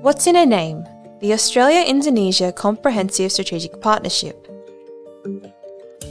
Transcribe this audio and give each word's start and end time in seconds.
What's 0.00 0.26
in 0.26 0.36
a 0.36 0.46
name? 0.46 0.84
The 1.20 1.32
Australia 1.32 1.84
Indonesia 1.86 2.52
Comprehensive 2.52 3.32
Strategic 3.32 3.80
Partnership. 3.80 4.46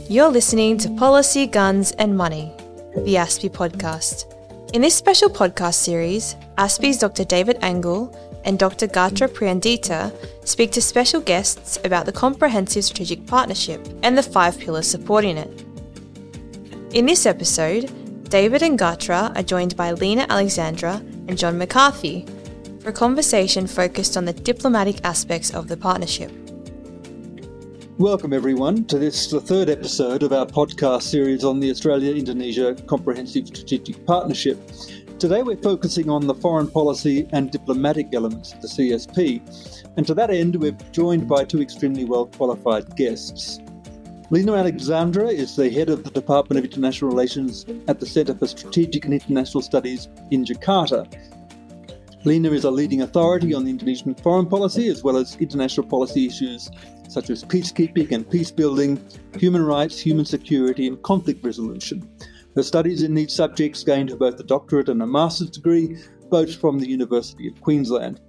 You're 0.08 0.30
listening 0.30 0.78
to 0.78 0.90
Policy, 0.90 1.46
Guns 1.46 1.92
and 1.92 2.16
Money, 2.16 2.52
the 2.94 3.14
ASPI 3.14 3.50
podcast. 3.50 4.30
In 4.74 4.82
this 4.82 4.94
special 4.94 5.28
podcast 5.28 5.74
series, 5.74 6.36
ASPI's 6.58 6.98
Dr. 6.98 7.24
David 7.24 7.58
Engel 7.62 8.14
and 8.44 8.58
Dr. 8.58 8.86
Gatra 8.86 9.28
Priyandita 9.28 10.12
speak 10.46 10.72
to 10.72 10.82
special 10.82 11.20
guests 11.20 11.78
about 11.84 12.06
the 12.06 12.12
Comprehensive 12.12 12.84
Strategic 12.84 13.26
Partnership 13.26 13.80
and 14.02 14.18
the 14.18 14.22
five 14.22 14.58
pillars 14.58 14.86
supporting 14.86 15.38
it. 15.38 15.64
In 16.92 17.06
this 17.06 17.26
episode, 17.26 17.90
David 18.34 18.64
and 18.64 18.76
Gatra 18.76 19.32
are 19.36 19.44
joined 19.44 19.76
by 19.76 19.92
Lina 19.92 20.26
Alexandra 20.28 20.94
and 21.28 21.38
John 21.38 21.56
McCarthy 21.56 22.26
for 22.80 22.88
a 22.88 22.92
conversation 22.92 23.68
focused 23.68 24.16
on 24.16 24.24
the 24.24 24.32
diplomatic 24.32 24.96
aspects 25.04 25.54
of 25.54 25.68
the 25.68 25.76
partnership. 25.76 26.32
Welcome, 27.96 28.32
everyone, 28.32 28.86
to 28.86 28.98
this, 28.98 29.30
the 29.30 29.40
third 29.40 29.70
episode 29.70 30.24
of 30.24 30.32
our 30.32 30.46
podcast 30.46 31.02
series 31.02 31.44
on 31.44 31.60
the 31.60 31.70
Australia 31.70 32.12
Indonesia 32.12 32.74
Comprehensive 32.88 33.46
Strategic 33.46 34.04
Partnership. 34.04 34.58
Today, 35.20 35.44
we're 35.44 35.62
focusing 35.62 36.10
on 36.10 36.26
the 36.26 36.34
foreign 36.34 36.68
policy 36.68 37.28
and 37.30 37.52
diplomatic 37.52 38.08
elements 38.14 38.52
of 38.52 38.62
the 38.62 38.66
CSP. 38.66 39.86
And 39.96 40.04
to 40.08 40.14
that 40.14 40.30
end, 40.30 40.56
we're 40.56 40.76
joined 40.90 41.28
by 41.28 41.44
two 41.44 41.62
extremely 41.62 42.04
well 42.04 42.26
qualified 42.26 42.96
guests. 42.96 43.60
Lina 44.30 44.54
Alexandra 44.54 45.28
is 45.28 45.54
the 45.54 45.68
head 45.68 45.90
of 45.90 46.02
the 46.02 46.10
Department 46.10 46.58
of 46.58 46.64
International 46.64 47.10
Relations 47.10 47.66
at 47.88 48.00
the 48.00 48.06
Centre 48.06 48.34
for 48.34 48.46
Strategic 48.46 49.04
and 49.04 49.12
International 49.12 49.60
Studies 49.60 50.08
in 50.30 50.46
Jakarta. 50.46 51.06
Lina 52.24 52.50
is 52.52 52.64
a 52.64 52.70
leading 52.70 53.02
authority 53.02 53.52
on 53.52 53.68
Indonesian 53.68 54.14
foreign 54.14 54.46
policy 54.46 54.88
as 54.88 55.04
well 55.04 55.18
as 55.18 55.36
international 55.36 55.86
policy 55.86 56.26
issues 56.26 56.70
such 57.06 57.28
as 57.28 57.44
peacekeeping 57.44 58.12
and 58.12 58.28
peace 58.30 58.50
building, 58.50 58.98
human 59.36 59.62
rights, 59.62 60.00
human 60.00 60.24
security, 60.24 60.86
and 60.86 61.02
conflict 61.02 61.44
resolution. 61.44 62.08
Her 62.56 62.62
studies 62.62 63.02
in 63.02 63.12
these 63.12 63.34
subjects 63.34 63.84
gained 63.84 64.08
her 64.08 64.16
both 64.16 64.40
a 64.40 64.44
doctorate 64.44 64.88
and 64.88 65.02
a 65.02 65.06
master's 65.06 65.50
degree, 65.50 65.98
both 66.30 66.54
from 66.56 66.78
the 66.78 66.88
University 66.88 67.46
of 67.46 67.60
Queensland. 67.60 68.20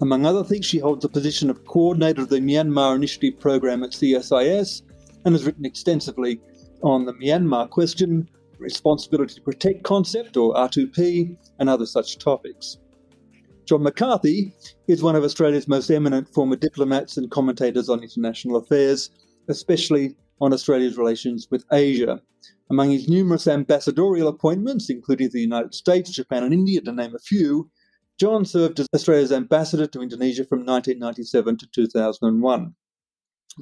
Among 0.00 0.24
other 0.24 0.42
things, 0.42 0.64
she 0.64 0.78
holds 0.78 1.02
the 1.02 1.08
position 1.10 1.50
of 1.50 1.66
coordinator 1.66 2.22
of 2.22 2.30
the 2.30 2.40
Myanmar 2.40 2.96
Initiative 2.96 3.38
Program 3.38 3.82
at 3.82 3.90
CSIS 3.90 4.82
and 5.28 5.34
has 5.34 5.44
written 5.44 5.66
extensively 5.66 6.40
on 6.82 7.04
the 7.04 7.12
Myanmar 7.12 7.68
question, 7.68 8.26
responsibility 8.58 9.34
to 9.34 9.42
protect 9.42 9.82
concept, 9.82 10.38
or 10.38 10.54
R2P, 10.54 11.36
and 11.58 11.68
other 11.68 11.84
such 11.84 12.16
topics. 12.16 12.78
John 13.66 13.82
McCarthy 13.82 14.54
is 14.86 15.02
one 15.02 15.16
of 15.16 15.24
Australia's 15.24 15.68
most 15.68 15.90
eminent 15.90 16.32
former 16.32 16.56
diplomats 16.56 17.18
and 17.18 17.30
commentators 17.30 17.90
on 17.90 18.02
international 18.02 18.56
affairs, 18.56 19.10
especially 19.48 20.16
on 20.40 20.54
Australia's 20.54 20.96
relations 20.96 21.46
with 21.50 21.66
Asia. 21.70 22.22
Among 22.70 22.90
his 22.90 23.06
numerous 23.06 23.46
ambassadorial 23.46 24.28
appointments, 24.28 24.88
including 24.88 25.28
the 25.28 25.42
United 25.42 25.74
States, 25.74 26.10
Japan, 26.10 26.42
and 26.42 26.54
India, 26.54 26.80
to 26.80 26.92
name 26.92 27.14
a 27.14 27.18
few, 27.18 27.70
John 28.18 28.46
served 28.46 28.80
as 28.80 28.86
Australia's 28.94 29.30
ambassador 29.30 29.86
to 29.88 30.00
Indonesia 30.00 30.46
from 30.46 30.60
1997 30.60 31.58
to 31.58 31.66
2001. 31.66 32.74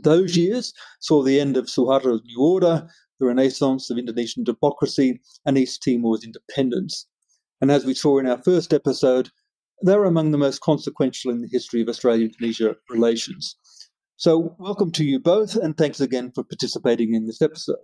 Those 0.02 0.36
years 0.36 0.72
saw 1.00 1.22
the 1.22 1.40
end 1.40 1.56
of 1.56 1.66
Suharto's 1.66 2.22
New 2.24 2.40
Order, 2.40 2.86
the 3.18 3.26
renaissance 3.26 3.90
of 3.90 3.98
Indonesian 3.98 4.44
democracy, 4.44 5.20
and 5.44 5.56
East 5.56 5.82
Timor's 5.82 6.24
independence. 6.24 7.06
And 7.60 7.70
as 7.70 7.84
we 7.84 7.94
saw 7.94 8.18
in 8.18 8.26
our 8.26 8.42
first 8.42 8.74
episode, 8.74 9.30
they're 9.82 10.04
among 10.04 10.30
the 10.30 10.38
most 10.38 10.60
consequential 10.60 11.30
in 11.30 11.40
the 11.40 11.48
history 11.50 11.80
of 11.80 11.88
Australia 11.88 12.26
Indonesia 12.26 12.76
relations. 12.90 13.56
So, 14.16 14.56
welcome 14.58 14.90
to 14.92 15.04
you 15.04 15.18
both, 15.18 15.56
and 15.56 15.76
thanks 15.76 16.00
again 16.00 16.32
for 16.34 16.42
participating 16.42 17.14
in 17.14 17.26
this 17.26 17.42
episode. 17.42 17.76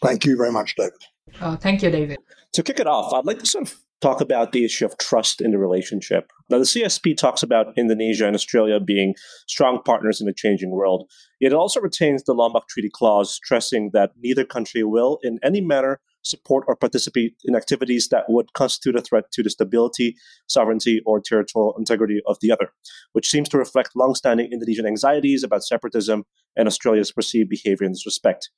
Thank 0.00 0.24
you 0.24 0.36
very 0.36 0.52
much, 0.52 0.76
David. 0.76 0.92
Uh, 1.40 1.56
thank 1.56 1.82
you, 1.82 1.90
David. 1.90 2.18
To 2.54 2.62
kick 2.62 2.78
it 2.78 2.86
off, 2.86 3.12
I'd 3.12 3.26
like 3.26 3.40
to 3.40 3.46
sort 3.46 3.68
of 3.68 3.76
talk 4.02 4.20
about 4.20 4.52
the 4.52 4.64
issue 4.64 4.84
of 4.84 4.98
trust 4.98 5.40
in 5.40 5.52
the 5.52 5.58
relationship. 5.58 6.30
Now, 6.50 6.58
the 6.58 6.64
CSP 6.64 7.16
talks 7.16 7.42
about 7.42 7.78
Indonesia 7.78 8.26
and 8.26 8.34
Australia 8.34 8.80
being 8.80 9.14
strong 9.46 9.80
partners 9.84 10.20
in 10.20 10.28
a 10.28 10.34
changing 10.34 10.70
world. 10.70 11.08
It 11.40 11.52
also 11.52 11.80
retains 11.80 12.24
the 12.24 12.34
Lombok 12.34 12.68
Treaty 12.68 12.90
Clause, 12.92 13.32
stressing 13.32 13.90
that 13.92 14.10
neither 14.18 14.44
country 14.44 14.82
will, 14.82 15.18
in 15.22 15.38
any 15.42 15.60
manner, 15.60 16.00
support 16.24 16.64
or 16.68 16.76
participate 16.76 17.34
in 17.44 17.56
activities 17.56 18.08
that 18.08 18.24
would 18.28 18.52
constitute 18.52 18.96
a 18.96 19.00
threat 19.00 19.24
to 19.32 19.42
the 19.42 19.50
stability, 19.50 20.16
sovereignty, 20.48 21.00
or 21.06 21.20
territorial 21.20 21.74
integrity 21.78 22.20
of 22.26 22.36
the 22.40 22.50
other, 22.50 22.72
which 23.12 23.28
seems 23.28 23.48
to 23.48 23.58
reflect 23.58 23.96
long-standing 23.96 24.52
Indonesian 24.52 24.86
anxieties 24.86 25.42
about 25.42 25.64
separatism 25.64 26.24
and 26.56 26.68
Australia's 26.68 27.12
perceived 27.12 27.48
behavior 27.48 27.86
in 27.86 27.92
this 27.92 28.06
respect. 28.06 28.50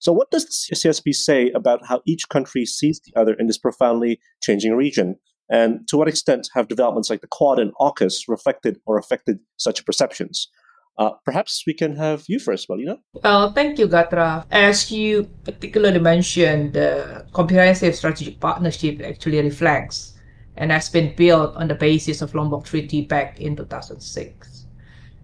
So, 0.00 0.12
what 0.14 0.30
does 0.30 0.46
the 0.46 0.76
CSP 0.76 1.14
say 1.14 1.50
about 1.50 1.86
how 1.86 2.00
each 2.06 2.28
country 2.30 2.64
sees 2.64 3.00
the 3.00 3.12
other 3.20 3.34
in 3.34 3.46
this 3.46 3.58
profoundly 3.58 4.18
changing 4.42 4.72
region? 4.74 5.16
And 5.50 5.86
to 5.88 5.98
what 5.98 6.08
extent 6.08 6.48
have 6.54 6.68
developments 6.68 7.10
like 7.10 7.20
the 7.20 7.26
Quad 7.26 7.58
and 7.58 7.72
AUKUS 7.80 8.22
reflected 8.26 8.78
or 8.86 8.96
affected 8.96 9.40
such 9.58 9.84
perceptions? 9.84 10.48
Uh, 10.96 11.10
perhaps 11.24 11.64
we 11.66 11.74
can 11.74 11.96
have 11.96 12.24
you 12.28 12.38
first, 12.38 12.68
Valina. 12.68 12.98
Uh, 13.22 13.52
thank 13.52 13.78
you, 13.78 13.88
Gatra. 13.88 14.44
As 14.50 14.90
you 14.90 15.28
particularly 15.44 16.00
mentioned, 16.00 16.72
the 16.72 17.26
comprehensive 17.32 17.94
strategic 17.94 18.40
partnership 18.40 19.02
actually 19.02 19.42
reflects 19.42 20.14
and 20.56 20.70
has 20.70 20.88
been 20.88 21.14
built 21.14 21.54
on 21.56 21.68
the 21.68 21.74
basis 21.74 22.22
of 22.22 22.34
Lombok 22.34 22.64
Treaty 22.64 23.02
back 23.02 23.40
in 23.40 23.56
2006. 23.56 24.49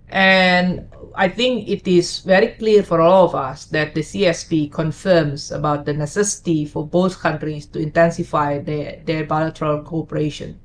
And 0.08 0.88
I 1.14 1.28
think 1.28 1.68
it 1.68 1.88
is 1.88 2.20
very 2.20 2.48
clear 2.48 2.82
for 2.82 3.00
all 3.00 3.24
of 3.24 3.34
us 3.34 3.64
that 3.66 3.94
the 3.94 4.02
CSP 4.02 4.70
confirms 4.70 5.50
about 5.50 5.84
the 5.84 5.94
necessity 5.94 6.64
for 6.64 6.86
both 6.86 7.18
countries 7.18 7.66
to 7.66 7.78
intensify 7.80 8.58
their, 8.58 9.00
their 9.04 9.24
bilateral 9.24 9.82
cooperation 9.82 10.60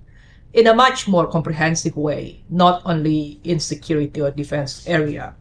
in 0.53 0.67
a 0.67 0.73
much 0.73 1.07
more 1.07 1.27
comprehensive 1.27 1.95
way, 1.95 2.43
not 2.49 2.81
only 2.85 3.39
in 3.43 3.59
security 3.59 4.21
or 4.21 4.31
defense 4.31 4.85
area. 4.87 5.35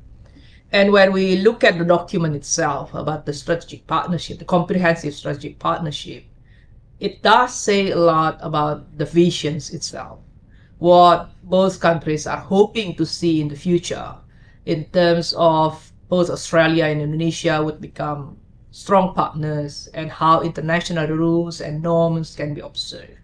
And 0.73 0.93
when 0.93 1.13
we 1.13 1.37
look 1.37 1.65
at 1.65 1.79
the 1.79 1.85
document 1.85 2.37
itself 2.37 2.95
about 2.95 3.27
the 3.27 3.33
strategic 3.33 3.87
partnership, 3.87 4.39
the 4.39 4.45
comprehensive 4.45 5.15
strategic 5.15 5.59
partnership, 5.59 6.25
it 7.01 7.23
does 7.23 7.55
say 7.55 7.91
a 7.91 7.97
lot 7.97 8.39
about 8.41 8.97
the 8.97 9.05
visions 9.05 9.71
itself, 9.71 10.21
what 10.81 11.31
both 11.45 11.79
countries 11.79 12.27
are 12.27 12.43
hoping 12.43 12.97
to 12.97 13.07
see 13.07 13.41
in 13.41 13.49
the 13.49 13.57
future 13.57 14.17
in 14.67 14.85
terms 14.87 15.33
of 15.39 15.93
both 16.09 16.29
Australia 16.29 16.87
and 16.87 17.01
Indonesia 17.01 17.63
would 17.63 17.81
become 17.81 18.37
strong 18.73 19.15
partners 19.15 19.89
and 19.95 20.11
how 20.11 20.43
international 20.43 21.07
rules 21.07 21.61
and 21.61 21.81
norms 21.83 22.35
can 22.35 22.55
be 22.55 22.61
observed 22.61 23.21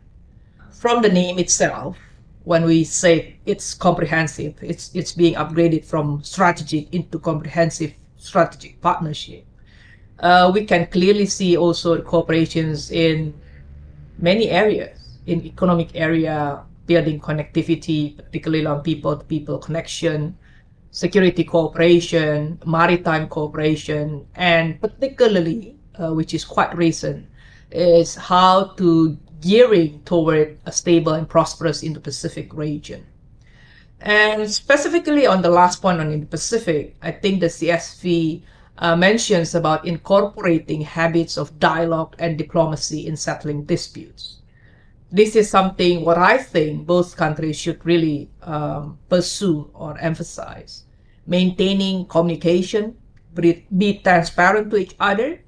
from 0.77 1.03
the 1.03 1.09
name 1.09 1.39
itself, 1.39 1.97
when 2.45 2.65
we 2.65 2.85
say 2.85 3.37
it's 3.47 3.75
comprehensive, 3.75 4.55
it's 4.63 4.95
it's 4.95 5.13
being 5.13 5.35
upgraded 5.35 5.85
from 5.85 6.23
strategic 6.23 6.95
into 6.95 7.19
comprehensive 7.19 7.93
strategic 8.19 8.81
partnership. 8.81 9.45
Uh, 10.21 10.51
we 10.55 10.65
can 10.65 10.87
clearly 10.87 11.27
see 11.27 11.57
also 11.57 12.01
cooperations 12.03 12.93
in 12.93 13.35
many 14.19 14.49
areas, 14.49 15.19
in 15.27 15.45
economic 15.45 15.91
area, 15.95 16.63
building 16.87 17.21
connectivity, 17.21 18.17
particularly 18.17 18.67
on 18.67 18.83
people-to-people 18.83 19.59
connection, 19.59 20.37
security 20.91 21.45
cooperation, 21.45 22.59
maritime 22.65 23.29
cooperation, 23.29 24.27
and 24.35 24.81
particularly, 24.81 25.77
uh, 26.01 26.13
which 26.13 26.33
is 26.33 26.45
quite 26.45 26.75
recent, 26.77 27.27
is 27.71 28.15
how 28.15 28.65
to 28.79 29.19
gearing 29.41 30.01
toward 30.05 30.59
a 30.65 30.73
stable 30.73 31.13
and 31.13 31.29
prosperous 31.29 31.83
Indo-Pacific 31.83 32.55
region. 32.55 33.07
And 34.01 34.51
specifically 34.51 35.27
on 35.27 35.43
the 35.43 35.51
last 35.51 35.83
point 35.83 36.01
on 36.01 36.13
Indo-Pacific, 36.13 36.97
I 37.03 37.13
think 37.13 37.41
the 37.41 37.47
CSP 37.47 38.43
uh, 38.79 38.97
mentions 38.97 39.55
about 39.55 39.87
incorporating 39.87 40.83
habits 40.83 41.37
of 41.37 41.59
dialogue 41.59 42.15
and 42.19 42.37
diplomacy 42.37 43.07
in 43.07 43.17
settling 43.17 43.65
disputes. 43.65 44.43
This 45.11 45.37
is 45.37 45.49
something 45.49 46.05
what 46.05 46.19
I 46.19 46.39
think 46.39 46.87
both 46.87 47.17
countries 47.17 47.57
should 47.57 47.85
really 47.87 48.31
um, 48.43 48.99
pursue 49.09 49.71
or 49.73 49.97
emphasize. 49.99 50.85
Maintaining 51.27 52.07
communication, 52.07 52.97
be, 53.35 54.01
transparent 54.03 54.71
to 54.71 54.77
each 54.77 54.97
other 54.99 55.41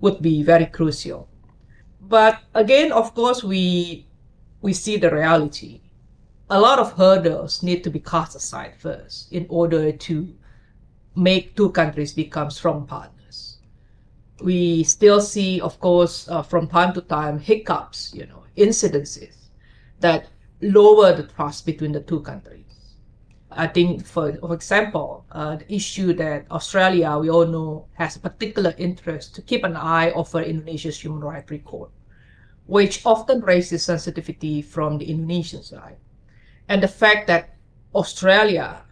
would 0.00 0.20
be 0.20 0.42
very 0.42 0.66
crucial. 0.66 1.28
But 2.00 2.40
again, 2.54 2.92
of 2.92 3.14
course, 3.14 3.42
we 3.42 4.06
we 4.60 4.72
see 4.72 4.96
the 4.96 5.10
reality. 5.10 5.80
A 6.50 6.60
lot 6.60 6.78
of 6.78 6.92
hurdles 6.92 7.62
need 7.62 7.82
to 7.84 7.90
be 7.90 8.00
cast 8.00 8.36
aside 8.36 8.74
first 8.78 9.32
in 9.32 9.46
order 9.48 9.92
to 9.92 10.34
make 11.16 11.56
two 11.56 11.70
countries 11.70 12.12
become 12.12 12.50
strong 12.50 12.86
partners. 12.86 13.58
We 14.40 14.84
still 14.84 15.20
see, 15.20 15.60
of 15.60 15.80
course, 15.80 16.28
uh, 16.28 16.42
from 16.42 16.68
time 16.68 16.92
to 16.94 17.00
time 17.00 17.38
hiccups, 17.40 18.14
you 18.14 18.26
know, 18.26 18.45
incidences 18.56 19.34
that 20.00 20.28
lower 20.60 21.14
the 21.14 21.24
trust 21.24 21.66
between 21.66 21.92
the 21.92 22.00
two 22.00 22.20
countries. 22.20 22.64
I 23.50 23.66
think, 23.66 24.04
for, 24.06 24.36
for 24.36 24.54
example, 24.54 25.24
uh, 25.32 25.56
the 25.56 25.74
issue 25.74 26.12
that 26.14 26.50
Australia, 26.50 27.16
we 27.18 27.30
all 27.30 27.46
know, 27.46 27.86
has 27.94 28.16
a 28.16 28.20
particular 28.20 28.74
interest 28.76 29.34
to 29.36 29.42
keep 29.42 29.64
an 29.64 29.76
eye 29.76 30.10
over 30.10 30.42
Indonesia's 30.42 31.00
human 31.00 31.20
rights 31.20 31.50
record, 31.50 31.90
which 32.66 33.06
often 33.06 33.40
raises 33.40 33.84
sensitivity 33.84 34.60
from 34.60 34.98
the 34.98 35.10
Indonesian 35.10 35.62
side. 35.62 35.96
And 36.68 36.82
the 36.82 36.88
fact 36.88 37.28
that 37.28 37.56
Australia 37.94 38.82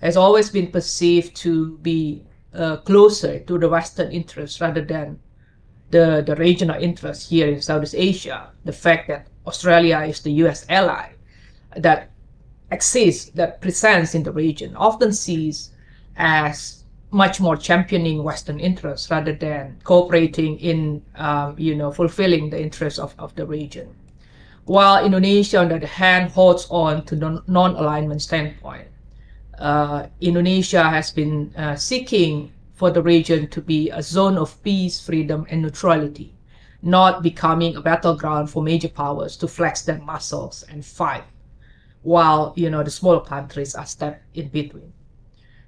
has 0.00 0.16
always 0.16 0.50
been 0.50 0.72
perceived 0.72 1.36
to 1.36 1.78
be 1.78 2.24
uh, 2.54 2.78
closer 2.78 3.40
to 3.40 3.58
the 3.58 3.68
Western 3.68 4.10
interests 4.10 4.60
rather 4.60 4.82
than 4.82 5.20
the, 5.90 6.22
the 6.26 6.36
regional 6.36 6.80
interest 6.80 7.30
here 7.30 7.48
in 7.48 7.62
Southeast 7.62 7.94
Asia. 7.96 8.50
The 8.64 8.72
fact 8.72 9.08
that 9.08 9.28
Australia 9.46 10.00
is 10.00 10.20
the 10.20 10.32
US 10.44 10.66
ally 10.68 11.10
that 11.76 12.10
exists, 12.70 13.30
that 13.30 13.60
presents 13.60 14.14
in 14.14 14.22
the 14.22 14.32
region, 14.32 14.76
often 14.76 15.12
sees 15.12 15.70
as 16.16 16.84
much 17.10 17.40
more 17.40 17.56
championing 17.56 18.22
Western 18.22 18.60
interests 18.60 19.10
rather 19.10 19.32
than 19.32 19.78
cooperating 19.84 20.58
in, 20.60 21.02
um, 21.16 21.54
you 21.58 21.74
know, 21.74 21.90
fulfilling 21.90 22.50
the 22.50 22.60
interests 22.60 22.98
of, 22.98 23.14
of 23.18 23.34
the 23.34 23.46
region. 23.46 23.88
While 24.66 25.02
Indonesia, 25.04 25.60
on 25.60 25.68
the 25.70 25.76
other 25.76 25.86
hand, 25.86 26.30
holds 26.30 26.66
on 26.68 27.06
to 27.06 27.16
the 27.16 27.42
non-alignment 27.46 28.20
standpoint. 28.20 28.88
Uh, 29.58 30.06
Indonesia 30.20 30.82
has 30.82 31.10
been 31.10 31.52
uh, 31.56 31.74
seeking 31.74 32.52
for 32.78 32.92
the 32.92 33.02
region 33.02 33.48
to 33.48 33.60
be 33.60 33.90
a 33.90 34.00
zone 34.00 34.38
of 34.38 34.62
peace, 34.62 35.00
freedom, 35.00 35.44
and 35.50 35.60
neutrality, 35.60 36.32
not 36.80 37.24
becoming 37.24 37.74
a 37.74 37.82
battleground 37.82 38.48
for 38.48 38.62
major 38.62 38.88
powers 38.88 39.36
to 39.36 39.48
flex 39.48 39.82
their 39.82 39.98
muscles 39.98 40.62
and 40.70 40.86
fight 40.86 41.24
while 42.02 42.52
you 42.54 42.70
know 42.70 42.84
the 42.84 42.90
smaller 42.90 43.20
countries 43.20 43.74
are 43.74 43.84
stepped 43.84 44.22
in 44.36 44.46
between. 44.48 44.92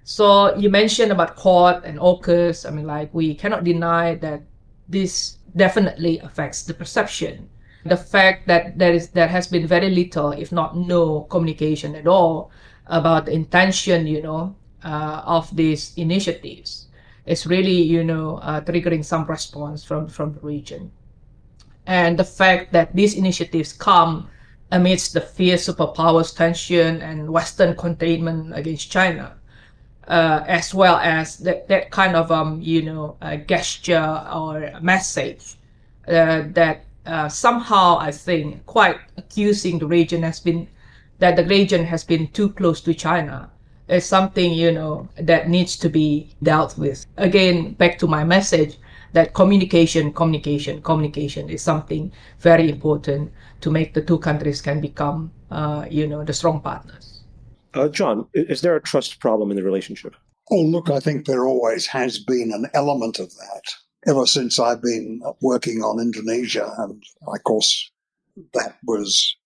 So 0.05 0.55
you 0.55 0.71
mentioned 0.71 1.11
about 1.11 1.35
Quad 1.35 1.85
and 1.85 1.99
AUKUS. 1.99 2.65
I 2.65 2.71
mean, 2.71 2.87
like 2.87 3.13
we 3.13 3.35
cannot 3.35 3.65
deny 3.65 4.15
that 4.15 4.43
this 4.89 5.39
definitely 5.57 6.21
affects 6.21 6.63
the 6.63 6.75
perception. 6.75 7.51
The 7.85 7.97
fact 7.97 8.47
that 8.47 8.79
there 8.79 8.93
is 8.93 9.09
there 9.09 9.29
has 9.29 9.49
been 9.49 9.67
very 9.67 9.91
little, 9.91 10.31
if 10.31 10.53
not 10.53 10.77
no, 10.77 11.23
communication 11.23 11.97
at 11.97 12.07
all 12.07 12.53
about 12.87 13.27
the 13.27 13.33
intention, 13.33 14.07
you 14.07 14.23
know, 14.23 14.55
uh, 14.85 15.23
of 15.27 15.51
these 15.57 15.93
initiatives 15.97 16.87
is 17.31 17.47
really, 17.47 17.81
you 17.81 18.03
know, 18.03 18.39
uh, 18.43 18.61
triggering 18.61 19.05
some 19.05 19.25
response 19.25 19.85
from 19.85 20.09
from 20.09 20.35
the 20.35 20.41
region. 20.41 20.91
And 21.87 22.19
the 22.19 22.25
fact 22.25 22.73
that 22.73 22.95
these 22.95 23.15
initiatives 23.15 23.73
come 23.73 24.29
amidst 24.73 25.15
the 25.15 25.21
fierce 25.21 25.69
superpowers 25.69 26.35
tension 26.35 27.03
and 27.03 27.31
Western 27.31 27.77
containment 27.77 28.55
against 28.55 28.91
China, 28.91 29.37
uh, 30.09 30.43
as 30.47 30.75
well 30.75 30.97
as 30.97 31.39
that, 31.39 31.69
that 31.69 31.91
kind 31.91 32.17
of 32.17 32.33
um, 32.33 32.61
you 32.61 32.83
know 32.83 33.17
gesture 33.47 34.27
or 34.35 34.75
message 34.83 35.55
uh, 36.09 36.43
that 36.51 36.85
uh, 37.07 37.29
somehow 37.29 37.99
I 37.99 38.11
think 38.11 38.67
quite 38.67 38.99
accusing 39.17 39.79
the 39.79 39.87
region 39.87 40.23
has 40.23 40.41
been 40.41 40.67
that 41.21 41.37
the 41.37 41.47
region 41.47 41.85
has 41.85 42.03
been 42.03 42.27
too 42.29 42.49
close 42.51 42.81
to 42.83 42.93
China 42.95 43.51
is 43.91 44.07
something 44.07 44.53
you 44.53 44.73
know 44.73 45.09
that 45.17 45.49
needs 45.49 45.77
to 45.77 45.89
be 45.89 46.35
dealt 46.43 46.79
with. 46.79 47.07
Again, 47.17 47.75
back 47.75 47.99
to 47.99 48.07
my 48.07 48.25
message 48.25 48.79
that 49.13 49.35
communication, 49.35 50.13
communication, 50.13 50.81
communication 50.83 51.51
is 51.51 51.63
something 51.63 52.13
very 52.39 52.71
important 52.71 53.33
to 53.61 53.71
make 53.71 53.95
the 53.95 54.03
two 54.03 54.19
countries 54.19 54.63
can 54.63 54.81
become, 54.81 55.33
uh, 55.51 55.85
you 55.91 56.07
know, 56.07 56.25
the 56.25 56.33
strong 56.33 56.61
partners. 56.61 57.25
Uh, 57.75 57.89
John, 57.89 58.27
is 58.35 58.61
there 58.61 58.77
a 58.77 58.83
trust 58.83 59.21
problem 59.21 59.51
in 59.51 59.57
the 59.57 59.63
relationship? 59.63 60.15
Oh, 60.51 60.63
look, 60.63 60.91
I 60.91 61.01
think 61.01 61.27
there 61.27 61.47
always 61.47 61.87
has 61.87 62.19
been 62.19 62.53
an 62.53 62.67
element 62.75 63.19
of 63.19 63.31
that 63.37 63.63
ever 64.07 64.27
since 64.27 64.59
I've 64.59 64.83
been 64.83 65.21
working 65.41 65.83
on 65.83 66.01
Indonesia. 66.01 66.73
And 66.79 67.03
of 67.27 67.45
course, 67.45 67.91
that 68.55 68.77
was 68.85 69.37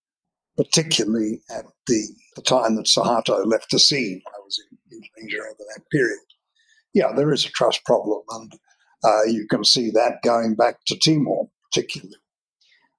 particularly 0.57 1.43
at 1.51 1.65
the, 1.87 2.07
the 2.37 2.43
time 2.43 2.77
that 2.77 2.87
Suharto 2.87 3.45
left 3.45 3.71
the 3.71 3.79
scene. 3.79 4.23
Indonesia 4.91 5.43
over 5.43 5.65
that 5.75 5.83
period. 5.91 6.19
Yeah, 6.93 7.13
there 7.15 7.33
is 7.33 7.45
a 7.45 7.51
trust 7.51 7.85
problem. 7.85 8.23
And 8.31 8.53
uh, 9.05 9.25
you 9.27 9.47
can 9.49 9.65
see 9.65 9.91
that 9.91 10.23
going 10.23 10.55
back 10.55 10.77
to 10.87 10.99
Timor, 10.99 11.49
particularly, 11.71 12.17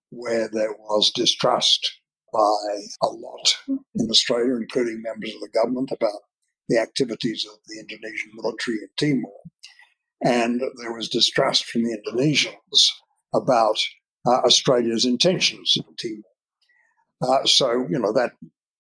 where 0.10 0.50
there 0.52 0.74
was 0.74 1.12
distrust 1.16 2.00
by 2.34 2.40
a 3.04 3.08
lot 3.08 3.58
in 3.68 4.10
Australia, 4.10 4.56
including 4.56 5.02
members 5.02 5.34
of 5.34 5.42
the 5.42 5.50
government, 5.54 5.92
about 5.92 6.22
the 6.68 6.78
activities 6.78 7.46
of 7.50 7.60
the 7.68 7.80
Indonesian 7.80 8.32
military 8.34 8.78
in 8.78 8.90
Timor. 8.98 9.32
And 10.24 10.62
there 10.82 10.94
was 10.94 11.10
distrust 11.10 11.66
from 11.66 11.84
the 11.84 11.98
Indonesians 11.98 12.90
about 13.34 13.78
uh, 14.28 14.42
Australia's 14.44 15.06
intentions 15.06 15.76
in 15.78 15.96
Timor. 15.96 16.24
Uh, 17.22 17.46
so, 17.46 17.88
you 17.90 18.00
know, 18.00 18.12
that 18.14 18.32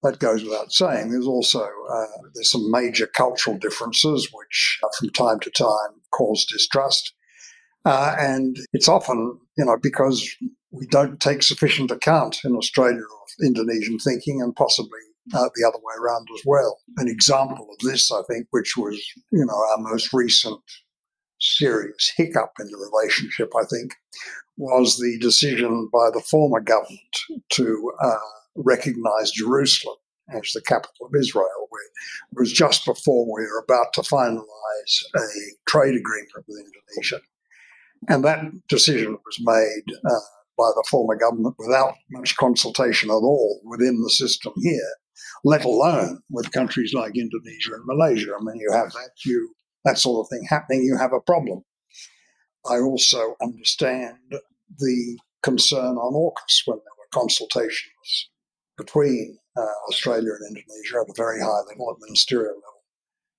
that 0.05 0.19
goes 0.19 0.43
without 0.43 0.71
saying. 0.71 1.11
There's 1.11 1.27
also 1.27 1.61
uh, 1.61 2.05
there's 2.33 2.51
some 2.51 2.69
major 2.71 3.07
cultural 3.07 3.57
differences 3.57 4.29
which, 4.31 4.79
uh, 4.83 4.87
from 4.99 5.09
time 5.09 5.39
to 5.41 5.51
time, 5.51 6.01
cause 6.11 6.45
distrust, 6.45 7.13
uh, 7.85 8.15
and 8.19 8.57
it's 8.73 8.87
often 8.87 9.39
you 9.57 9.65
know 9.65 9.77
because 9.81 10.27
we 10.71 10.85
don't 10.87 11.19
take 11.19 11.43
sufficient 11.43 11.91
account 11.91 12.39
in 12.43 12.55
Australia 12.55 13.01
of 13.01 13.45
Indonesian 13.45 13.97
thinking, 13.99 14.41
and 14.41 14.55
possibly 14.55 14.99
uh, 15.33 15.49
the 15.55 15.67
other 15.67 15.79
way 15.79 15.93
around 15.99 16.27
as 16.35 16.41
well. 16.45 16.79
An 16.97 17.07
example 17.07 17.67
of 17.71 17.87
this, 17.87 18.11
I 18.11 18.21
think, 18.29 18.47
which 18.51 18.77
was 18.77 18.95
you 19.31 19.45
know 19.45 19.55
our 19.71 19.77
most 19.79 20.13
recent 20.13 20.61
serious 21.39 22.13
hiccup 22.15 22.53
in 22.59 22.67
the 22.67 22.89
relationship, 22.91 23.51
I 23.55 23.65
think, 23.65 23.93
was 24.57 24.97
the 24.97 25.17
decision 25.19 25.89
by 25.91 26.09
the 26.13 26.21
former 26.21 26.61
government 26.61 26.99
to 27.53 27.91
uh, 28.01 28.34
recognise 28.55 29.31
Jerusalem 29.31 29.97
as 30.33 30.51
the 30.53 30.61
capital 30.61 31.07
of 31.07 31.15
Israel. 31.15 31.65
It 32.31 32.39
was 32.39 32.51
just 32.51 32.85
before 32.85 33.25
we 33.25 33.43
were 33.43 33.63
about 33.63 33.93
to 33.93 34.01
finalise 34.01 35.03
a 35.15 35.21
trade 35.67 35.95
agreement 35.95 36.31
with 36.47 36.57
Indonesia. 36.57 37.21
And 38.09 38.23
that 38.23 38.41
decision 38.67 39.13
was 39.13 39.37
made 39.39 39.95
uh, 40.05 40.19
by 40.57 40.69
the 40.75 40.85
former 40.89 41.15
government 41.15 41.55
without 41.57 41.95
much 42.11 42.35
consultation 42.37 43.09
at 43.09 43.13
all 43.13 43.61
within 43.63 44.01
the 44.01 44.09
system 44.09 44.53
here, 44.57 44.91
let 45.43 45.65
alone 45.65 46.19
with 46.29 46.51
countries 46.51 46.93
like 46.93 47.17
Indonesia 47.17 47.73
and 47.73 47.85
Malaysia. 47.85 48.31
I 48.37 48.43
mean, 48.43 48.59
you 48.59 48.71
have 48.71 48.91
that, 48.91 49.11
you, 49.25 49.55
that 49.85 49.97
sort 49.97 50.25
of 50.25 50.29
thing 50.29 50.45
happening, 50.49 50.83
you 50.83 50.97
have 50.97 51.13
a 51.13 51.21
problem. 51.21 51.63
I 52.69 52.79
also 52.79 53.35
understand 53.41 54.17
the 54.77 55.17
concern 55.41 55.97
on 55.97 56.13
AUKUS 56.13 56.63
when 56.65 56.79
there 56.79 56.97
were 56.97 57.21
consultations 57.21 58.29
between 58.77 59.37
uh, 59.57 59.75
Australia 59.89 60.31
and 60.39 60.57
Indonesia 60.57 61.01
at 61.01 61.09
a 61.09 61.13
very 61.15 61.39
high 61.39 61.61
level, 61.69 61.91
at 61.91 62.01
ministerial 62.01 62.55
level, 62.55 62.83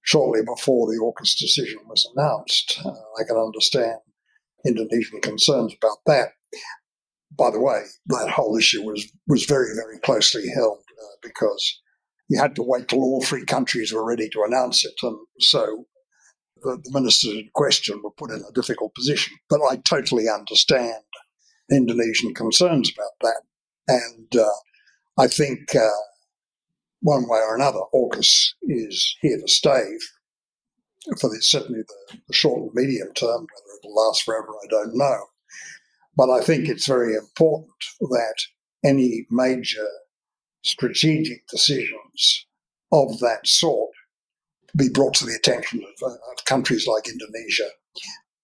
shortly 0.02 0.40
before 0.44 0.86
the 0.86 1.00
AUKUS 1.00 1.38
decision 1.38 1.80
was 1.86 2.08
announced. 2.14 2.80
Uh, 2.84 2.90
I 2.90 3.24
can 3.26 3.36
understand 3.36 3.98
Indonesian 4.66 5.20
concerns 5.20 5.74
about 5.74 5.98
that. 6.06 6.28
By 7.36 7.50
the 7.50 7.60
way, 7.60 7.82
that 8.06 8.30
whole 8.30 8.56
issue 8.56 8.82
was, 8.82 9.06
was 9.26 9.44
very, 9.44 9.74
very 9.74 9.98
closely 9.98 10.48
held 10.54 10.78
uh, 10.78 11.16
because 11.22 11.80
you 12.28 12.40
had 12.40 12.56
to 12.56 12.62
wait 12.62 12.88
till 12.88 13.02
all 13.02 13.22
three 13.22 13.44
countries 13.44 13.92
were 13.92 14.06
ready 14.06 14.28
to 14.30 14.44
announce 14.46 14.84
it. 14.84 14.94
And 15.02 15.18
so 15.40 15.86
the, 16.62 16.80
the 16.82 16.90
ministers 16.92 17.34
in 17.34 17.50
question 17.54 18.00
were 18.02 18.10
put 18.10 18.30
in 18.30 18.42
a 18.48 18.52
difficult 18.52 18.94
position. 18.94 19.36
But 19.50 19.60
I 19.70 19.76
totally 19.76 20.28
understand 20.28 21.02
Indonesian 21.70 22.34
concerns 22.34 22.92
about 22.92 23.12
that. 23.20 23.42
And 23.88 24.36
uh, 24.36 24.48
I 25.18 25.26
think 25.26 25.74
uh, 25.74 25.88
one 27.00 27.28
way 27.28 27.38
or 27.38 27.54
another, 27.54 27.80
AUKUS 27.94 28.54
is 28.62 29.16
here 29.20 29.38
to 29.38 29.48
stay 29.48 29.84
for 31.20 31.30
the, 31.30 31.40
certainly 31.40 31.82
the, 31.82 32.18
the 32.28 32.34
short 32.34 32.60
and 32.60 32.70
medium 32.74 33.12
term. 33.14 33.46
Whether 33.46 33.74
it 33.74 33.80
will 33.84 33.94
last 33.94 34.24
forever, 34.24 34.48
I 34.48 34.66
don't 34.68 34.96
know. 34.96 35.26
But 36.16 36.30
I 36.30 36.40
think 36.40 36.68
it's 36.68 36.86
very 36.86 37.14
important 37.14 37.70
that 38.00 38.36
any 38.84 39.26
major 39.30 39.86
strategic 40.62 41.46
decisions 41.48 42.46
of 42.92 43.18
that 43.20 43.46
sort 43.46 43.90
be 44.76 44.88
brought 44.88 45.14
to 45.14 45.24
the 45.24 45.34
attention 45.34 45.82
of, 45.82 46.10
uh, 46.10 46.14
of 46.14 46.44
countries 46.44 46.86
like 46.86 47.08
Indonesia 47.08 47.68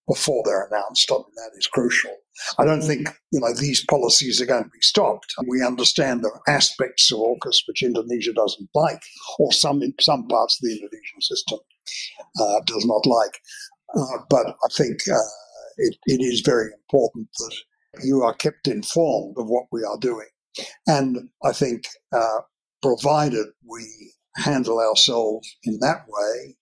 before 0.07 0.43
they're 0.45 0.67
announced. 0.67 1.11
I 1.11 1.15
mean, 1.15 1.25
that 1.35 1.51
is 1.57 1.67
crucial. 1.67 2.15
I 2.57 2.65
don't 2.65 2.81
think 2.81 3.09
you 3.31 3.39
know 3.39 3.53
these 3.53 3.85
policies 3.85 4.41
are 4.41 4.45
going 4.45 4.63
to 4.63 4.69
be 4.69 4.81
stopped. 4.81 5.33
We 5.47 5.63
understand 5.63 6.23
there 6.23 6.31
are 6.33 6.55
aspects 6.55 7.11
of 7.11 7.19
AUKUS 7.19 7.63
which 7.67 7.83
Indonesia 7.83 8.33
doesn't 8.33 8.69
like, 8.73 9.01
or 9.39 9.51
some 9.51 9.81
some 9.99 10.27
parts 10.27 10.57
of 10.57 10.67
the 10.67 10.73
Indonesian 10.73 11.21
system 11.21 11.59
uh, 12.39 12.61
does 12.65 12.85
not 12.85 13.05
like. 13.05 13.39
Uh, 13.95 14.23
but 14.29 14.47
I 14.47 14.67
think 14.75 15.01
uh, 15.11 15.29
it, 15.77 15.97
it 16.05 16.21
is 16.21 16.41
very 16.41 16.71
important 16.73 17.29
that 17.39 17.55
you 18.03 18.23
are 18.23 18.33
kept 18.33 18.67
informed 18.67 19.35
of 19.37 19.47
what 19.47 19.65
we 19.71 19.83
are 19.83 19.97
doing 19.99 20.27
And 20.87 21.29
I 21.43 21.51
think, 21.51 21.85
uh, 22.11 22.39
provided 22.81 23.47
we 23.67 24.13
handle 24.35 24.79
ourselves 24.79 25.55
in 25.63 25.79
that 25.79 26.05
way, 26.07 26.57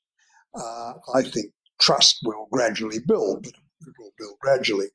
uh, 0.56 0.94
I 1.16 1.24
think 1.24 1.48
trust 1.82 2.20
will 2.24 2.48
gradually 2.52 3.00
build, 3.00 3.44
but 3.44 3.54
it 3.88 3.94
will 4.00 4.12
build 4.18 4.38
gradually. 4.40 4.88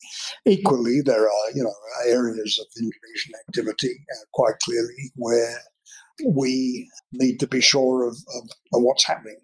Equally, 0.47 1.01
there 1.05 1.25
are 1.25 1.51
you 1.55 1.63
know 1.63 1.75
areas 2.07 2.59
of 2.61 2.67
Indonesian 2.77 3.35
activity 3.49 3.95
uh, 4.13 4.25
quite 4.33 4.59
clearly 4.65 5.13
where 5.15 5.59
we 6.25 6.89
need 7.13 7.39
to 7.41 7.47
be 7.47 7.61
sure 7.61 8.05
of, 8.07 8.17
of, 8.35 8.43
of 8.73 8.83
what's 8.83 9.07
happening, 9.07 9.39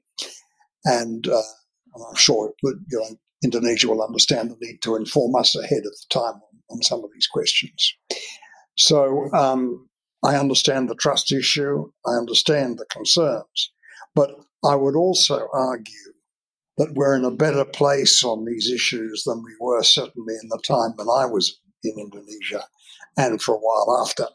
and 0.84 1.28
uh, 1.28 1.42
I'm 2.08 2.16
sure 2.16 2.52
you 2.62 2.80
know 2.90 3.16
Indonesia 3.44 3.88
will 3.88 4.02
understand 4.02 4.50
the 4.50 4.56
need 4.60 4.82
to 4.82 4.96
inform 4.96 5.34
us 5.36 5.56
ahead 5.56 5.84
of 5.84 5.92
the 5.92 6.06
time 6.10 6.34
on, 6.34 6.60
on 6.70 6.82
some 6.82 7.04
of 7.04 7.10
these 7.12 7.26
questions. 7.26 7.94
So 8.76 9.30
um, 9.32 9.88
I 10.24 10.36
understand 10.36 10.88
the 10.88 10.94
trust 10.94 11.32
issue, 11.32 11.90
I 12.06 12.12
understand 12.12 12.78
the 12.78 12.86
concerns, 12.86 13.72
but 14.14 14.30
I 14.64 14.76
would 14.76 14.94
also 14.96 15.48
argue 15.52 16.11
that 16.78 16.94
we're 16.94 17.16
in 17.16 17.24
a 17.24 17.30
better 17.30 17.64
place 17.64 18.24
on 18.24 18.44
these 18.44 18.70
issues 18.70 19.24
than 19.24 19.42
we 19.42 19.54
were 19.60 19.82
certainly 19.82 20.34
in 20.42 20.48
the 20.48 20.60
time 20.66 20.92
when 20.96 21.08
I 21.08 21.26
was 21.26 21.60
in 21.84 21.94
Indonesia 21.98 22.64
and 23.16 23.40
for 23.42 23.54
a 23.54 23.58
while 23.58 24.02
after. 24.02 24.26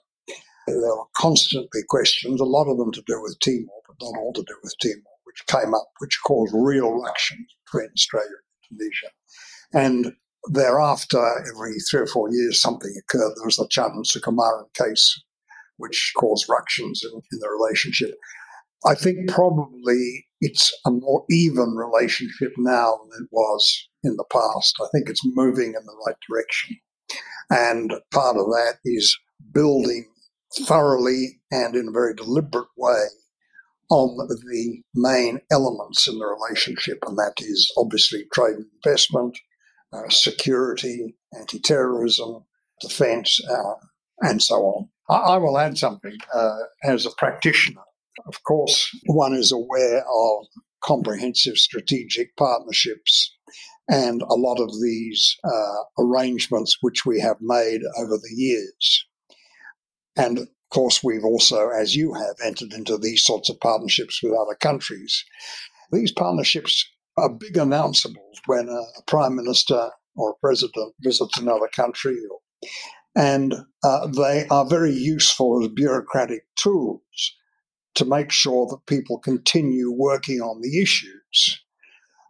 There 0.67 0.77
were 0.77 1.05
constantly 1.15 1.81
questions, 1.87 2.41
a 2.41 2.45
lot 2.45 2.69
of 2.69 2.77
them 2.77 2.91
to 2.91 3.03
do 3.07 3.21
with 3.21 3.39
Timor, 3.39 3.81
but 3.87 3.95
not 4.01 4.19
all 4.19 4.33
to 4.33 4.43
do 4.43 4.55
with 4.61 4.75
Timor, 4.81 5.15
which 5.23 5.45
came 5.47 5.73
up, 5.73 5.87
which 5.99 6.19
caused 6.25 6.53
real 6.53 6.91
ructions 6.91 7.47
between 7.65 7.89
Australia 7.95 8.27
and 8.69 8.81
Indonesia. 8.81 9.07
And 9.73 10.15
thereafter, 10.49 11.23
every 11.53 11.75
three 11.89 12.01
or 12.01 12.07
four 12.07 12.29
years, 12.31 12.61
something 12.61 12.93
occurred. 12.99 13.33
There 13.35 13.45
was 13.45 13.57
the 13.57 13.67
Chan 13.69 13.91
and 13.93 14.05
Sukumaran 14.05 14.65
case, 14.73 15.21
which 15.77 16.13
caused 16.17 16.49
ructions 16.49 17.01
in, 17.03 17.11
in 17.31 17.39
the 17.39 17.49
relationship. 17.49 18.15
I 18.85 18.95
think 18.95 19.29
probably 19.29 20.27
it's 20.39 20.71
a 20.85 20.91
more 20.91 21.25
even 21.29 21.75
relationship 21.75 22.53
now 22.57 22.99
than 23.11 23.23
it 23.23 23.29
was 23.31 23.89
in 24.03 24.15
the 24.15 24.25
past. 24.31 24.75
I 24.81 24.87
think 24.91 25.09
it's 25.09 25.21
moving 25.25 25.67
in 25.67 25.85
the 25.85 25.97
right 26.05 26.15
direction. 26.29 26.77
And 27.49 27.93
part 28.11 28.37
of 28.37 28.45
that 28.47 28.75
is 28.85 29.17
building 29.53 30.05
thoroughly 30.65 31.39
and 31.51 31.75
in 31.75 31.87
a 31.89 31.91
very 31.91 32.13
deliberate 32.13 32.69
way 32.77 33.05
on 33.89 34.17
the 34.17 34.83
main 34.93 35.39
elements 35.49 36.07
in 36.07 36.19
the 36.19 36.25
relationship, 36.25 36.99
and 37.07 37.17
that 37.17 37.35
is 37.39 37.71
obviously 37.77 38.25
trade 38.33 38.55
and 38.55 38.65
investment, 38.83 39.37
uh, 39.93 40.09
security, 40.09 41.15
anti 41.37 41.59
terrorism, 41.59 42.43
defense, 42.81 43.39
uh, 43.49 43.75
and 44.21 44.41
so 44.41 44.55
on. 44.55 44.89
I, 45.09 45.35
I, 45.35 45.37
will 45.37 45.57
add 45.57 45.77
something 45.77 46.17
uh, 46.33 46.57
as 46.83 47.05
a 47.05 47.11
practitioner. 47.11 47.81
Of 48.25 48.43
course, 48.43 48.89
one 49.05 49.33
is 49.33 49.51
aware 49.51 49.99
of 49.99 50.45
comprehensive 50.83 51.57
strategic 51.57 52.35
partnerships 52.35 53.35
and 53.89 54.21
a 54.21 54.35
lot 54.35 54.59
of 54.59 54.69
these 54.81 55.37
uh, 55.43 55.83
arrangements 56.03 56.77
which 56.81 57.05
we 57.05 57.19
have 57.21 57.37
made 57.39 57.81
over 57.97 58.17
the 58.17 58.33
years. 58.35 59.05
And 60.17 60.39
of 60.39 60.47
course, 60.71 61.03
we've 61.03 61.23
also, 61.23 61.69
as 61.69 61.95
you 61.95 62.13
have, 62.13 62.35
entered 62.43 62.73
into 62.73 62.97
these 62.97 63.25
sorts 63.25 63.49
of 63.49 63.59
partnerships 63.59 64.21
with 64.21 64.33
other 64.33 64.55
countries. 64.55 65.23
These 65.91 66.11
partnerships 66.11 66.85
are 67.17 67.29
big 67.29 67.53
announceables 67.53 68.15
when 68.45 68.67
a, 68.67 69.01
prime 69.03 69.35
minister 69.35 69.89
or 70.15 70.31
a 70.31 70.39
president 70.41 70.93
visits 70.99 71.37
another 71.37 71.69
country, 71.73 72.17
and 73.15 73.55
uh, 73.83 74.07
they 74.07 74.47
are 74.49 74.65
very 74.65 74.91
useful 74.91 75.63
as 75.63 75.69
bureaucratic 75.69 76.41
tools 76.55 77.01
to 77.97 78.05
make 78.05 78.31
sure 78.31 78.67
that 78.67 78.85
people 78.85 79.17
continue 79.17 79.91
working 79.91 80.39
on 80.39 80.61
the 80.61 80.81
issues. 80.81 81.61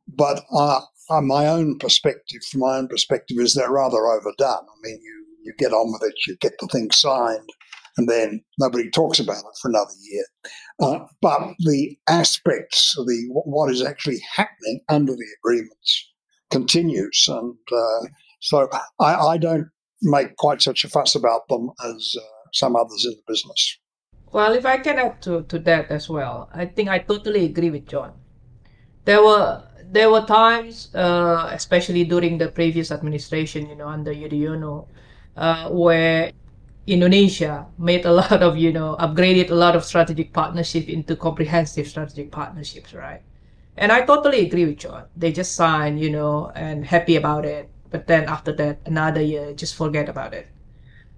But 0.07 0.43
uh, 0.51 0.81
my 1.21 1.45
own 1.47 1.77
perspective, 1.77 2.41
from 2.49 2.61
my 2.61 2.77
own 2.77 2.87
perspective, 2.87 3.37
is 3.39 3.53
they're 3.53 3.71
rather 3.71 4.07
overdone. 4.07 4.65
I 4.65 4.77
mean, 4.81 4.99
you, 5.01 5.25
you 5.43 5.53
get 5.57 5.73
on 5.73 5.91
with 5.91 6.09
it, 6.09 6.15
you 6.25 6.37
get 6.39 6.53
the 6.59 6.67
thing 6.67 6.89
signed, 6.91 7.49
and 7.97 8.07
then 8.07 8.41
nobody 8.57 8.89
talks 8.89 9.19
about 9.19 9.39
it 9.39 9.57
for 9.61 9.69
another 9.69 9.91
year. 10.09 10.25
Uh, 10.81 11.05
but 11.21 11.41
the 11.59 11.97
aspects, 12.07 12.93
the 12.95 13.27
what 13.29 13.69
is 13.69 13.83
actually 13.83 14.21
happening 14.35 14.79
under 14.87 15.13
the 15.13 15.27
agreements, 15.41 16.11
continues, 16.49 17.25
and 17.27 17.57
uh, 17.73 18.07
so 18.39 18.69
I, 19.01 19.15
I, 19.15 19.37
don't 19.37 19.67
make 20.01 20.35
quite 20.37 20.61
such 20.61 20.85
a 20.85 20.89
fuss 20.89 21.15
about 21.15 21.47
them 21.49 21.71
as 21.83 22.15
uh, 22.17 22.23
some 22.53 22.75
others 22.75 23.03
in 23.05 23.11
the 23.11 23.23
business. 23.27 23.79
Well, 24.31 24.53
if 24.53 24.65
I 24.65 24.77
can 24.77 24.99
add 24.99 25.21
to, 25.23 25.43
to 25.43 25.59
that 25.59 25.89
as 25.91 26.09
well, 26.09 26.49
I 26.53 26.65
think 26.65 26.89
I 26.89 26.99
totally 26.99 27.45
agree 27.45 27.69
with 27.69 27.87
John. 27.87 28.13
There 29.05 29.23
were 29.23 29.63
there 29.83 30.11
were 30.11 30.21
times, 30.25 30.93
uh, 30.95 31.49
especially 31.53 32.03
during 32.05 32.37
the 32.37 32.49
previous 32.49 32.91
administration, 32.91 33.69
you 33.69 33.75
know, 33.75 33.87
under 33.87 34.13
Yudhoyono, 34.13 34.87
uh, 35.37 35.69
where 35.69 36.31
Indonesia 36.87 37.67
made 37.77 38.05
a 38.05 38.11
lot 38.21 38.43
of, 38.43 38.57
you 38.57 38.73
know, 38.73 38.97
upgraded 38.99 39.49
a 39.51 39.55
lot 39.55 39.75
of 39.75 39.85
strategic 39.85 40.33
partnership 40.33 40.89
into 40.89 41.15
comprehensive 41.15 41.87
strategic 41.87 42.31
partnerships, 42.31 42.93
right? 42.93 43.23
And 43.77 43.91
I 43.91 44.01
totally 44.05 44.45
agree 44.45 44.65
with 44.65 44.77
John. 44.79 45.05
They 45.15 45.31
just 45.31 45.55
signed, 45.55 45.99
you 46.01 46.09
know, 46.11 46.51
and 46.55 46.85
happy 46.85 47.15
about 47.17 47.45
it. 47.45 47.69
But 47.91 48.07
then 48.07 48.25
after 48.25 48.53
that, 48.53 48.81
another 48.85 49.21
year, 49.21 49.53
just 49.53 49.75
forget 49.75 50.09
about 50.09 50.33
it. 50.33 50.47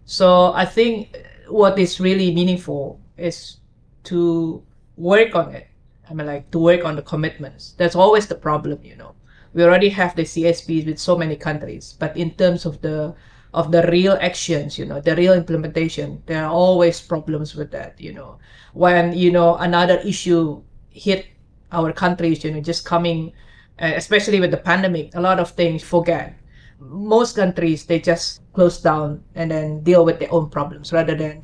So 0.05 0.53
I 0.53 0.65
think 0.65 1.15
what 1.49 1.77
is 1.79 1.99
really 1.99 2.33
meaningful 2.33 2.99
is 3.17 3.57
to 4.05 4.63
work 4.97 5.35
on 5.35 5.53
it. 5.53 5.67
I 6.09 6.13
mean, 6.13 6.27
like 6.27 6.49
to 6.51 6.59
work 6.59 6.83
on 6.85 6.95
the 6.95 7.01
commitments. 7.01 7.75
That's 7.77 7.95
always 7.95 8.27
the 8.27 8.35
problem, 8.35 8.79
you 8.83 8.95
know. 8.95 9.15
We 9.53 9.63
already 9.63 9.89
have 9.89 10.15
the 10.15 10.23
CSPs 10.23 10.85
with 10.85 10.99
so 10.99 11.17
many 11.17 11.35
countries, 11.35 11.95
but 11.99 12.15
in 12.17 12.31
terms 12.31 12.65
of 12.65 12.81
the 12.81 13.15
of 13.51 13.71
the 13.71 13.81
real 13.89 14.15
actions, 14.21 14.77
you 14.77 14.85
know, 14.85 15.01
the 15.01 15.15
real 15.15 15.33
implementation, 15.33 16.21
there 16.27 16.45
are 16.45 16.51
always 16.51 17.01
problems 17.01 17.55
with 17.55 17.71
that, 17.71 17.99
you 17.99 18.13
know. 18.13 18.37
When 18.73 19.13
you 19.13 19.31
know 19.31 19.55
another 19.57 19.97
issue 20.05 20.61
hit 20.89 21.27
our 21.71 21.91
countries, 21.91 22.43
you 22.43 22.51
know, 22.51 22.61
just 22.61 22.85
coming, 22.85 23.33
uh, 23.81 23.93
especially 23.95 24.39
with 24.39 24.51
the 24.51 24.57
pandemic, 24.57 25.15
a 25.15 25.21
lot 25.21 25.39
of 25.39 25.51
things 25.51 25.83
forget 25.83 26.39
most 26.79 27.35
countries 27.35 27.85
they 27.85 27.99
just 27.99 28.41
close 28.59 28.81
down 28.81 29.23
and 29.35 29.51
then 29.51 29.81
deal 29.83 30.03
with 30.03 30.19
their 30.19 30.33
own 30.33 30.49
problems 30.49 30.91
rather 30.91 31.15
than 31.15 31.41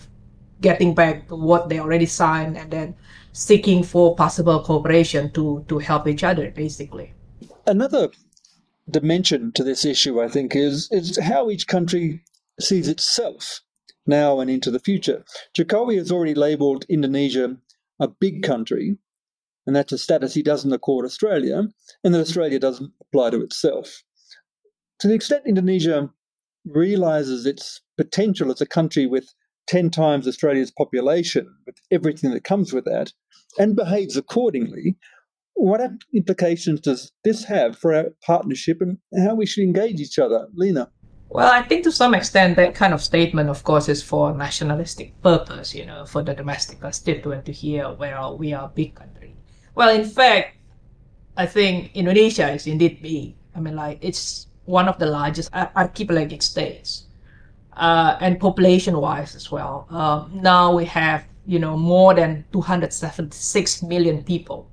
getting 0.60 0.94
back 0.94 1.30
to 1.30 1.36
what 1.38 1.70
they 1.70 1.80
already 1.80 2.06
signed 2.06 2.58
and 2.58 2.70
then 2.72 2.94
seeking 3.32 3.84
for 3.84 4.18
possible 4.18 4.60
cooperation 4.60 5.32
to 5.32 5.64
to 5.70 5.80
help 5.80 6.10
each 6.10 6.26
other 6.26 6.52
basically. 6.52 7.14
Another 7.66 8.10
dimension 8.98 9.54
to 9.54 9.64
this 9.64 9.86
issue 9.86 10.22
i 10.22 10.28
think 10.28 10.56
is 10.56 10.90
is 10.92 11.18
how 11.32 11.50
each 11.50 11.66
country 11.68 12.22
sees 12.60 12.90
itself 12.90 13.62
now 14.06 14.42
and 14.42 14.50
into 14.50 14.70
the 14.70 14.86
future. 14.90 15.24
Jokowi 15.58 15.96
has 15.98 16.12
already 16.12 16.36
labeled 16.36 16.86
indonesia 16.90 17.56
a 17.98 18.10
big 18.10 18.44
country 18.44 18.98
and 19.66 19.74
that's 19.74 19.94
a 19.94 19.98
status 19.98 20.34
he 20.34 20.44
doesn't 20.44 20.78
accord 20.80 21.06
australia 21.06 21.64
and 22.04 22.14
that 22.14 22.28
australia 22.28 22.60
doesn't 22.60 22.92
apply 23.00 23.30
to 23.30 23.42
itself. 23.42 24.04
To 25.00 25.08
the 25.10 25.14
extent 25.14 25.52
Indonesia 25.54 26.10
realizes 26.66 27.46
its 27.46 27.82
potential 27.98 28.52
as 28.52 28.62
a 28.62 28.66
country 28.66 29.06
with 29.06 29.34
10 29.68 29.90
times 29.90 30.28
Australia's 30.28 30.72
population, 30.72 31.48
with 31.66 31.76
everything 31.92 32.32
that 32.32 32.44
comes 32.44 32.74
with 32.74 32.86
that, 32.86 33.14
and 33.58 33.76
behaves 33.76 34.18
accordingly, 34.18 34.98
what 35.54 35.82
implications 36.14 36.82
does 36.82 37.12
this 37.24 37.46
have 37.46 37.78
for 37.78 37.94
our 37.94 38.06
partnership 38.26 38.82
and 38.82 38.98
how 39.26 39.36
we 39.36 39.46
should 39.46 39.64
engage 39.64 40.00
each 40.00 40.20
other? 40.20 40.48
Lina. 40.54 40.92
Well, 41.30 41.52
I 41.52 41.64
think 41.64 41.84
to 41.84 41.92
some 41.92 42.14
extent 42.14 42.56
that 42.58 42.76
kind 42.76 42.94
of 42.94 43.02
statement, 43.02 43.50
of 43.50 43.64
course, 43.64 43.90
is 43.90 44.04
for 44.04 44.34
nationalistic 44.34 45.20
purpose, 45.22 45.74
you 45.74 45.86
know, 45.86 46.06
for 46.06 46.22
the 46.22 46.34
domestic 46.34 46.82
constituent 46.82 47.46
to 47.46 47.52
hear, 47.52 47.92
well, 47.94 48.38
we 48.38 48.54
are 48.54 48.66
a 48.66 48.72
big 48.74 48.96
country. 48.96 49.36
Well, 49.74 49.90
in 49.90 50.06
fact, 50.06 50.58
I 51.36 51.46
think 51.46 51.92
Indonesia 51.96 52.52
is 52.52 52.68
indeed 52.68 53.02
big. 53.02 53.36
I 53.56 53.60
mean, 53.60 53.76
like, 53.76 53.98
it's 54.02 54.48
one 54.66 54.88
of 54.88 54.98
the 55.00 55.06
largest 55.06 55.50
archipelagic 55.54 56.42
states, 56.42 57.06
uh, 57.78 58.18
and 58.22 58.40
population-wise 58.40 59.36
as 59.36 59.52
well. 59.52 59.88
Uh, 59.90 60.26
now 60.34 60.74
we 60.76 60.86
have 60.86 61.26
you 61.46 61.60
know 61.60 61.78
more 61.78 62.14
than 62.14 62.46
276 62.52 63.84
million 63.84 64.24
people, 64.24 64.70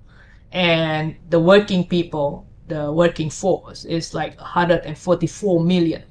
and 0.53 1.17
the 1.31 1.41
working 1.41 1.87
people, 1.87 2.47
the 2.69 2.93
working 2.93 3.31
force, 3.31 3.85
is 3.85 4.15
like 4.15 4.39
144 4.41 5.61
million. 5.65 6.03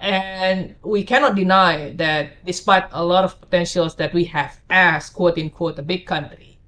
And 0.00 0.76
we 0.82 1.02
cannot 1.02 1.34
deny 1.34 1.92
that 1.96 2.44
despite 2.44 2.84
a 2.92 3.04
lot 3.04 3.24
of 3.24 3.40
potentials 3.40 3.96
that 3.96 4.14
we 4.14 4.24
have 4.26 4.60
as 4.70 5.10
quote 5.10 5.38
unquote 5.38 5.78
a 5.78 5.82
big 5.82 6.06
country, 6.06 6.58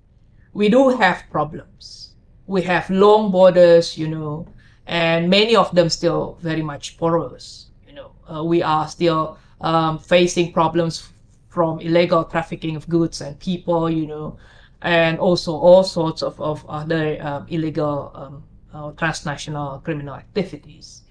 we 0.52 0.68
do 0.68 0.88
have 0.88 1.22
problems. 1.30 2.10
We 2.46 2.62
have 2.62 2.90
long 2.90 3.30
borders, 3.30 3.96
you 3.96 4.08
know, 4.08 4.46
and 4.86 5.28
many 5.28 5.56
of 5.56 5.74
them 5.74 5.88
still 5.88 6.38
very 6.40 6.62
much 6.62 6.98
porous. 6.98 7.66
You 7.86 7.94
know, 7.94 8.12
uh, 8.32 8.44
we 8.44 8.62
are 8.62 8.88
still 8.88 9.38
um, 9.60 9.98
facing 9.98 10.52
problems 10.52 11.08
from 11.48 11.80
illegal 11.80 12.24
trafficking 12.24 12.76
of 12.76 12.88
goods 12.88 13.20
and 13.20 13.38
people, 13.38 13.90
you 13.90 14.06
know, 14.06 14.38
and 14.82 15.18
also 15.18 15.52
all 15.52 15.82
sorts 15.84 16.22
of, 16.22 16.40
of 16.40 16.64
other 16.68 17.18
um, 17.20 17.46
illegal 17.48 18.12
um, 18.14 18.44
uh, 18.72 18.92
transnational 18.92 19.80
criminal 19.80 20.14
activities. 20.14 21.02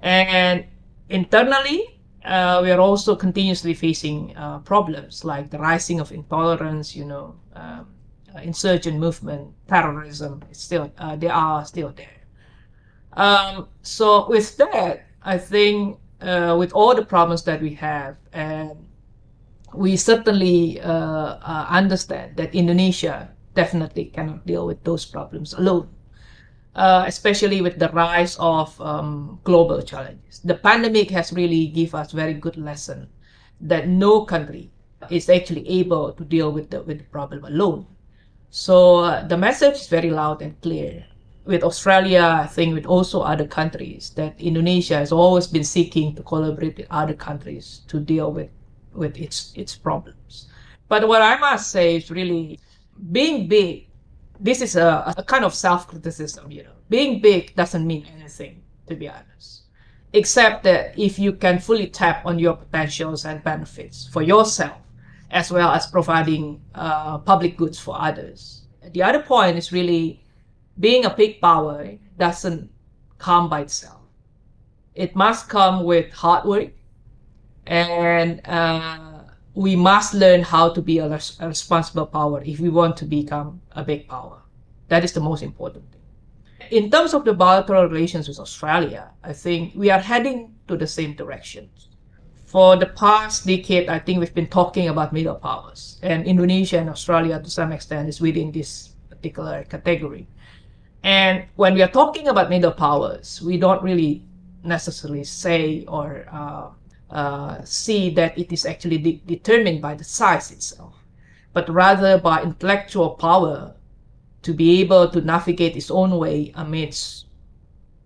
And 0.00 0.66
internally, 1.08 2.00
uh, 2.24 2.60
we 2.62 2.70
are 2.70 2.80
also 2.80 3.16
continuously 3.16 3.74
facing 3.74 4.36
uh, 4.36 4.58
problems 4.58 5.24
like 5.24 5.50
the 5.50 5.58
rising 5.58 6.00
of 6.00 6.12
intolerance, 6.12 6.94
you 6.94 7.04
know, 7.04 7.36
um, 7.54 7.86
uh, 8.34 8.40
insurgent 8.40 8.98
movement, 8.98 9.54
terrorism. 9.66 10.42
It's 10.50 10.60
still 10.60 10.92
uh, 10.98 11.16
they 11.16 11.28
are 11.28 11.64
still 11.64 11.92
there. 11.96 12.17
Um, 13.18 13.68
so 13.82 14.28
with 14.30 14.56
that, 14.56 15.04
I 15.22 15.36
think 15.36 15.98
uh, 16.22 16.56
with 16.58 16.72
all 16.72 16.94
the 16.94 17.04
problems 17.04 17.42
that 17.44 17.60
we 17.60 17.74
have, 17.74 18.16
and 18.32 18.72
we 19.74 19.96
certainly 19.96 20.80
understand 20.80 22.36
that 22.36 22.54
Indonesia 22.54 23.28
definitely 23.54 24.06
cannot 24.06 24.46
deal 24.46 24.64
with 24.64 24.82
those 24.84 25.04
problems 25.04 25.52
alone 25.52 25.90
uh, 26.78 27.04
especially 27.06 27.60
with 27.60 27.78
the 27.78 27.88
rise 27.90 28.36
of 28.38 28.80
um, 28.80 29.40
global 29.42 29.82
challenges. 29.82 30.38
The 30.44 30.54
pandemic 30.54 31.10
has 31.10 31.32
really 31.32 31.66
give 31.66 31.94
us 31.94 32.12
very 32.12 32.34
good 32.34 32.56
lesson 32.56 33.08
that 33.60 33.88
no 33.88 34.24
country 34.24 34.70
is 35.10 35.28
actually 35.28 35.68
able 35.68 36.12
to 36.12 36.24
deal 36.24 36.52
with 36.52 36.70
the, 36.70 36.82
with 36.82 36.98
the 36.98 37.04
problem 37.04 37.44
alone. 37.44 37.86
So 38.50 38.98
uh, 38.98 39.26
the 39.26 39.36
message 39.36 39.74
is 39.74 39.88
very 39.88 40.10
loud 40.10 40.40
and 40.40 40.60
clear. 40.62 41.04
With 41.48 41.62
Australia, 41.64 42.44
I 42.44 42.46
think 42.46 42.74
with 42.76 42.84
also 42.84 43.22
other 43.32 43.48
countries, 43.48 44.12
that 44.16 44.38
Indonesia 44.38 44.96
has 45.02 45.12
always 45.12 45.46
been 45.48 45.64
seeking 45.64 46.14
to 46.16 46.22
collaborate 46.22 46.76
with 46.76 46.86
other 46.90 47.16
countries 47.16 47.80
to 47.88 47.96
deal 47.98 48.28
with, 48.30 48.50
with 48.92 49.16
its 49.16 49.52
its 49.56 49.74
problems. 49.74 50.32
But 50.92 51.08
what 51.08 51.22
I 51.22 51.34
must 51.38 51.72
say 51.72 51.96
is 51.96 52.10
really 52.10 52.60
being 53.12 53.48
big 53.48 53.88
this 54.40 54.60
is 54.62 54.76
a, 54.76 55.14
a 55.16 55.22
kind 55.22 55.44
of 55.44 55.54
self-criticism, 55.54 56.50
you 56.50 56.62
know. 56.62 56.76
Being 56.88 57.20
big 57.20 57.54
doesn't 57.54 57.86
mean 57.86 58.06
anything, 58.16 58.62
to 58.86 58.94
be 58.94 59.08
honest. 59.08 59.62
Except 60.12 60.62
that 60.64 60.98
if 60.98 61.18
you 61.18 61.32
can 61.32 61.58
fully 61.58 61.88
tap 61.88 62.24
on 62.24 62.38
your 62.38 62.56
potentials 62.56 63.24
and 63.24 63.42
benefits 63.42 64.06
for 64.06 64.22
yourself, 64.22 64.78
as 65.30 65.50
well 65.50 65.70
as 65.70 65.86
providing 65.86 66.60
uh, 66.74 67.18
public 67.18 67.56
goods 67.56 67.78
for 67.78 68.00
others. 68.00 68.62
The 68.92 69.02
other 69.02 69.22
point 69.22 69.58
is 69.58 69.72
really 69.72 70.24
being 70.80 71.04
a 71.04 71.10
big 71.10 71.40
power 71.40 71.98
doesn't 72.18 72.70
come 73.18 73.48
by 73.48 73.60
itself. 73.60 74.00
It 74.94 75.14
must 75.14 75.48
come 75.48 75.84
with 75.84 76.12
hard 76.12 76.44
work 76.44 76.70
and 77.66 78.40
uh, 78.46 79.20
we 79.54 79.76
must 79.76 80.14
learn 80.14 80.42
how 80.42 80.70
to 80.70 80.80
be 80.80 80.98
a, 80.98 81.08
res- 81.08 81.36
a 81.40 81.48
responsible 81.48 82.06
power 82.06 82.42
if 82.44 82.60
we 82.60 82.68
want 82.68 82.96
to 82.98 83.04
become 83.04 83.60
a 83.72 83.84
big 83.84 84.08
power. 84.08 84.42
That 84.88 85.04
is 85.04 85.12
the 85.12 85.20
most 85.20 85.42
important 85.42 85.84
thing. 85.90 85.98
In 86.70 86.90
terms 86.90 87.14
of 87.14 87.24
the 87.24 87.34
bilateral 87.34 87.86
relations 87.88 88.28
with 88.28 88.38
Australia, 88.38 89.10
I 89.22 89.32
think 89.32 89.74
we 89.74 89.90
are 89.90 90.00
heading 90.00 90.54
to 90.68 90.76
the 90.76 90.86
same 90.86 91.14
direction. 91.14 91.70
For 92.44 92.76
the 92.76 92.86
past 92.86 93.46
decade, 93.46 93.88
I 93.88 93.98
think 93.98 94.20
we've 94.20 94.34
been 94.34 94.46
talking 94.48 94.88
about 94.88 95.12
middle 95.12 95.34
powers, 95.34 95.98
and 96.02 96.26
Indonesia 96.26 96.78
and 96.78 96.88
Australia, 96.88 97.40
to 97.40 97.50
some 97.50 97.72
extent, 97.72 98.08
is 98.08 98.20
within 98.20 98.52
this 98.52 98.94
particular 99.10 99.64
category. 99.64 100.26
And 101.02 101.46
when 101.56 101.74
we 101.74 101.82
are 101.82 101.88
talking 101.88 102.28
about 102.28 102.50
middle 102.50 102.72
powers, 102.72 103.40
we 103.42 103.56
don't 103.56 103.82
really 103.82 104.24
necessarily 104.62 105.24
say 105.24 105.84
or 105.86 106.26
uh, 106.30 106.70
uh, 107.10 107.64
see 107.64 108.10
that 108.10 108.36
it 108.36 108.52
is 108.52 108.66
actually 108.66 108.98
de- 108.98 109.22
determined 109.26 109.80
by 109.80 109.94
the 109.94 110.04
size 110.04 110.50
itself, 110.50 110.94
but 111.52 111.68
rather 111.68 112.18
by 112.18 112.42
intellectual 112.42 113.10
power 113.10 113.74
to 114.42 114.52
be 114.54 114.80
able 114.80 115.08
to 115.08 115.20
navigate 115.20 115.76
its 115.76 115.90
own 115.90 116.16
way 116.18 116.52
amidst 116.54 117.26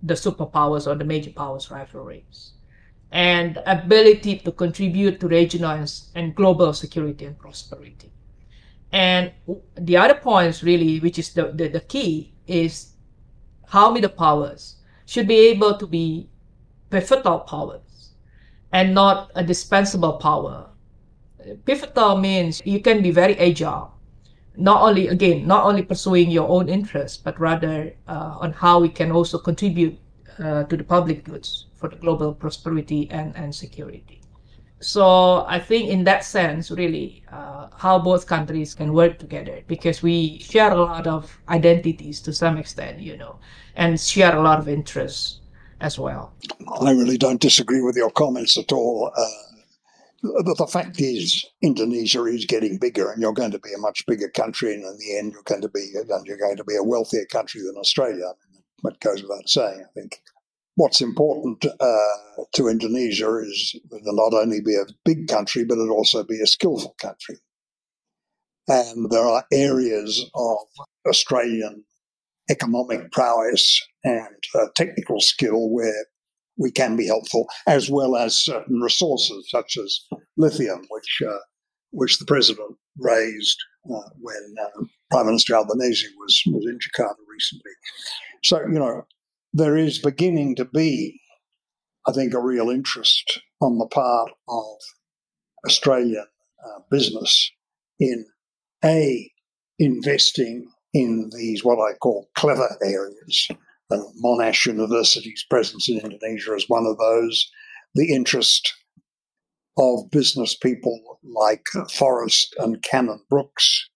the 0.03 0.15
superpowers 0.15 0.87
or 0.87 0.95
the 0.95 1.05
major 1.05 1.31
powers 1.31 1.71
rivalries, 1.71 2.53
and 3.11 3.63
ability 3.67 4.39
to 4.39 4.53
contribute 4.53 5.21
to 5.21 5.29
regional 5.29 5.85
and 6.15 6.35
global 6.35 6.73
security 6.73 7.25
and 7.25 7.39
prosperity. 7.39 8.11
And 8.91 9.33
the 9.77 9.97
other 9.97 10.15
points 10.15 10.63
really, 10.63 11.01
which 11.01 11.19
is 11.19 11.33
the, 11.33 11.53
the, 11.53 11.69
the 11.69 11.81
key, 11.81 12.32
is 12.47 12.93
how 13.69 13.91
middle 13.91 14.11
powers 14.11 14.77
should 15.07 15.29
be 15.29 15.49
able 15.49 15.77
to 15.77 15.87
be 15.87 16.29
pivotal 16.91 17.41
powers 17.41 18.13
and 18.73 18.95
not 18.95 19.31
a 19.35 19.45
dispensable 19.45 20.15
power. 20.15 20.69
Pivotal 21.65 22.19
means 22.19 22.63
you 22.65 22.81
can 22.81 23.03
be 23.03 23.11
very 23.11 23.37
agile, 23.39 23.93
not 24.57 24.83
only 24.83 25.09
again 25.09 25.47
not 25.47 25.65
only 25.65 25.83
pursuing 25.83 26.31
your 26.31 26.49
own 26.49 26.69
interests, 26.69 27.17
but 27.19 27.39
rather 27.39 27.93
uh, 28.09 28.39
on 28.41 28.53
how 28.53 28.81
we 28.81 28.89
can 28.89 29.11
also 29.11 29.39
contribute 29.39 29.99
uh, 30.39 30.65
to 30.65 30.77
the 30.77 30.85
public 30.85 31.25
goods 31.25 31.67
for 31.75 31.89
the 31.89 31.97
global 31.97 32.33
prosperity 32.33 33.09
and, 33.11 33.37
and 33.37 33.55
security. 33.55 34.22
So 34.83 35.45
I 35.47 35.61
think 35.61 35.91
in 35.91 36.05
that 36.05 36.25
sense, 36.25 36.71
really, 36.71 37.23
uh, 37.31 37.69
how 37.77 38.01
both 38.01 38.27
countries 38.27 38.75
can 38.75 38.93
work 38.93 39.19
together 39.19 39.63
because 39.69 40.03
we 40.03 40.41
share 40.41 40.73
a 40.73 40.77
lot 40.77 41.07
of 41.07 41.41
identities 41.49 42.21
to 42.23 42.33
some 42.33 42.59
extent, 42.59 42.99
you 42.99 43.17
know, 43.17 43.39
and 43.77 43.99
share 43.99 44.37
a 44.37 44.43
lot 44.43 44.59
of 44.59 44.69
interests 44.69 45.41
as 45.81 45.99
well. 45.99 46.33
I 46.81 46.91
really 46.91 47.17
don't 47.17 47.41
disagree 47.41 47.81
with 47.81 47.97
your 47.97 48.11
comments 48.11 48.59
at 48.59 48.73
all. 48.73 49.13
Uh, 49.17 49.25
the, 50.23 50.55
the 50.59 50.67
fact 50.67 51.01
is, 51.01 51.45
Indonesia 51.63 52.25
is 52.25 52.45
getting 52.45 52.79
bigger, 52.79 53.11
and 53.11 53.23
you're 53.23 53.33
going 53.33 53.51
to 53.53 53.59
be 53.59 53.73
a 53.75 53.79
much 53.79 54.05
bigger 54.07 54.29
country, 54.29 54.75
and 54.75 54.85
in 54.85 54.99
the 54.99 55.19
end, 55.19 55.33
you're 55.33 55.43
going 55.43 55.63
to 55.63 55.69
be 55.69 55.91
you're 55.93 56.05
going 56.05 56.57
to 56.57 56.65
be 56.65 56.77
a 56.77 56.83
wealthier 56.83 57.27
country 57.27 57.61
than 57.63 57.77
Australia. 57.77 58.33
That 58.83 58.99
goes 59.01 59.23
without 59.23 59.49
saying. 59.49 59.85
I 59.85 59.93
think 59.95 60.21
what's 60.77 61.01
important 61.01 61.65
uh, 61.65 62.45
to 62.55 62.69
Indonesia 62.69 63.39
is 63.39 63.77
that 63.91 63.97
it 63.97 64.03
not 64.05 64.35
only 64.35 64.61
be 64.61 64.75
a 64.75 64.93
big 65.05 65.29
country, 65.29 65.65
but 65.65 65.79
it 65.79 65.91
also 65.91 66.23
be 66.23 66.41
a 66.41 66.47
skillful 66.47 66.95
country. 67.01 67.37
And 68.69 69.11
there 69.11 69.27
are 69.27 69.45
areas 69.53 70.25
of 70.35 70.59
Australian 71.07 71.85
economic 72.51 73.11
prowess 73.13 73.81
and 74.05 74.45
uh, 74.55 74.67
technical 74.77 75.21
skill 75.21 75.71
where 75.71 76.07
we 76.59 76.71
can 76.71 76.97
be 76.97 77.07
helpful, 77.07 77.49
as 77.67 77.91
well 77.91 78.17
as 78.17 78.37
certain 78.37 78.81
resources 78.81 79.49
such 79.51 79.77
as 79.77 80.01
lithium, 80.37 80.87
which 80.91 81.23
uh, 81.27 81.39
which 81.91 82.19
the 82.19 82.25
president 82.25 82.77
raised 82.99 83.59
uh, 83.87 84.09
when 84.21 84.55
uh, 84.61 84.85
Prime 85.11 85.27
Minister 85.27 85.55
Albanese 85.55 86.09
was 86.19 86.43
was 86.47 86.65
in 86.67 86.79
Jakarta 86.79 87.17
recently. 87.29 87.73
So 88.43 88.61
you 88.61 88.79
know 88.79 89.07
there 89.53 89.77
is 89.77 89.99
beginning 89.99 90.57
to 90.57 90.65
be, 90.65 91.21
I 92.07 92.13
think, 92.13 92.35
a 92.35 92.41
real 92.41 92.71
interest 92.71 93.41
on 93.61 93.79
the 93.79 93.87
part 93.87 94.31
of 94.49 94.77
Australian 95.67 96.27
uh, 96.65 96.81
business 96.91 97.51
in 98.01 98.27
a 98.85 99.31
investing 99.79 100.69
in 100.95 101.31
these 101.37 101.65
what 101.65 101.79
I 101.79 101.95
call 101.99 102.29
clever 102.35 102.77
areas. 102.83 103.49
And 103.91 104.05
Monash 104.25 104.67
University's 104.67 105.45
presence 105.49 105.89
in 105.89 105.99
Indonesia 105.99 106.55
is 106.55 106.69
one 106.69 106.87
of 106.87 106.99
those. 106.99 107.51
The 107.95 108.13
interest 108.13 108.73
of 109.77 110.11
business 110.11 110.57
people 110.57 111.21
like 111.25 111.65
Forrest 111.91 112.55
and 112.59 112.83
Cannon-Brookes 112.83 113.89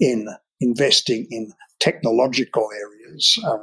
in 0.00 0.26
investing 0.60 1.26
in 1.30 1.52
technological 1.80 2.68
areas 2.72 3.38
uh, 3.44 3.58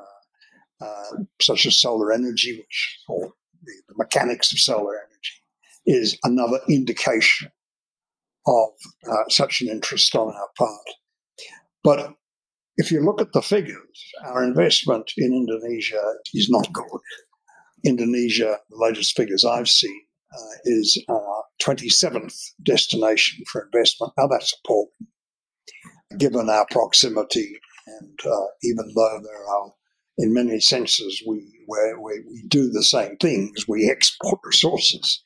uh, 0.83 1.23
such 1.41 1.65
as 1.65 1.79
solar 1.79 2.11
energy, 2.11 2.57
which 2.57 2.99
or 3.07 3.33
the, 3.63 3.73
the 3.87 3.95
mechanics 3.97 4.51
of 4.51 4.59
solar 4.59 4.95
energy, 4.95 5.33
is 5.85 6.17
another 6.23 6.59
indication 6.69 7.49
of 8.47 8.69
uh, 9.09 9.29
such 9.29 9.61
an 9.61 9.69
interest 9.69 10.15
on 10.15 10.27
our 10.27 10.49
part. 10.57 10.87
But 11.83 12.13
if 12.77 12.91
you 12.91 13.01
look 13.01 13.21
at 13.21 13.33
the 13.33 13.41
figures, 13.41 14.11
our 14.25 14.43
investment 14.43 15.11
in 15.17 15.33
Indonesia 15.33 16.01
is 16.33 16.49
not 16.49 16.71
good. 16.73 17.01
Indonesia, 17.85 18.59
the 18.69 18.77
latest 18.77 19.15
figures 19.15 19.45
I've 19.45 19.69
seen, 19.69 20.01
uh, 20.33 20.55
is 20.65 21.03
our 21.09 21.43
27th 21.61 22.35
destination 22.63 23.43
for 23.51 23.65
investment. 23.65 24.13
Now 24.17 24.27
that's 24.27 24.55
appalling, 24.63 24.89
given 26.17 26.49
our 26.49 26.65
proximity, 26.71 27.59
and 27.85 28.19
uh, 28.25 28.45
even 28.63 28.91
though 28.95 29.19
there 29.23 29.47
are, 29.47 29.73
in 30.17 30.33
many 30.33 30.59
senses, 30.59 31.21
we 31.27 31.43
we, 31.67 32.23
we 32.29 32.43
do 32.47 32.69
the 32.69 32.83
same 32.83 33.17
things, 33.17 33.67
we 33.67 33.89
export 33.89 34.39
resources. 34.43 35.21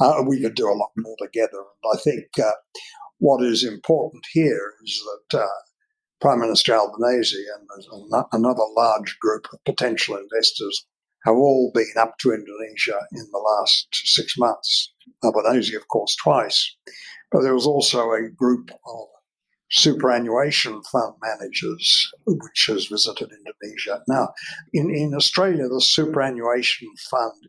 Uh, 0.00 0.22
we 0.26 0.40
could 0.40 0.54
do 0.54 0.68
a 0.68 0.74
lot 0.74 0.90
more 0.96 1.16
together. 1.20 1.58
And 1.58 1.92
I 1.94 2.02
think 2.02 2.26
uh, 2.42 2.52
what 3.18 3.44
is 3.44 3.62
important 3.62 4.24
here 4.32 4.74
is 4.82 5.02
that 5.30 5.42
uh, 5.42 5.48
Prime 6.20 6.40
Minister 6.40 6.74
Albanese 6.74 7.44
and 7.58 8.24
another 8.32 8.62
large 8.76 9.18
group 9.20 9.46
of 9.52 9.62
potential 9.64 10.16
investors 10.16 10.86
have 11.24 11.36
all 11.36 11.70
been 11.74 11.92
up 11.98 12.18
to 12.18 12.32
Indonesia 12.32 12.98
in 13.12 13.28
the 13.30 13.38
last 13.38 13.88
six 13.92 14.36
months. 14.38 14.92
Albanese, 15.22 15.76
of 15.76 15.86
course, 15.88 16.16
twice. 16.16 16.74
but 17.30 17.42
there 17.42 17.54
was 17.54 17.66
also 17.66 18.12
a 18.12 18.28
group 18.28 18.70
of 18.70 19.06
superannuation 19.72 20.82
fund 20.82 21.14
managers 21.22 22.12
which 22.26 22.66
has 22.68 22.86
visited 22.86 23.30
Indonesia. 23.32 24.02
Now, 24.06 24.34
in, 24.72 24.94
in 24.94 25.14
Australia, 25.14 25.68
the 25.68 25.80
superannuation 25.80 26.88
fund 27.10 27.48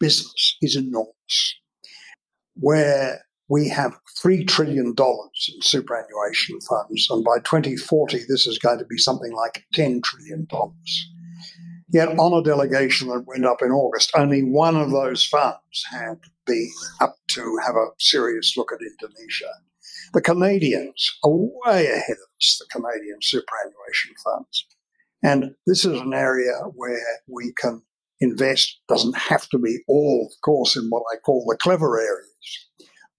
business 0.00 0.56
is 0.62 0.76
enormous, 0.76 1.56
where 2.54 3.24
we 3.48 3.68
have 3.68 3.98
$3 4.24 4.48
trillion 4.48 4.94
in 4.96 5.62
superannuation 5.62 6.60
funds, 6.60 7.08
and 7.10 7.22
by 7.22 7.38
2040, 7.40 8.20
this 8.28 8.46
is 8.46 8.58
going 8.58 8.78
to 8.78 8.86
be 8.86 8.96
something 8.96 9.32
like 9.32 9.64
$10 9.74 10.02
trillion. 10.02 10.46
Yet, 11.92 12.18
on 12.18 12.32
a 12.32 12.42
delegation 12.42 13.08
that 13.08 13.26
went 13.26 13.44
up 13.44 13.60
in 13.60 13.70
August, 13.70 14.12
only 14.16 14.42
one 14.42 14.76
of 14.76 14.90
those 14.90 15.24
funds 15.24 15.84
had 15.90 16.18
been 16.46 16.70
up 17.00 17.16
to 17.28 17.58
have 17.64 17.76
a 17.76 17.88
serious 17.98 18.56
look 18.56 18.72
at 18.72 18.80
Indonesia. 18.80 19.50
The 20.12 20.20
Canadians 20.20 21.18
are 21.24 21.30
way 21.30 21.86
ahead 21.86 22.16
of 22.16 22.30
us, 22.38 22.60
the 22.60 22.66
Canadian 22.70 23.18
superannuation 23.22 24.14
funds. 24.22 24.66
And 25.22 25.54
this 25.66 25.84
is 25.84 26.00
an 26.00 26.12
area 26.12 26.52
where 26.74 27.00
we 27.28 27.52
can 27.58 27.82
invest. 28.20 28.80
Doesn't 28.88 29.16
have 29.16 29.48
to 29.50 29.58
be 29.58 29.78
all, 29.88 30.28
of 30.30 30.40
course, 30.44 30.76
in 30.76 30.88
what 30.88 31.04
I 31.12 31.16
call 31.16 31.44
the 31.48 31.56
clever 31.56 31.98
areas, 31.98 32.68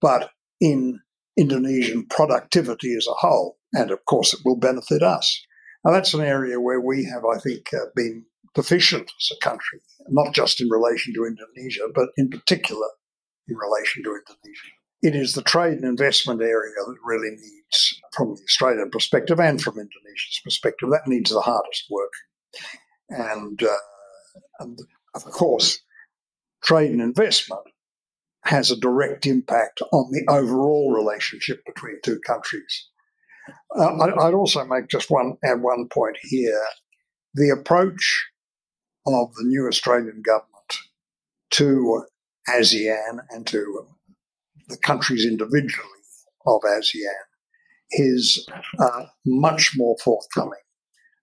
but 0.00 0.30
in 0.60 1.00
Indonesian 1.36 2.06
productivity 2.06 2.94
as 2.96 3.06
a 3.06 3.14
whole. 3.14 3.58
And 3.72 3.90
of 3.90 4.04
course, 4.04 4.32
it 4.32 4.40
will 4.44 4.56
benefit 4.56 5.02
us. 5.02 5.42
Now, 5.84 5.92
that's 5.92 6.14
an 6.14 6.20
area 6.20 6.60
where 6.60 6.80
we 6.80 7.04
have, 7.04 7.22
I 7.24 7.38
think, 7.38 7.66
uh, 7.74 7.86
been 7.94 8.24
deficient 8.54 9.10
as 9.20 9.36
a 9.36 9.44
country, 9.44 9.80
not 10.08 10.34
just 10.34 10.60
in 10.60 10.68
relation 10.70 11.12
to 11.14 11.26
Indonesia, 11.26 11.88
but 11.94 12.08
in 12.16 12.30
particular 12.30 12.88
in 13.48 13.56
relation 13.56 14.02
to 14.02 14.10
Indonesia. 14.10 14.75
It 15.06 15.14
is 15.14 15.34
the 15.34 15.42
trade 15.42 15.74
and 15.74 15.84
investment 15.84 16.40
area 16.42 16.74
that 16.84 16.96
really 17.04 17.30
needs, 17.30 18.00
from 18.12 18.34
the 18.34 18.42
Australian 18.42 18.90
perspective 18.90 19.38
and 19.38 19.62
from 19.62 19.74
Indonesia's 19.74 20.40
perspective, 20.42 20.88
that 20.90 21.06
needs 21.06 21.30
the 21.30 21.40
hardest 21.40 21.84
work. 21.88 22.12
And, 23.08 23.62
uh, 23.62 24.40
and 24.58 24.76
of 25.14 25.22
course, 25.26 25.78
trade 26.64 26.90
and 26.90 27.00
investment 27.00 27.60
has 28.46 28.72
a 28.72 28.76
direct 28.76 29.26
impact 29.26 29.80
on 29.92 30.10
the 30.10 30.24
overall 30.28 30.92
relationship 30.92 31.64
between 31.64 32.00
two 32.02 32.18
countries. 32.26 32.88
Uh, 33.78 33.94
I'd 34.02 34.34
also 34.34 34.64
make 34.64 34.88
just 34.88 35.08
one 35.08 35.36
add 35.44 35.62
one 35.62 35.86
point 35.88 36.16
here. 36.20 36.60
The 37.34 37.50
approach 37.50 38.26
of 39.06 39.32
the 39.34 39.44
new 39.44 39.68
Australian 39.68 40.20
government 40.26 40.72
to 41.52 42.06
ASEAN 42.48 43.20
and 43.30 43.46
to 43.46 43.86
the 44.68 44.76
countries 44.76 45.24
individually 45.24 45.88
of 46.46 46.60
ASEAN 46.62 47.12
is 47.92 48.46
uh, 48.78 49.04
much 49.24 49.72
more 49.76 49.96
forthcoming 50.02 50.58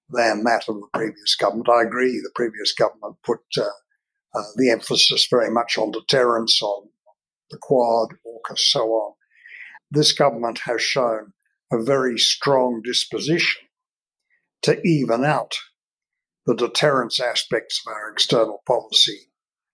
than 0.09 0.43
that 0.43 0.63
of 0.67 0.75
the 0.75 0.87
previous 0.93 1.35
government. 1.35 1.69
I 1.69 1.83
agree, 1.83 2.19
the 2.19 2.31
previous 2.35 2.73
government 2.73 3.17
put 3.25 3.39
uh, 3.57 3.63
uh, 4.35 4.43
the 4.55 4.69
emphasis 4.71 5.27
very 5.29 5.51
much 5.51 5.77
on 5.77 5.91
deterrence, 5.91 6.61
on 6.61 6.89
the 7.51 7.57
Quad, 7.57 8.09
AUKUS, 8.25 8.59
so 8.59 8.89
on. 8.89 9.13
This 9.91 10.11
government 10.11 10.59
has 10.65 10.81
shown 10.81 11.33
a 11.71 11.83
very 11.83 12.17
strong 12.17 12.81
disposition 12.83 13.63
to 14.63 14.81
even 14.81 15.23
out 15.23 15.55
the 16.45 16.55
deterrence 16.55 17.19
aspects 17.19 17.81
of 17.85 17.93
our 17.93 18.11
external 18.11 18.61
policy 18.65 19.29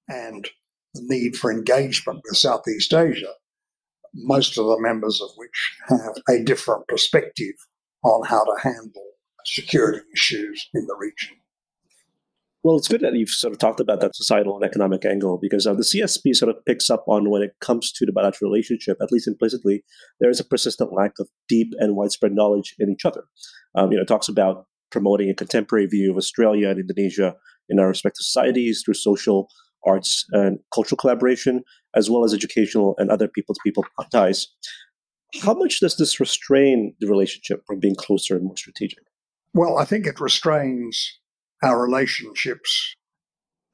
and 0.08 0.50
the 0.94 1.02
need 1.08 1.36
for 1.36 1.52
engagement 1.52 2.22
with 2.24 2.38
Southeast 2.38 2.94
Asia, 2.94 3.34
most 4.14 4.58
of 4.58 4.66
the 4.66 4.80
members 4.80 5.22
of 5.22 5.30
which 5.36 5.78
have 5.88 6.16
a 6.30 6.44
different 6.44 6.88
perspective 6.88 7.56
on 8.04 8.26
how 8.28 8.44
to 8.44 8.56
handle 8.62 9.12
security 9.46 10.02
issues 10.14 10.70
in 10.74 10.86
the 10.86 10.96
region. 11.00 11.38
Well, 12.62 12.76
it's 12.76 12.90
good 12.90 13.02
that 13.02 13.16
you've 13.16 13.30
sort 13.30 13.54
of 13.54 13.60
talked 13.60 13.80
about 13.80 14.02
that 14.02 14.16
societal 14.16 14.56
and 14.56 14.66
economic 14.66 15.06
angle 15.06 15.40
because 15.42 15.66
uh, 15.66 15.74
the 15.74 15.82
CSP 15.82 16.36
sort 16.36 16.50
of 16.50 16.64
picks 16.66 16.90
up 16.90 17.06
on 17.08 17.30
when 17.30 17.42
it 17.42 17.56
comes 17.62 17.90
to 17.94 18.06
the 18.06 18.12
bilateral 18.12 18.52
relationship, 18.52 18.98
at 19.02 19.14
least 19.14 19.30
implicitly, 19.30 19.84
there 20.20 20.30
is 20.30 20.42
a 20.42 20.44
persistent 20.44 20.92
lack 20.92 21.14
of 21.20 21.30
deep 21.48 21.74
and 21.78 21.96
widespread 21.96 22.34
knowledge 22.34 22.76
in 22.78 22.90
each 22.90 23.06
other. 23.06 23.24
Um, 23.76 23.92
you 23.92 23.98
know, 23.98 24.04
it 24.04 24.10
talks 24.10 24.28
about 24.28 24.66
promoting 24.92 25.30
a 25.30 25.36
contemporary 25.36 25.86
view 25.86 26.12
of 26.12 26.18
Australia 26.18 26.70
and 26.70 26.80
Indonesia 26.80 27.36
in 27.70 27.80
our 27.80 27.88
respective 27.88 28.26
societies 28.26 28.82
through 28.84 28.96
social, 28.96 29.48
arts, 29.86 30.26
and 30.32 30.60
cultural 30.74 30.98
collaboration, 30.98 31.64
as 31.96 32.10
well 32.10 32.24
as 32.24 32.34
educational 32.34 32.96
and 32.98 33.10
other 33.10 33.28
people 33.28 33.56
to 33.56 33.62
people 33.64 33.86
ties. 34.12 34.48
How 35.42 35.54
much 35.54 35.80
does 35.80 35.98
this 35.98 36.20
restrain 36.20 36.96
the 37.00 37.08
relationship 37.08 37.64
from 37.68 37.80
being 37.80 37.96
closer 37.96 38.36
and 38.36 38.46
more 38.46 38.58
strategic? 38.58 39.00
Well, 39.54 39.78
I 39.78 39.86
think 39.86 40.06
it 40.06 40.20
restrains 40.20 41.20
our 41.64 41.82
relationships 41.82 42.96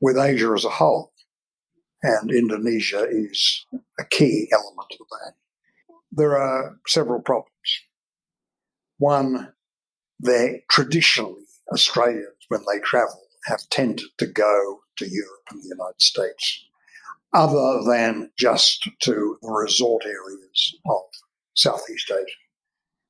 with 0.01 0.17
Asia 0.17 0.51
as 0.55 0.65
a 0.65 0.69
whole. 0.69 1.11
And 2.03 2.29
Indonesia 2.29 3.07
is 3.09 3.65
a 3.99 4.05
key 4.05 4.49
element 4.51 4.93
of 4.99 5.07
that. 5.09 5.33
There 6.11 6.37
are 6.37 6.77
several 6.87 7.21
problems. 7.21 7.49
One, 8.97 9.53
they 10.23 10.63
traditionally, 10.69 11.45
Australians, 11.73 12.45
when 12.49 12.61
they 12.71 12.79
travel, 12.79 13.21
have 13.45 13.67
tended 13.69 14.05
to 14.19 14.27
go 14.27 14.81
to 14.97 15.05
Europe 15.09 15.47
and 15.51 15.61
the 15.61 15.69
United 15.69 16.01
States, 16.01 16.65
other 17.33 17.83
than 17.85 18.31
just 18.37 18.87
to 19.01 19.37
the 19.41 19.51
resort 19.51 20.05
areas 20.05 20.75
of 20.87 21.01
Southeast 21.55 22.11
Asia. 22.11 22.25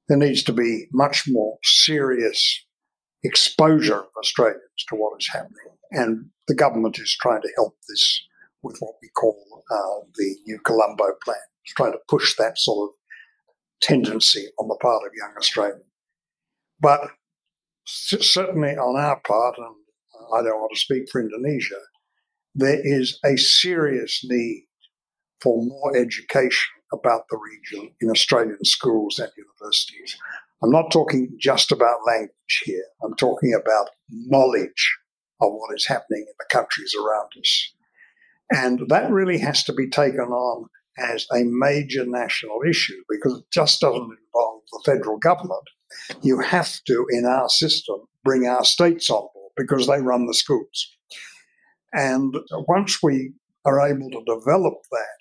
There 0.08 0.17
needs 0.17 0.43
to 0.43 0.54
be 0.54 0.86
much 0.91 1.24
more 1.28 1.58
serious 1.63 2.65
exposure 3.24 4.00
of 4.00 4.10
Australians 4.19 4.86
to 4.89 4.95
what 4.95 5.19
is 5.19 5.30
happening. 5.32 5.78
And 5.91 6.30
the 6.48 6.56
government 6.56 7.00
is 7.00 7.17
trying 7.19 7.41
to 7.41 7.52
help 7.56 7.76
this 7.89 8.21
with 8.62 8.78
what 8.80 8.95
we 9.02 9.10
call 9.10 9.63
uh, 9.71 10.06
the 10.15 10.36
New 10.45 10.60
Colombo 10.60 11.06
Plan. 11.24 11.38
It's 11.63 11.74
trying 11.74 11.93
to 11.93 12.00
push 12.08 12.36
that 12.38 12.58
sort 12.58 12.89
of 12.89 12.95
tendency 13.82 14.48
on 14.60 14.67
the 14.67 14.78
part 14.82 15.04
of 15.06 15.12
young 15.15 15.34
Australians. 15.38 15.84
But 16.80 17.02
certainly 17.86 18.71
on 18.71 19.00
our 19.00 19.19
part, 19.21 19.58
and 19.58 19.76
I 20.34 20.42
don't 20.42 20.60
want 20.60 20.72
to 20.74 20.80
speak 20.80 21.10
for 21.12 21.22
Indonesia, 21.22 21.80
there 22.54 22.80
is 22.82 23.20
a 23.26 23.38
serious 23.38 24.22
need 24.24 24.68
for 25.42 25.62
more 25.64 25.96
education 25.96 26.72
about 26.94 27.24
the 27.30 27.38
region 27.38 27.92
in 28.02 28.10
Australian 28.10 28.64
schools 28.64 29.20
and 29.20 29.30
universities. 29.38 30.18
I'm 30.64 30.72
not 30.72 30.92
talking 30.92 31.36
just 31.40 31.72
about 31.72 32.06
language 32.08 32.62
here. 32.64 32.86
I'm 33.04 33.16
talking 33.16 33.54
about 33.54 33.90
knowledge 34.10 34.98
of 35.42 35.52
what 35.52 35.76
is 35.76 35.86
happening 35.86 36.22
in 36.22 36.34
the 36.40 36.46
countries 36.50 36.96
around 36.96 37.30
us. 37.40 37.74
And 38.52 38.88
that 38.90 39.12
really 39.12 39.40
has 39.40 39.64
to 39.66 39.74
be 39.74 39.90
taken 39.90 40.20
on 40.20 40.68
as 40.98 41.28
a 41.34 41.44
major 41.44 42.06
national 42.06 42.60
issue 42.68 43.02
because 43.10 43.40
it 43.40 43.46
just 43.52 43.82
doesn't 43.82 44.02
involve 44.02 44.62
the 44.72 44.82
federal 44.86 45.18
government. 45.18 45.68
You 46.22 46.40
have 46.40 46.80
to, 46.88 47.06
in 47.10 47.26
our 47.26 47.50
system, 47.50 47.98
bring 48.24 48.48
our 48.48 48.64
states 48.64 49.10
on 49.10 49.28
because 49.56 49.88
they 49.88 50.02
run 50.02 50.26
the 50.26 50.34
schools. 50.34 50.96
And 51.94 52.36
once 52.68 53.02
we 53.02 53.34
are 53.63 53.88
able 53.88 54.10
to 54.12 54.24
develop 54.26 54.76
that, 54.91 55.20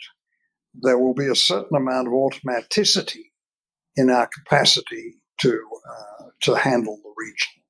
there 0.75 0.99
will 0.99 1.15
be 1.15 1.29
a 1.29 1.37
certain 1.37 1.77
amount 1.77 2.09
of 2.09 2.13
automaticity 2.13 3.31
in 3.97 4.11
our 4.11 4.29
capacity 4.29 5.15
to 5.41 5.61
uh, 5.89 6.25
to 6.43 6.55
handle 6.55 6.99
the 7.03 7.15
region 7.17 7.63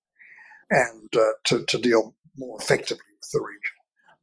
and 0.71 1.09
uh, 1.17 1.33
to, 1.45 1.65
to 1.67 1.79
deal 1.79 2.15
more 2.37 2.59
effectively 2.61 3.05
with 3.21 3.31
the 3.33 3.41
region. 3.41 3.75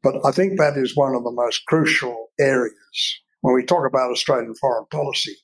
But 0.02 0.26
I 0.26 0.32
think 0.32 0.58
that 0.58 0.76
is 0.76 0.96
one 0.96 1.14
of 1.14 1.24
the 1.24 1.30
most 1.30 1.64
crucial 1.66 2.30
areas 2.40 3.20
when 3.40 3.54
we 3.54 3.64
talk 3.64 3.86
about 3.86 4.10
Australian 4.10 4.54
foreign 4.56 4.86
policy. 4.90 5.36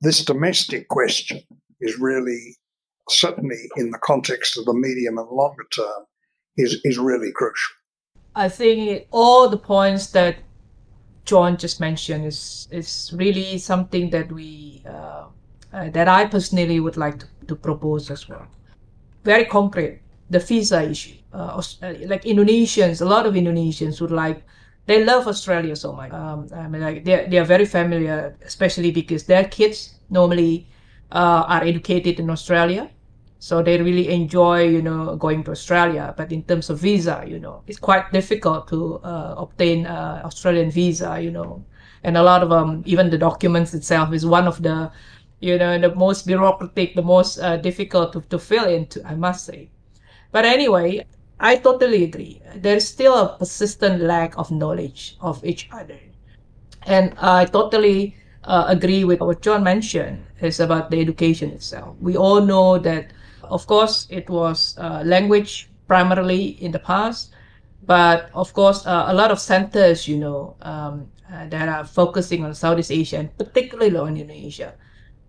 This 0.00 0.24
domestic 0.24 0.88
question 0.88 1.40
is 1.80 1.98
really, 1.98 2.56
certainly 3.10 3.68
in 3.76 3.90
the 3.90 3.98
context 3.98 4.56
of 4.56 4.64
the 4.64 4.74
medium 4.74 5.18
and 5.18 5.28
longer 5.28 5.64
term, 5.74 6.04
is, 6.58 6.80
is 6.84 6.98
really 6.98 7.32
crucial. 7.32 7.74
I 8.34 8.48
think 8.48 9.06
all 9.10 9.48
the 9.48 9.56
points 9.56 10.10
that 10.10 10.36
John 11.24 11.56
just 11.56 11.80
mentioned 11.80 12.24
is 12.24 12.68
is 12.70 13.12
really 13.14 13.58
something 13.58 14.10
that 14.10 14.32
we 14.32 14.82
uh, 14.88 15.24
uh, 15.72 15.90
that 15.90 16.08
I 16.08 16.24
personally 16.24 16.80
would 16.80 16.96
like 16.96 17.18
to, 17.18 17.26
to 17.48 17.54
propose 17.56 18.10
as 18.10 18.28
well. 18.28 18.46
Very 19.24 19.44
concrete, 19.44 20.00
the 20.30 20.38
visa 20.38 20.82
issue. 20.82 21.16
Uh, 21.32 21.60
uh, 21.82 21.94
like 22.06 22.22
Indonesians, 22.24 23.02
a 23.02 23.04
lot 23.04 23.26
of 23.26 23.34
Indonesians 23.34 24.00
would 24.00 24.10
like, 24.10 24.42
they 24.86 25.04
love 25.04 25.28
Australia 25.28 25.76
so 25.76 25.92
much. 25.92 26.12
Um, 26.12 26.48
I 26.54 26.66
mean, 26.68 26.80
like 26.80 27.04
they 27.04 27.26
they 27.28 27.38
are 27.38 27.44
very 27.44 27.66
familiar, 27.66 28.34
especially 28.42 28.90
because 28.90 29.24
their 29.24 29.44
kids 29.44 30.00
normally 30.08 30.66
uh, 31.12 31.44
are 31.46 31.62
educated 31.62 32.20
in 32.20 32.30
Australia, 32.30 32.88
so 33.38 33.62
they 33.62 33.80
really 33.80 34.08
enjoy, 34.08 34.66
you 34.68 34.82
know, 34.82 35.16
going 35.16 35.44
to 35.44 35.50
Australia. 35.52 36.14
But 36.16 36.32
in 36.32 36.42
terms 36.42 36.70
of 36.70 36.78
visa, 36.80 37.24
you 37.26 37.38
know, 37.38 37.62
it's 37.66 37.78
quite 37.78 38.10
difficult 38.12 38.68
to 38.68 38.96
uh, 39.04 39.34
obtain 39.38 39.86
uh, 39.86 40.22
Australian 40.24 40.70
visa, 40.70 41.20
you 41.20 41.30
know, 41.30 41.64
and 42.02 42.16
a 42.16 42.22
lot 42.22 42.42
of 42.42 42.52
um 42.52 42.82
even 42.86 43.10
the 43.10 43.18
documents 43.18 43.74
itself 43.74 44.12
is 44.12 44.24
one 44.26 44.46
of 44.46 44.62
the 44.62 44.90
you 45.40 45.58
know 45.58 45.78
the 45.78 45.94
most 45.94 46.26
bureaucratic, 46.26 46.94
the 46.94 47.02
most 47.02 47.38
uh, 47.38 47.56
difficult 47.56 48.12
to, 48.12 48.20
to 48.22 48.38
fill 48.38 48.66
into. 48.66 49.04
I 49.06 49.14
must 49.14 49.44
say, 49.46 49.70
but 50.32 50.44
anyway, 50.44 51.06
I 51.40 51.56
totally 51.56 52.04
agree. 52.04 52.42
There's 52.56 52.86
still 52.88 53.14
a 53.14 53.38
persistent 53.38 54.02
lack 54.02 54.36
of 54.38 54.50
knowledge 54.50 55.16
of 55.20 55.44
each 55.44 55.68
other. 55.72 55.98
And 56.86 57.14
I 57.18 57.44
totally 57.44 58.16
uh, 58.44 58.64
agree 58.68 59.04
with 59.04 59.20
what 59.20 59.42
John 59.42 59.62
mentioned 59.62 60.24
is 60.40 60.58
about 60.60 60.90
the 60.90 61.00
education 61.00 61.50
itself. 61.50 61.96
We 62.00 62.16
all 62.16 62.40
know 62.40 62.78
that, 62.78 63.12
of 63.50 63.66
course, 63.66 64.06
it 64.10 64.28
was 64.28 64.76
uh, 64.78 65.02
language 65.04 65.68
primarily 65.86 66.62
in 66.62 66.72
the 66.72 66.78
past, 66.78 67.32
but 67.84 68.30
of 68.34 68.52
course, 68.52 68.86
uh, 68.86 69.06
a 69.08 69.14
lot 69.14 69.30
of 69.30 69.40
centers, 69.40 70.06
you 70.06 70.18
know, 70.18 70.56
um, 70.62 71.08
uh, 71.32 71.46
that 71.48 71.68
are 71.68 71.84
focusing 71.84 72.44
on 72.44 72.54
Southeast 72.54 72.90
Asia 72.90 73.18
and 73.18 73.36
particularly 73.36 73.96
on 73.96 74.16
Indonesia, 74.16 74.74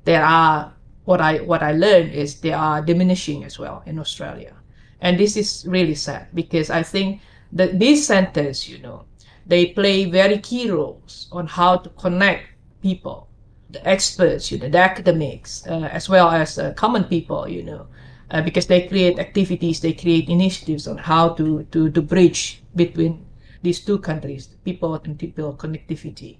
there 0.05 0.23
are 0.23 0.73
what 1.05 1.21
I 1.21 1.39
what 1.39 1.63
I 1.63 1.71
learned 1.71 2.13
is 2.13 2.39
they 2.39 2.53
are 2.53 2.81
diminishing 2.81 3.43
as 3.43 3.57
well 3.57 3.83
in 3.85 3.99
Australia. 3.99 4.53
And 5.01 5.19
this 5.19 5.37
is 5.37 5.65
really 5.67 5.95
sad 5.95 6.27
because 6.33 6.69
I 6.69 6.83
think 6.83 7.21
that 7.53 7.79
these 7.79 8.05
centers, 8.05 8.67
you 8.69 8.77
know, 8.79 9.05
they 9.45 9.67
play 9.67 10.05
very 10.05 10.37
key 10.37 10.69
roles 10.69 11.27
on 11.31 11.47
how 11.47 11.77
to 11.77 11.89
connect 11.89 12.47
people, 12.81 13.27
the 13.69 13.81
experts, 13.87 14.51
you 14.51 14.59
know, 14.59 14.69
the 14.69 14.77
academics, 14.77 15.65
uh, 15.67 15.89
as 15.91 16.09
well 16.09 16.29
as 16.29 16.59
uh, 16.59 16.73
common 16.73 17.03
people, 17.05 17.47
you 17.47 17.63
know, 17.63 17.87
uh, 18.31 18.41
because 18.41 18.67
they 18.67 18.87
create 18.87 19.19
activities, 19.19 19.81
they 19.81 19.93
create 19.93 20.29
initiatives 20.29 20.87
on 20.87 20.97
how 20.97 21.29
to, 21.29 21.63
to, 21.71 21.89
to 21.89 22.01
bridge 22.01 22.61
between 22.75 23.25
these 23.61 23.79
two 23.79 23.99
countries, 23.99 24.47
people 24.63 24.95
and 24.95 25.17
people 25.17 25.53
connectivity. 25.53 26.37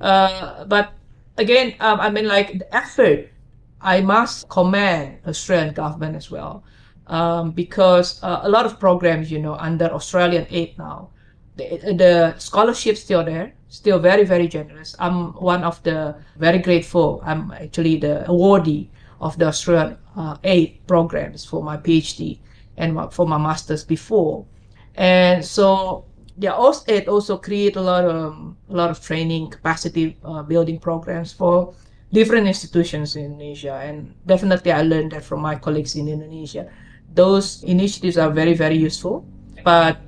Uh, 0.00 0.64
but 0.64 0.92
again, 1.36 1.74
um, 1.80 2.00
I 2.00 2.10
mean, 2.10 2.26
like 2.26 2.58
the 2.58 2.74
effort, 2.74 3.28
I 3.80 4.00
must 4.00 4.48
commend 4.48 5.18
Australian 5.26 5.74
government 5.74 6.16
as 6.16 6.30
well 6.30 6.64
um, 7.06 7.50
because 7.50 8.22
uh, 8.22 8.40
a 8.42 8.48
lot 8.48 8.66
of 8.66 8.78
programs, 8.78 9.30
you 9.30 9.38
know, 9.38 9.54
under 9.54 9.86
Australian 9.86 10.46
aid 10.50 10.78
now, 10.78 11.10
the, 11.56 11.94
the 11.96 12.34
scholarship's 12.38 13.00
still 13.00 13.24
there, 13.24 13.52
still 13.68 13.98
very, 13.98 14.24
very 14.24 14.48
generous. 14.48 14.96
I'm 14.98 15.32
one 15.34 15.64
of 15.64 15.82
the 15.82 16.16
very 16.38 16.58
grateful. 16.58 17.20
I'm 17.24 17.52
actually 17.52 17.96
the 17.96 18.24
awardee 18.28 18.88
of 19.20 19.38
the 19.38 19.46
Australian 19.46 19.98
uh, 20.16 20.36
aid 20.44 20.80
programs 20.86 21.44
for 21.44 21.62
my 21.62 21.76
PhD 21.76 22.38
and 22.76 22.94
my, 22.94 23.08
for 23.08 23.26
my 23.26 23.38
master's 23.38 23.84
before. 23.84 24.46
And 24.94 25.44
so, 25.44 26.04
yeah, 26.38 26.52
AusAid 26.52 27.08
also 27.08 27.36
create 27.38 27.76
a 27.76 27.80
lot 27.80 28.04
of 28.04 28.16
um, 28.16 28.56
a 28.68 28.74
lot 28.74 28.90
of 28.90 29.00
training 29.00 29.50
capacity 29.50 30.16
uh, 30.24 30.42
building 30.42 30.78
programs 30.78 31.32
for 31.32 31.74
different 32.12 32.46
institutions 32.46 33.14
in 33.14 33.24
Indonesia, 33.24 33.74
and 33.74 34.14
definitely 34.26 34.72
I 34.72 34.82
learned 34.82 35.12
that 35.12 35.22
from 35.22 35.40
my 35.40 35.54
colleagues 35.54 35.94
in 35.94 36.08
Indonesia 36.08 36.66
those 37.14 37.62
initiatives 37.64 38.18
are 38.18 38.30
very, 38.30 38.54
very 38.54 38.76
useful. 38.76 39.26
But 39.64 39.98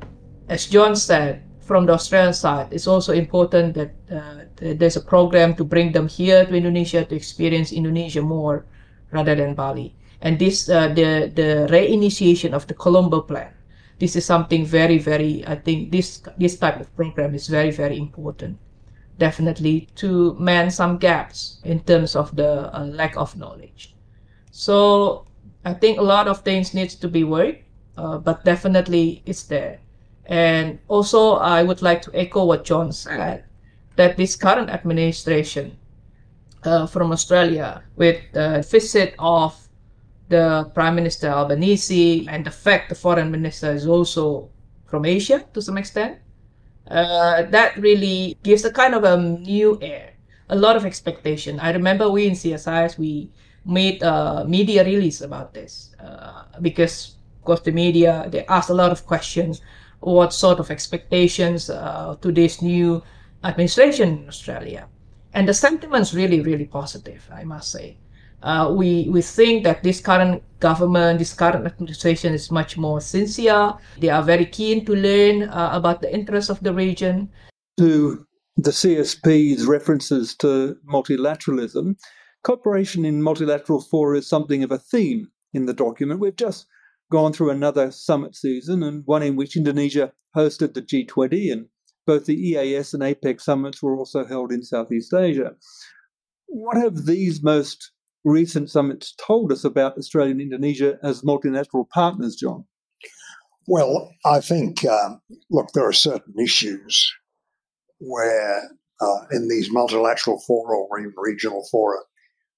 as 0.48 0.66
John 0.66 0.96
said, 0.96 1.42
from 1.60 1.86
the 1.86 1.92
Australian 1.94 2.34
side, 2.34 2.68
it's 2.72 2.86
also 2.86 3.12
important 3.12 3.74
that 3.74 3.94
uh, 4.10 4.44
there's 4.56 4.96
a 4.96 5.00
program 5.00 5.54
to 5.54 5.64
bring 5.64 5.92
them 5.92 6.08
here 6.08 6.44
to 6.44 6.54
Indonesia 6.54 7.04
to 7.04 7.14
experience 7.14 7.72
Indonesia 7.72 8.22
more 8.22 8.66
rather 9.12 9.34
than 9.34 9.54
Bali. 9.54 9.94
And 10.20 10.38
this, 10.38 10.68
uh, 10.68 10.88
the 10.88 11.30
the 11.34 11.66
reinitiation 11.70 12.52
of 12.52 12.66
the 12.66 12.74
Colombo 12.74 13.20
plan, 13.20 13.52
this 13.98 14.16
is 14.16 14.24
something 14.24 14.64
very, 14.64 14.98
very. 14.98 15.44
I 15.46 15.56
think 15.56 15.92
this 15.92 16.22
this 16.38 16.58
type 16.58 16.80
of 16.80 16.94
program 16.96 17.34
is 17.34 17.48
very, 17.48 17.70
very 17.70 17.98
important. 17.98 18.58
Definitely 19.18 19.88
to 19.96 20.34
mend 20.38 20.72
some 20.72 20.98
gaps 20.98 21.60
in 21.64 21.80
terms 21.80 22.16
of 22.16 22.34
the 22.34 22.74
uh, 22.74 22.84
lack 22.86 23.16
of 23.16 23.36
knowledge. 23.36 23.94
So 24.50 25.26
I 25.64 25.74
think 25.74 25.98
a 25.98 26.02
lot 26.02 26.28
of 26.28 26.42
things 26.42 26.74
needs 26.74 26.94
to 26.96 27.08
be 27.08 27.24
worked, 27.24 27.64
uh, 27.96 28.18
but 28.18 28.44
definitely 28.44 29.22
it's 29.26 29.44
there. 29.44 29.78
And 30.26 30.78
also, 30.88 31.34
I 31.34 31.62
would 31.62 31.82
like 31.82 32.00
to 32.02 32.10
echo 32.14 32.44
what 32.44 32.64
John 32.64 32.92
said 32.92 33.44
that 33.96 34.16
this 34.16 34.36
current 34.36 34.70
administration 34.70 35.76
uh, 36.64 36.86
from 36.86 37.12
Australia, 37.12 37.82
with 37.96 38.20
the 38.32 38.64
visit 38.68 39.14
of 39.18 39.56
the 40.28 40.70
Prime 40.74 40.94
Minister 40.94 41.28
Albanese 41.28 42.26
and 42.28 42.44
the 42.44 42.50
fact 42.50 42.88
the 42.88 42.94
Foreign 42.94 43.30
Minister 43.30 43.72
is 43.72 43.86
also 43.86 44.50
from 44.86 45.04
Asia 45.04 45.44
to 45.54 45.60
some 45.60 45.76
extent, 45.76 46.18
uh, 46.90 47.42
that 47.44 47.76
really 47.76 48.36
gives 48.42 48.64
a 48.64 48.72
kind 48.72 48.94
of 48.94 49.04
a 49.04 49.16
new 49.16 49.78
air, 49.82 50.14
a 50.48 50.56
lot 50.56 50.76
of 50.76 50.84
expectation. 50.84 51.60
I 51.60 51.72
remember 51.72 52.10
we 52.10 52.26
in 52.26 52.32
CSIS 52.32 52.98
we 52.98 53.30
made 53.64 54.02
a 54.02 54.44
media 54.46 54.84
release 54.84 55.20
about 55.20 55.54
this 55.54 55.94
uh, 56.00 56.44
because 56.60 57.16
of 57.38 57.44
course 57.44 57.60
the 57.60 57.72
media 57.72 58.26
they 58.30 58.44
asked 58.46 58.70
a 58.70 58.74
lot 58.74 58.92
of 58.92 59.06
questions. 59.06 59.60
What 60.00 60.32
sort 60.32 60.58
of 60.58 60.70
expectations 60.70 61.70
uh, 61.70 62.16
to 62.20 62.32
this 62.32 62.60
new 62.60 63.04
administration 63.44 64.08
in 64.18 64.28
australia 64.28 64.88
and 65.34 65.48
the 65.48 65.54
sentiment's 65.54 66.14
really 66.14 66.40
really 66.40 66.66
positive 66.66 67.28
i 67.32 67.44
must 67.44 67.70
say. 67.70 67.96
Uh, 68.42 68.74
we 68.76 69.08
we 69.08 69.22
think 69.22 69.62
that 69.62 69.84
this 69.84 70.00
current 70.00 70.42
government 70.58 71.20
this 71.20 71.32
current 71.32 71.64
administration 71.64 72.34
is 72.34 72.50
much 72.50 72.76
more 72.76 73.00
sincere. 73.00 73.72
They 74.00 74.08
are 74.08 74.24
very 74.24 74.46
keen 74.46 74.84
to 74.86 74.96
learn 74.96 75.44
uh, 75.44 75.70
about 75.72 76.02
the 76.02 76.12
interests 76.12 76.50
of 76.50 76.58
the 76.58 76.74
region. 76.74 77.30
To 77.78 78.26
the 78.56 78.72
CSP's 78.72 79.66
references 79.66 80.34
to 80.38 80.76
multilateralism, 80.92 81.94
Cooperation 82.42 83.04
in 83.04 83.22
multilateral 83.22 83.80
fora 83.80 84.18
is 84.18 84.28
something 84.28 84.64
of 84.64 84.72
a 84.72 84.78
theme 84.78 85.30
in 85.52 85.66
the 85.66 85.72
document. 85.72 86.18
We've 86.18 86.34
just 86.34 86.66
gone 87.10 87.32
through 87.32 87.50
another 87.50 87.92
summit 87.92 88.34
season 88.34 88.82
and 88.82 89.06
one 89.06 89.22
in 89.22 89.36
which 89.36 89.56
Indonesia 89.56 90.12
hosted 90.34 90.74
the 90.74 90.82
G20 90.82 91.52
and 91.52 91.66
both 92.06 92.26
the 92.26 92.34
EAS 92.34 92.94
and 92.94 93.02
APEC 93.02 93.40
summits 93.40 93.82
were 93.82 93.96
also 93.96 94.24
held 94.24 94.52
in 94.52 94.62
Southeast 94.62 95.12
Asia. 95.14 95.52
What 96.46 96.76
have 96.76 97.06
these 97.06 97.42
most 97.42 97.92
recent 98.24 98.70
summits 98.70 99.14
told 99.24 99.52
us 99.52 99.64
about 99.64 99.96
Australia 99.96 100.32
and 100.32 100.40
Indonesia 100.40 100.98
as 101.02 101.24
multilateral 101.24 101.88
partners, 101.92 102.36
John? 102.36 102.64
Well, 103.68 104.10
I 104.24 104.40
think, 104.40 104.84
um, 104.84 105.20
look, 105.50 105.68
there 105.72 105.86
are 105.86 105.92
certain 105.92 106.34
issues 106.42 107.12
where 107.98 108.70
uh, 109.00 109.26
in 109.30 109.48
these 109.48 109.70
multilateral 109.70 110.40
fora 110.46 110.78
or 110.78 111.00
even 111.00 111.14
regional 111.16 111.66
fora, 111.70 111.98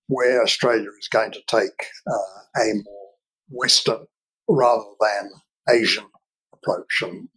where 0.09 0.43
Australia 0.43 0.89
is 0.99 1.09
going 1.09 1.33
to 1.33 1.41
take 1.47 1.87
uh, 2.07 2.61
a 2.61 2.75
more 2.85 3.11
Western 3.49 4.07
rather 4.49 4.85
than 5.01 5.31
Asian 5.71 6.05
approach. 6.53 7.03
And 7.03 7.29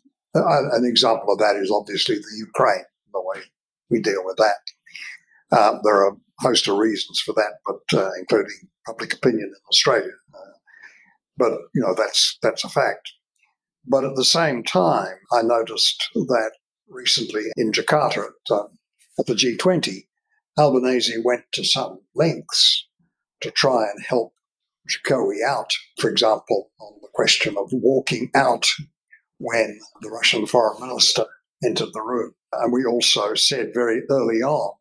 an 0.46 0.86
example 0.86 1.34
of 1.34 1.40
that 1.40 1.56
is 1.56 1.72
obviously 1.72 2.16
the 2.16 2.38
Ukraine, 2.38 2.86
the 3.14 3.22
way 3.22 3.44
we 3.90 4.02
deal 4.02 4.24
with 4.24 4.38
that. 4.38 5.58
Um, 5.58 5.80
there 5.84 5.96
are 5.96 6.10
a 6.10 6.18
host 6.40 6.68
of 6.68 6.78
reasons 6.78 7.20
for 7.20 7.34
that, 7.34 7.60
but 7.66 8.00
uh, 8.00 8.12
including 8.20 8.70
public 8.86 9.14
opinion 9.14 9.46
in 9.46 9.68
Australia. 9.70 10.12
Uh, 10.34 10.58
but 11.38 11.52
you 11.74 11.82
know 11.82 11.94
that's 11.96 12.38
that's 12.42 12.64
a 12.64 12.70
fact. 12.70 13.12
But 13.86 14.04
at 14.04 14.16
the 14.16 14.26
same 14.26 14.64
time, 14.64 15.16
I 15.32 15.42
noticed 15.42 16.10
that 16.14 16.52
recently 16.90 17.46
in 17.56 17.72
Jakarta 17.72 18.26
at, 18.26 18.54
um, 18.54 18.68
at 19.20 19.26
the 19.28 19.34
G20, 19.34 20.08
Albanese 20.60 21.22
went 21.24 21.44
to 21.54 21.64
some 21.64 22.00
lengths 22.14 22.88
to 23.42 23.52
try 23.52 23.84
and 23.84 24.04
help 24.06 24.34
Jokowi 24.90 25.44
out, 25.48 25.74
for 26.00 26.10
example, 26.10 26.72
on 26.80 26.94
the 27.02 27.10
question 27.14 27.56
of 27.58 27.70
walking 27.72 28.30
out 28.36 28.66
when 29.40 29.80
the 30.02 30.10
Russian 30.10 30.46
foreign 30.46 30.80
minister 30.82 31.26
entered 31.64 31.90
the 31.94 32.02
room. 32.02 32.34
And 32.54 32.72
we 32.72 32.86
also 32.86 33.34
said 33.34 33.74
very 33.74 34.02
early 34.10 34.42
on 34.42 34.74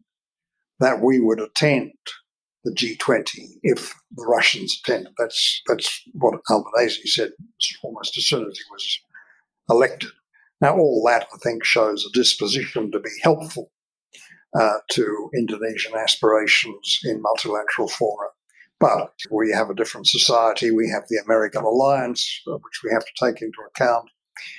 that 0.81 1.01
we 1.01 1.21
would 1.21 1.41
attend 1.41 1.93
the 2.65 2.73
G20 2.73 3.25
if 3.63 3.95
the 4.15 4.25
Russians 4.25 4.81
attended. 4.83 5.13
That's 5.19 5.63
that's 5.67 6.03
what 6.15 6.41
Albanese 6.51 7.07
said 7.07 7.31
almost 7.83 8.17
as 8.19 8.27
soon 8.27 8.47
as 8.51 8.59
he 8.59 8.65
was 8.71 9.01
elected. 9.71 10.11
Now, 10.61 10.77
all 10.77 11.03
that 11.07 11.27
I 11.33 11.39
think 11.43 11.65
shows 11.65 12.05
a 12.05 12.13
disposition 12.13 12.91
to 12.91 12.99
be 12.99 13.11
helpful 13.23 13.71
uh, 14.59 14.79
to 14.93 15.31
Indonesian 15.35 15.95
aspirations 15.95 17.01
in 17.05 17.21
multilateral 17.21 17.89
fora. 17.89 18.29
But 18.79 19.13
we 19.31 19.53
have 19.53 19.71
a 19.71 19.75
different 19.75 20.07
society. 20.07 20.71
We 20.71 20.91
have 20.91 21.05
the 21.09 21.21
American 21.25 21.63
alliance, 21.63 22.43
uh, 22.47 22.53
which 22.53 22.81
we 22.85 22.91
have 22.93 23.05
to 23.05 23.25
take 23.25 23.43
into 23.43 23.59
account. 23.75 24.09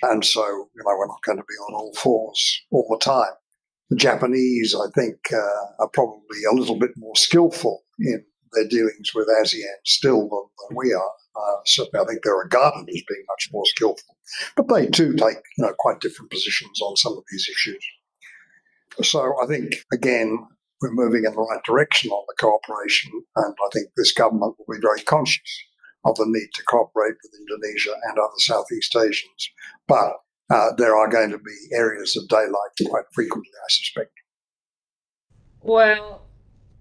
And 0.04 0.24
so, 0.24 0.46
you 0.46 0.84
know, 0.84 0.96
we're 0.98 1.08
not 1.08 1.24
going 1.26 1.38
to 1.38 1.44
be 1.48 1.56
on 1.56 1.76
all 1.76 1.94
fours 1.96 2.62
all 2.72 2.88
the 2.90 3.04
time. 3.04 3.34
The 3.90 3.96
Japanese, 3.96 4.76
I 4.76 4.90
think, 5.00 5.18
uh, 5.32 5.84
are 5.84 5.90
probably 5.94 6.40
a 6.50 6.56
little 6.56 6.78
bit 6.78 6.92
more 6.98 7.16
skillful 7.16 7.84
in 8.00 8.24
their 8.54 8.68
dealings 8.68 9.14
with 9.14 9.28
ASEAN 9.42 9.64
still 9.86 10.22
than, 10.22 10.44
than 10.70 10.78
we 10.78 10.94
are. 10.94 11.12
Uh, 11.36 11.58
certainly, 11.66 12.04
I 12.04 12.08
think 12.08 12.24
they're 12.24 12.36
regarded 12.36 12.90
as 12.90 13.04
being 13.08 13.24
much 13.30 13.50
more 13.54 13.66
skillful. 13.66 14.18
But 14.56 14.68
they 14.68 14.88
too 14.88 15.14
take, 15.14 15.38
you 15.58 15.66
know, 15.66 15.74
quite 15.78 16.02
different 16.02 16.32
positions 16.32 16.82
on 16.82 16.98
some 16.98 17.14
of 17.14 17.24
these 17.32 17.48
issues. 17.50 17.86
So 19.04 19.36
I 19.42 19.46
think, 19.46 19.76
again, 19.94 20.38
we're 20.82 20.92
moving 20.92 21.24
in 21.26 21.34
the 21.34 21.42
right 21.42 21.64
direction 21.64 22.12
on 22.12 22.26
the 22.28 22.36
cooperation, 22.40 23.12
and 23.36 23.54
I 23.54 23.70
think 23.74 23.90
this 23.96 24.12
government 24.12 24.56
will 24.58 24.76
be 24.76 24.82
very 24.82 25.02
conscious 25.02 25.64
of 26.06 26.16
the 26.18 26.26
need 26.28 26.50
to 26.56 26.64
cooperate 26.64 27.16
with 27.22 27.40
Indonesia 27.40 27.94
and 28.10 28.18
other 28.18 28.40
Southeast 28.40 28.96
Asians. 28.96 29.50
But 29.88 30.14
uh, 30.50 30.72
there 30.78 30.96
are 30.96 31.10
going 31.10 31.32
to 31.32 31.38
be 31.38 31.58
areas 31.74 32.16
of 32.16 32.28
daylight 32.30 32.74
quite 32.88 33.06
frequently, 33.14 33.52
I 33.66 33.70
suspect. 33.70 34.12
Well, 35.62 36.22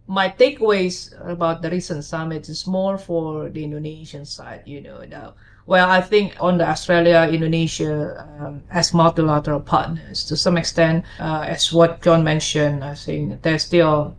my 0.06 0.28
takeaways 0.28 1.10
about 1.28 1.62
the 1.62 1.70
recent 1.70 2.04
summit 2.04 2.48
is 2.48 2.66
more 2.66 2.96
for 2.98 3.48
the 3.48 3.64
Indonesian 3.64 4.24
side, 4.24 4.62
you 4.66 4.80
know. 4.80 5.04
Now, 5.04 5.34
well, 5.66 5.90
I 5.90 6.00
think 6.00 6.36
on 6.38 6.58
the 6.58 6.68
Australia, 6.68 7.28
Indonesia 7.28 8.24
um, 8.38 8.62
as 8.70 8.94
multilateral 8.94 9.60
partners, 9.60 10.24
to 10.26 10.36
some 10.36 10.56
extent, 10.56 11.04
uh, 11.18 11.44
as 11.48 11.72
what 11.72 12.02
John 12.02 12.22
mentioned, 12.22 12.84
I 12.84 12.94
think 12.94 13.42
there's 13.42 13.64
still 13.64 14.16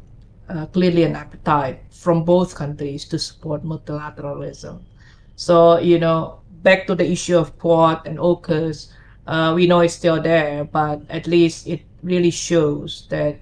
uh, 0.50 0.66
clearly 0.68 1.04
an 1.04 1.16
appetite 1.16 1.80
from 1.90 2.24
both 2.24 2.56
countries 2.56 3.06
to 3.06 3.20
support 3.20 3.64
multilateralism. 3.64 4.82
So, 5.36 5.78
you 5.80 6.00
know, 6.00 6.42
back 6.64 6.88
to 6.88 6.96
the 6.96 7.10
issue 7.10 7.38
of 7.38 7.58
Quad 7.60 8.06
and 8.06 8.18
AUKUS, 8.18 8.92
uh, 9.28 9.54
we 9.56 9.68
know 9.68 9.82
it's 9.82 9.94
still 9.94 10.22
there, 10.22 10.64
but 10.64 11.02
at 11.10 11.28
least 11.28 11.68
it 11.68 11.82
really 12.02 12.32
shows 12.32 13.08
that 13.10 13.40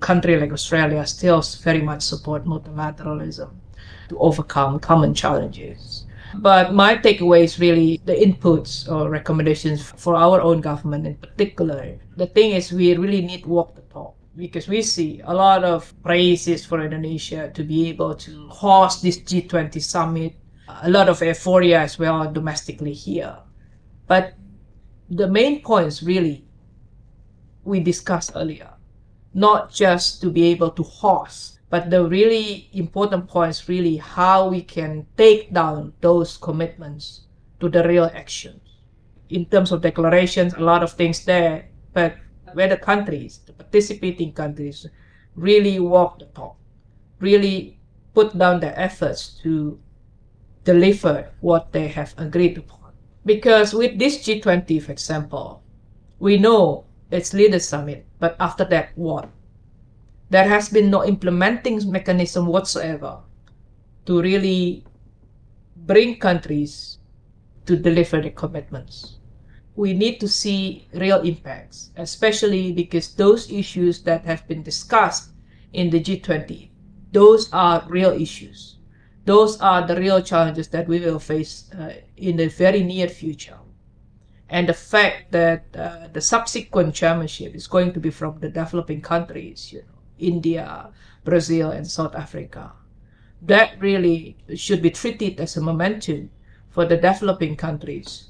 country 0.00 0.38
like 0.40 0.52
Australia 0.52 1.06
still 1.06 1.42
very 1.62 1.82
much 1.82 2.02
support 2.02 2.44
multilateralism 2.44 3.50
to 4.08 4.18
overcome 4.18 4.80
common 4.80 5.14
challenges. 5.14 6.06
But 6.34 6.74
my 6.74 6.96
takeaway 6.96 7.44
is 7.44 7.58
really 7.58 8.00
the 8.04 8.14
inputs 8.14 8.90
or 8.90 9.10
recommendations 9.10 9.82
for 9.82 10.14
our 10.14 10.40
own 10.40 10.60
government 10.60 11.06
in 11.06 11.16
particular. 11.16 11.98
The 12.16 12.26
thing 12.26 12.52
is, 12.52 12.72
we 12.72 12.96
really 12.96 13.20
need 13.20 13.46
walk 13.46 13.74
the 13.74 13.82
talk 13.82 14.14
because 14.40 14.66
we 14.66 14.82
see 14.82 15.20
a 15.24 15.34
lot 15.34 15.62
of 15.62 15.92
praises 16.02 16.64
for 16.64 16.80
Indonesia 16.80 17.50
to 17.52 17.62
be 17.62 17.88
able 17.88 18.14
to 18.16 18.48
host 18.48 19.02
this 19.02 19.20
G20 19.20 19.80
summit, 19.82 20.34
a 20.82 20.90
lot 20.90 21.08
of 21.08 21.20
euphoria 21.20 21.80
as 21.80 21.98
well 21.98 22.32
domestically 22.32 22.92
here. 22.92 23.36
But 24.06 24.34
the 25.08 25.28
main 25.28 25.62
points 25.62 26.02
really 26.02 26.44
we 27.62 27.80
discussed 27.80 28.32
earlier, 28.34 28.72
not 29.34 29.70
just 29.70 30.20
to 30.22 30.30
be 30.30 30.44
able 30.44 30.70
to 30.70 30.82
host 30.82 31.60
but 31.70 31.88
the 31.88 32.04
really 32.04 32.68
important 32.74 33.28
points 33.28 33.68
really 33.68 33.96
how 33.96 34.48
we 34.48 34.60
can 34.60 35.06
take 35.16 35.54
down 35.54 35.94
those 36.00 36.36
commitments 36.36 37.30
to 37.60 37.68
the 37.68 37.86
real 37.86 38.10
actions. 38.12 38.60
In 39.30 39.46
terms 39.46 39.70
of 39.70 39.80
declarations, 39.80 40.54
a 40.54 40.60
lot 40.60 40.82
of 40.82 40.92
things 40.92 41.24
there, 41.24 41.70
but 41.94 42.16
where 42.54 42.68
the 42.68 42.76
countries, 42.76 43.40
the 43.46 43.52
participating 43.52 44.32
countries, 44.32 44.86
really 45.34 45.78
walk 45.80 46.18
the 46.18 46.26
talk, 46.26 46.56
really 47.20 47.78
put 48.14 48.36
down 48.36 48.60
their 48.60 48.78
efforts 48.78 49.38
to 49.42 49.78
deliver 50.64 51.30
what 51.40 51.72
they 51.72 51.88
have 51.88 52.14
agreed 52.18 52.58
upon. 52.58 52.92
Because 53.24 53.74
with 53.74 53.98
this 53.98 54.18
G20, 54.18 54.82
for 54.82 54.92
example, 54.92 55.62
we 56.18 56.36
know 56.36 56.84
it's 57.10 57.34
leader 57.34 57.60
summit, 57.60 58.06
but 58.18 58.36
after 58.40 58.64
that, 58.64 58.90
what? 58.94 59.30
there 60.30 60.48
has 60.48 60.68
been 60.68 60.90
no 60.90 61.04
implementing 61.04 61.90
mechanism 61.90 62.46
whatsoever 62.46 63.18
to 64.06 64.22
really 64.22 64.84
bring 65.76 66.16
countries 66.18 66.98
to 67.66 67.76
deliver 67.76 68.22
the 68.22 68.30
commitments. 68.30 69.18
We 69.76 69.94
need 69.94 70.20
to 70.20 70.28
see 70.28 70.88
real 70.92 71.20
impacts, 71.20 71.90
especially 71.96 72.72
because 72.72 73.14
those 73.14 73.50
issues 73.50 74.02
that 74.02 74.24
have 74.24 74.46
been 74.48 74.62
discussed 74.62 75.30
in 75.72 75.90
the 75.90 76.00
G20, 76.00 76.70
those 77.12 77.52
are 77.52 77.84
real 77.88 78.10
issues. 78.10 78.76
Those 79.24 79.60
are 79.60 79.86
the 79.86 79.96
real 79.96 80.22
challenges 80.22 80.68
that 80.68 80.88
we 80.88 81.00
will 81.00 81.18
face 81.18 81.70
uh, 81.72 81.94
in 82.16 82.36
the 82.36 82.48
very 82.48 82.82
near 82.82 83.08
future. 83.08 83.58
And 84.48 84.68
the 84.68 84.74
fact 84.74 85.30
that 85.30 85.64
uh, 85.76 86.08
the 86.12 86.20
subsequent 86.20 86.94
chairmanship 86.94 87.54
is 87.54 87.68
going 87.68 87.92
to 87.92 88.00
be 88.00 88.10
from 88.10 88.40
the 88.40 88.48
developing 88.48 89.00
countries, 89.00 89.72
you 89.72 89.80
know, 89.80 90.00
India, 90.18 90.90
Brazil, 91.24 91.70
and 91.70 91.86
South 91.88 92.16
Africa. 92.16 92.72
That 93.40 93.80
really 93.80 94.36
should 94.56 94.82
be 94.82 94.90
treated 94.90 95.38
as 95.38 95.56
a 95.56 95.60
momentum 95.60 96.30
for 96.68 96.84
the 96.84 96.96
developing 96.96 97.56
countries 97.56 98.29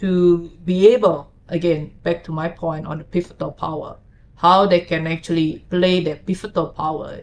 to 0.00 0.50
be 0.64 0.88
able, 0.88 1.30
again, 1.48 1.92
back 2.02 2.24
to 2.24 2.32
my 2.32 2.48
point 2.48 2.86
on 2.86 2.98
the 2.98 3.04
pivotal 3.04 3.52
power, 3.52 3.98
how 4.36 4.66
they 4.66 4.80
can 4.80 5.06
actually 5.06 5.64
play 5.70 6.02
their 6.02 6.16
pivotal 6.16 6.68
power 6.68 7.20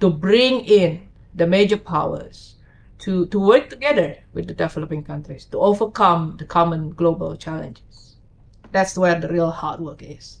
to 0.00 0.10
bring 0.10 0.64
in 0.64 1.08
the 1.34 1.46
major 1.46 1.76
powers 1.76 2.56
to, 2.98 3.26
to 3.26 3.38
work 3.38 3.68
together 3.68 4.16
with 4.32 4.46
the 4.48 4.54
developing 4.54 5.02
countries 5.04 5.44
to 5.46 5.58
overcome 5.58 6.36
the 6.38 6.44
common 6.44 6.90
global 6.90 7.36
challenges. 7.36 8.16
That's 8.72 8.98
where 8.98 9.20
the 9.20 9.28
real 9.28 9.50
hard 9.50 9.80
work 9.80 10.02
is. 10.02 10.38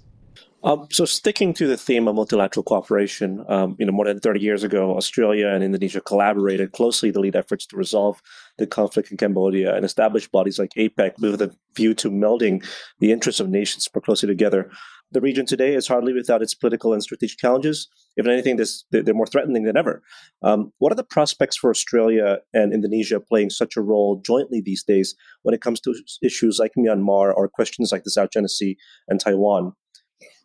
Um, 0.66 0.88
so, 0.90 1.04
sticking 1.04 1.54
to 1.54 1.68
the 1.68 1.76
theme 1.76 2.08
of 2.08 2.16
multilateral 2.16 2.64
cooperation, 2.64 3.44
um, 3.48 3.76
you 3.78 3.86
know, 3.86 3.92
more 3.92 4.06
than 4.06 4.18
30 4.18 4.40
years 4.40 4.64
ago, 4.64 4.96
Australia 4.96 5.46
and 5.46 5.62
Indonesia 5.62 6.00
collaborated 6.00 6.72
closely 6.72 7.12
to 7.12 7.20
lead 7.20 7.36
efforts 7.36 7.66
to 7.66 7.76
resolve 7.76 8.20
the 8.58 8.66
conflict 8.66 9.12
in 9.12 9.16
Cambodia 9.16 9.76
and 9.76 9.84
establish 9.84 10.26
bodies 10.26 10.58
like 10.58 10.72
APEC 10.76 11.12
with 11.20 11.40
a 11.40 11.54
view 11.76 11.94
to 11.94 12.10
melding 12.10 12.66
the 12.98 13.12
interests 13.12 13.40
of 13.40 13.48
nations 13.48 13.88
more 13.94 14.02
closely 14.02 14.26
together. 14.26 14.68
The 15.12 15.20
region 15.20 15.46
today 15.46 15.76
is 15.76 15.86
hardly 15.86 16.12
without 16.12 16.42
its 16.42 16.52
political 16.52 16.92
and 16.92 17.00
strategic 17.00 17.38
challenges. 17.38 17.86
If 18.16 18.26
anything, 18.26 18.56
this, 18.56 18.84
they're 18.90 19.14
more 19.14 19.28
threatening 19.28 19.62
than 19.62 19.76
ever. 19.76 20.02
Um, 20.42 20.72
what 20.78 20.90
are 20.90 20.96
the 20.96 21.04
prospects 21.04 21.56
for 21.56 21.70
Australia 21.70 22.38
and 22.52 22.72
Indonesia 22.72 23.20
playing 23.20 23.50
such 23.50 23.76
a 23.76 23.82
role 23.82 24.20
jointly 24.26 24.60
these 24.60 24.82
days 24.82 25.14
when 25.42 25.54
it 25.54 25.60
comes 25.60 25.78
to 25.82 25.94
issues 26.24 26.58
like 26.58 26.72
Myanmar 26.76 27.32
or 27.32 27.48
questions 27.48 27.92
like 27.92 28.02
the 28.02 28.10
South 28.10 28.32
China 28.32 28.48
Sea 28.48 28.76
and 29.06 29.20
Taiwan? 29.20 29.74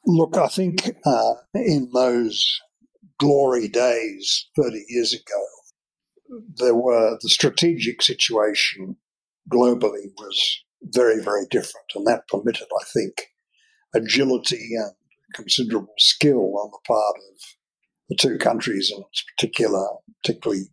Look, 0.05 0.37
I 0.37 0.47
think 0.47 0.95
uh, 1.05 1.33
in 1.53 1.89
those 1.93 2.59
glory 3.19 3.67
days 3.67 4.47
30 4.57 4.83
years 4.89 5.13
ago, 5.13 6.41
there 6.57 6.75
were 6.75 7.17
the 7.21 7.29
strategic 7.29 8.01
situation 8.01 8.97
globally 9.51 10.07
was 10.17 10.63
very, 10.83 11.21
very 11.21 11.45
different. 11.49 11.85
And 11.95 12.05
that 12.07 12.27
permitted, 12.27 12.67
I 12.79 12.83
think, 12.85 13.27
agility 13.93 14.69
and 14.75 14.93
considerable 15.35 15.93
skill 15.97 16.57
on 16.57 16.71
the 16.71 16.79
part 16.87 17.15
of 17.17 17.41
the 18.09 18.15
two 18.15 18.37
countries, 18.37 18.91
in 18.95 19.03
particular, 19.35 19.87
particularly 20.23 20.63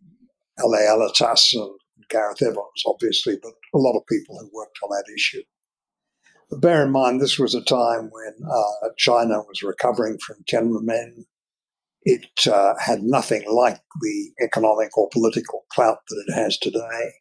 Ali 0.63 0.79
Alatas 0.79 1.53
and 1.53 1.71
Gareth 2.09 2.41
Evans, 2.41 2.83
obviously, 2.85 3.37
but 3.41 3.53
a 3.73 3.77
lot 3.77 3.97
of 3.97 4.07
people 4.07 4.37
who 4.39 4.49
worked 4.53 4.77
on 4.83 4.89
that 4.89 5.13
issue 5.15 5.43
bear 6.57 6.85
in 6.85 6.91
mind, 6.91 7.21
this 7.21 7.37
was 7.37 7.53
a 7.53 7.63
time 7.63 8.09
when 8.11 8.33
uh, 8.49 8.89
China 8.97 9.39
was 9.41 9.61
recovering 9.63 10.17
from 10.25 10.37
Tiananmen. 10.51 11.25
It 12.03 12.47
uh, 12.47 12.73
had 12.79 13.03
nothing 13.03 13.43
like 13.49 13.81
the 14.01 14.31
economic 14.41 14.97
or 14.97 15.09
political 15.11 15.65
clout 15.71 15.99
that 16.07 16.25
it 16.27 16.33
has 16.33 16.57
today. 16.57 17.11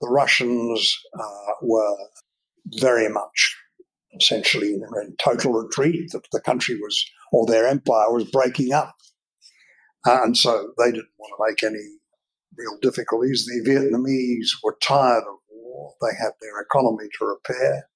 The 0.00 0.08
Russians 0.08 0.98
uh, 1.18 1.54
were 1.62 1.96
very 2.78 3.08
much 3.08 3.56
essentially 4.18 4.68
in, 4.68 4.82
in, 5.02 5.16
total 5.22 5.52
retreat. 5.52 6.10
The, 6.12 6.20
the 6.32 6.40
country 6.40 6.76
was, 6.76 7.04
or 7.32 7.46
their 7.46 7.66
empire 7.66 8.12
was 8.12 8.30
breaking 8.30 8.72
up. 8.72 8.94
Uh, 10.06 10.20
and 10.22 10.36
so 10.36 10.72
they 10.78 10.92
didn't 10.92 11.08
want 11.18 11.32
to 11.36 11.44
make 11.50 11.70
any 11.70 11.84
real 12.56 12.78
difficulties. 12.80 13.44
The 13.44 13.68
Vietnamese 13.68 14.48
were 14.62 14.78
tired 14.82 15.24
of 15.24 15.36
war. 15.50 15.94
They 16.00 16.16
had 16.16 16.32
their 16.40 16.60
economy 16.60 17.08
to 17.18 17.26
repair. 17.26 17.88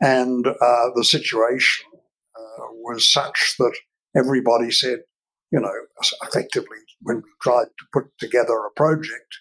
And 0.00 0.46
uh, 0.46 0.86
the 0.94 1.04
situation 1.04 1.84
uh, 2.36 2.66
was 2.72 3.12
such 3.12 3.54
that 3.58 3.76
everybody 4.16 4.70
said, 4.70 5.00
you 5.52 5.60
know, 5.60 5.72
effectively, 6.22 6.78
when 7.02 7.16
we 7.16 7.30
tried 7.42 7.66
to 7.66 7.86
put 7.92 8.06
together 8.18 8.56
a 8.58 8.70
project, 8.76 9.38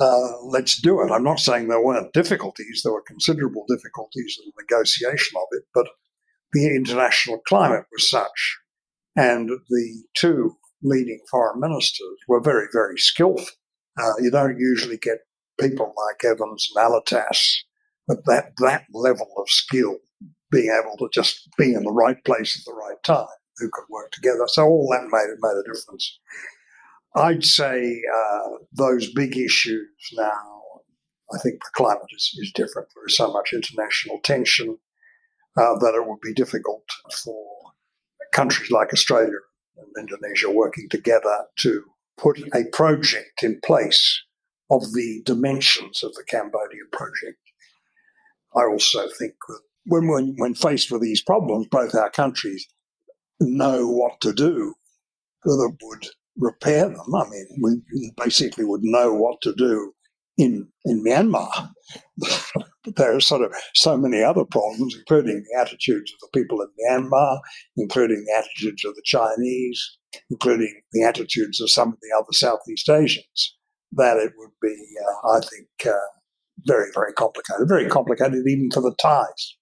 uh, 0.00 0.40
let's 0.44 0.80
do 0.80 1.00
it. 1.00 1.10
I'm 1.10 1.24
not 1.24 1.40
saying 1.40 1.68
there 1.68 1.82
weren't 1.82 2.12
difficulties, 2.12 2.82
there 2.84 2.92
were 2.92 3.04
considerable 3.06 3.64
difficulties 3.68 4.38
in 4.38 4.50
the 4.50 4.62
negotiation 4.62 5.36
of 5.36 5.48
it, 5.52 5.64
but 5.74 5.88
the 6.52 6.66
international 6.66 7.38
climate 7.46 7.84
was 7.92 8.10
such. 8.10 8.58
And 9.16 9.50
the 9.68 10.02
two 10.16 10.56
leading 10.82 11.20
foreign 11.30 11.60
ministers 11.60 12.18
were 12.28 12.40
very, 12.40 12.66
very 12.72 12.98
skillful. 12.98 13.46
Uh, 14.00 14.12
you 14.20 14.30
don't 14.30 14.58
usually 14.58 14.96
get 14.96 15.18
people 15.58 15.92
like 16.06 16.24
Evans 16.24 16.68
and 16.74 16.84
but 18.08 18.24
that, 18.24 18.52
that 18.58 18.86
level 18.92 19.28
of 19.36 19.48
skill, 19.48 19.98
being 20.50 20.74
able 20.82 20.96
to 20.96 21.08
just 21.12 21.48
be 21.58 21.74
in 21.74 21.84
the 21.84 21.92
right 21.92 22.24
place 22.24 22.58
at 22.58 22.64
the 22.64 22.72
right 22.74 23.00
time, 23.04 23.28
who 23.58 23.68
could 23.70 23.84
work 23.90 24.10
together. 24.10 24.46
So 24.46 24.64
all 24.64 24.88
that 24.92 25.08
made 25.12 25.30
it 25.30 25.38
made 25.40 25.60
a 25.60 25.74
difference. 25.74 26.18
I'd 27.14 27.44
say 27.44 28.00
uh, 28.16 28.48
those 28.72 29.12
big 29.12 29.36
issues 29.36 29.88
now, 30.14 30.62
I 31.32 31.38
think 31.38 31.62
the 31.62 31.70
climate 31.74 32.08
is, 32.16 32.32
is 32.38 32.52
different. 32.52 32.88
There 32.94 33.06
is 33.06 33.16
so 33.16 33.30
much 33.32 33.52
international 33.52 34.20
tension 34.24 34.78
uh, 35.56 35.74
that 35.78 35.94
it 35.94 36.06
would 36.06 36.20
be 36.22 36.32
difficult 36.32 36.84
for 37.12 37.44
countries 38.32 38.70
like 38.70 38.92
Australia 38.92 39.38
and 39.76 40.08
Indonesia 40.08 40.50
working 40.50 40.88
together 40.88 41.44
to 41.58 41.82
put 42.16 42.38
a 42.54 42.64
project 42.72 43.42
in 43.42 43.60
place 43.64 44.22
of 44.70 44.82
the 44.92 45.22
dimensions 45.24 46.02
of 46.02 46.14
the 46.14 46.24
Cambodia 46.28 46.84
project. 46.92 47.38
I 48.58 48.64
also 48.64 49.08
think 49.18 49.34
that 49.48 49.60
when, 49.84 50.08
when, 50.08 50.34
when 50.36 50.54
faced 50.54 50.90
with 50.90 51.02
these 51.02 51.22
problems, 51.22 51.66
both 51.70 51.94
our 51.94 52.10
countries 52.10 52.66
know 53.40 53.86
what 53.86 54.20
to 54.20 54.32
do 54.32 54.74
that 55.44 55.76
would 55.82 56.06
repair 56.36 56.88
them. 56.88 57.14
I 57.14 57.28
mean, 57.28 57.46
we 57.62 58.12
basically 58.16 58.64
would 58.64 58.82
know 58.82 59.14
what 59.14 59.40
to 59.42 59.54
do 59.54 59.92
in, 60.36 60.68
in 60.84 61.04
Myanmar. 61.04 61.70
there 62.96 63.16
are 63.16 63.20
sort 63.20 63.42
of 63.42 63.52
so 63.74 63.96
many 63.96 64.22
other 64.22 64.44
problems, 64.44 64.94
including 64.96 65.42
the 65.42 65.60
attitudes 65.60 66.12
of 66.12 66.18
the 66.20 66.40
people 66.40 66.60
in 66.60 66.68
Myanmar, 66.88 67.40
including 67.76 68.24
the 68.24 68.36
attitudes 68.36 68.84
of 68.84 68.94
the 68.94 69.02
Chinese, 69.04 69.98
including 70.30 70.80
the 70.92 71.02
attitudes 71.02 71.60
of 71.60 71.70
some 71.70 71.88
of 71.88 71.98
the 72.00 72.16
other 72.16 72.32
Southeast 72.32 72.88
Asians, 72.88 73.56
that 73.92 74.16
it 74.16 74.32
would 74.36 74.50
be, 74.62 74.76
uh, 75.24 75.36
I 75.36 75.40
think, 75.40 75.68
uh, 75.86 76.17
very, 76.68 76.90
very 76.94 77.12
complicated, 77.14 77.66
very 77.68 77.88
complicated 77.88 78.44
even 78.46 78.70
for 78.72 78.82
the 78.82 78.94
Thais. 79.02 79.56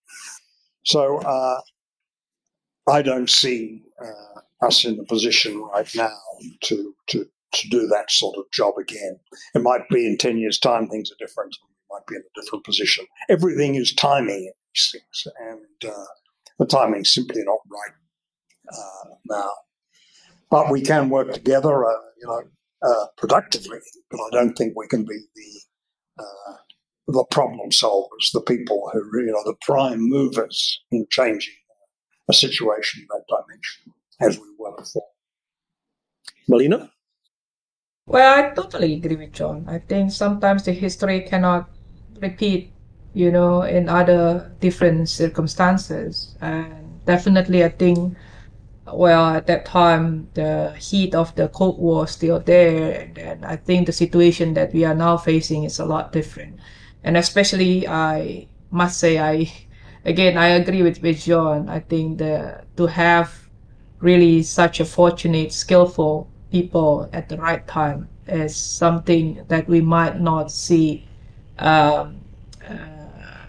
So 0.85 1.19
uh, 1.19 1.61
I 2.89 3.03
don't 3.03 3.31
see 3.31 3.83
uh, 4.03 4.67
us 4.67 4.85
in 4.85 4.99
a 5.01 5.05
position 5.05 5.63
right 5.63 5.89
now 5.95 6.17
to, 6.65 6.95
to, 7.09 7.27
to 7.55 7.69
do 7.69 7.87
that 7.87 8.11
sort 8.11 8.37
of 8.37 8.45
job 8.53 8.75
again. 8.81 9.19
It 9.55 9.63
might 9.63 9.89
be 9.89 10.07
in 10.07 10.19
10 10.19 10.39
years' 10.39 10.59
time, 10.59 10.89
things 10.89 11.11
are 11.11 11.25
different. 11.25 11.57
We 11.63 11.97
might 11.97 12.07
be 12.07 12.17
in 12.17 12.23
a 12.23 12.41
different 12.41 12.65
position. 12.65 13.07
Everything 13.29 13.77
is 13.77 13.95
timing 13.95 14.45
in 14.45 14.53
these 14.75 14.93
things, 14.93 15.35
and 15.41 15.93
uh, 15.93 16.05
the 16.59 16.67
timing 16.67 17.03
is 17.03 17.15
simply 17.15 17.43
not 17.45 17.59
right 17.71 17.95
uh, 18.73 19.15
now. 19.31 19.51
But 20.51 20.71
we 20.71 20.81
can 20.83 21.09
work 21.09 21.33
together, 21.33 21.85
uh, 21.85 22.01
you 22.21 22.27
know, 22.29 22.43
uh, 22.83 23.07
productively. 23.17 23.81
But 24.11 24.21
I 24.21 24.29
don't 24.31 24.55
think 24.55 24.75
we 24.77 24.87
can 24.87 25.05
be 25.05 25.19
the 25.35 26.23
uh, 26.23 26.57
the 27.09 27.25
problem 27.31 27.71
solvers, 27.71 28.33
the 28.33 28.41
people 28.41 28.91
who 28.93 29.01
you 29.21 29.33
know 29.33 29.43
the 29.45 29.57
prime 29.61 30.01
movers 30.01 30.81
in 30.91 31.07
changing 31.11 31.55
a 32.29 32.33
situation 32.33 33.03
in 33.03 33.09
that 33.11 33.25
dimension, 33.29 33.93
as 34.21 34.39
we 34.39 34.49
were 34.59 34.77
before. 34.77 35.07
Melina. 36.49 36.91
Well, 38.07 38.39
I 38.39 38.55
totally 38.55 38.95
agree 38.95 39.17
with 39.17 39.33
John. 39.33 39.67
I 39.69 39.79
think 39.79 40.13
sometimes 40.13 40.65
the 40.65 40.73
history 40.73 41.23
cannot 41.23 41.69
repeat, 42.21 42.73
you 43.15 43.33
know, 43.33 43.63
in 43.63 43.89
other 43.89 44.53
different 44.61 45.09
circumstances. 45.09 46.37
And 46.41 47.05
definitely, 47.05 47.65
I 47.65 47.71
think 47.71 48.17
well 48.93 49.27
at 49.35 49.47
that 49.47 49.65
time 49.65 50.29
the 50.35 50.73
heat 50.79 51.15
of 51.15 51.35
the 51.35 51.49
cold 51.49 51.79
war 51.79 52.03
was 52.03 52.13
still 52.13 52.39
there 52.39 53.11
and 53.17 53.45
i 53.45 53.57
think 53.57 53.87
the 53.87 53.93
situation 53.93 54.55
that 54.55 54.73
we 54.73 54.85
are 54.85 54.95
now 54.95 55.17
facing 55.17 55.65
is 55.65 55.81
a 55.81 55.85
lot 55.85 56.13
different 56.13 56.59
and 57.07 57.17
especially 57.17 57.87
i 57.89 58.47
must 58.71 58.99
say 58.99 59.19
i 59.19 59.51
again 60.05 60.37
i 60.37 60.49
agree 60.49 60.83
with, 60.83 61.01
with 61.01 61.25
john. 61.25 61.69
I 61.69 61.81
think 61.81 62.19
the 62.19 62.65
to 62.77 62.87
have 62.87 63.49
really 64.01 64.43
such 64.43 64.81
a 64.81 64.85
fortunate 64.85 65.53
skillful 65.53 66.29
people 66.51 67.09
at 67.13 67.29
the 67.29 67.39
right 67.39 67.67
time 67.67 68.09
is 68.27 68.55
something 68.55 69.45
that 69.49 69.69
we 69.69 69.81
might 69.81 70.21
not 70.21 70.51
see 70.51 71.07
um, 71.59 72.21
uh, 72.69 73.47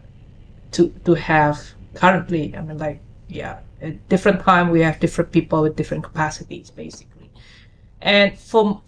to 0.71 0.89
to 1.03 1.13
have 1.15 1.59
currently. 1.95 2.55
I 2.55 2.61
mean 2.61 2.77
like 2.77 3.01
yeah 3.27 3.59
at 3.81 4.07
different 4.07 4.41
time 4.41 4.69
we 4.69 4.81
have 4.81 4.99
different 4.99 5.31
people 5.31 5.63
with 5.63 5.75
different 5.75 6.03
capacities 6.03 6.69
basically. 6.69 7.31
And 8.01 8.37
from 8.37 8.81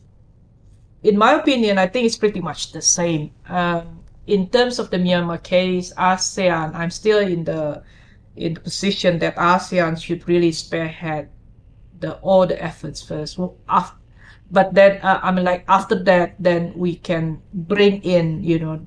in 1.02 1.18
my 1.18 1.34
opinion 1.34 1.78
i 1.78 1.88
think 1.88 2.06
it's 2.06 2.18
pretty 2.18 2.40
much 2.40 2.72
the 2.72 2.82
same. 2.82 3.32
Um, 3.48 3.99
in 4.30 4.50
terms 4.50 4.80
of 4.80 4.90
the 4.92 4.98
myanmar 4.98 5.42
case 5.42 5.94
asean 5.98 6.74
i'm 6.76 6.92
still 6.92 7.20
in 7.20 7.44
the 7.44 7.82
in 8.36 8.54
the 8.54 8.60
position 8.60 9.20
that 9.20 9.36
asean 9.36 10.00
should 10.02 10.28
really 10.28 10.52
spearhead 10.52 11.30
the 12.00 12.14
all 12.18 12.46
the 12.48 12.62
efforts 12.64 13.02
first 13.02 13.40
but 14.52 14.74
then 14.74 15.00
uh, 15.02 15.20
i 15.24 15.32
mean 15.32 15.46
like 15.46 15.64
after 15.68 16.02
that 16.04 16.36
then 16.40 16.74
we 16.76 16.96
can 16.96 17.42
bring 17.54 18.02
in 18.04 18.44
you 18.44 18.60
know 18.60 18.86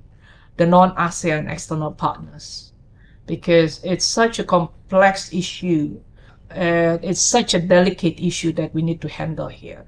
the 0.57 0.67
non-asean 0.67 1.51
external 1.51 1.93
partners 1.93 2.73
because 3.27 3.83
it's 3.85 4.05
such 4.05 4.39
a 4.39 4.45
complex 4.45 5.33
issue. 5.33 6.01
and 6.51 7.03
it's 7.03 7.21
such 7.21 7.55
a 7.55 7.61
delicate 7.61 8.21
issue 8.21 8.53
that 8.53 8.75
we 8.75 8.83
need 8.83 9.01
to 9.01 9.09
handle 9.09 9.49
here. 9.49 9.87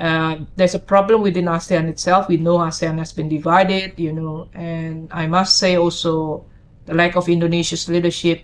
Uh, 0.00 0.48
there's 0.56 0.74
a 0.74 0.80
problem 0.80 1.20
within 1.20 1.44
ASEAN 1.44 1.86
itself. 1.86 2.26
We 2.26 2.38
know 2.38 2.56
ASEAN 2.56 2.96
has 2.98 3.12
been 3.12 3.28
divided, 3.28 4.00
you 4.00 4.12
know, 4.12 4.48
and 4.54 5.12
I 5.12 5.26
must 5.26 5.58
say 5.58 5.76
also 5.76 6.46
the 6.86 6.94
lack 6.94 7.16
of 7.16 7.28
Indonesia's 7.28 7.86
leadership 7.86 8.40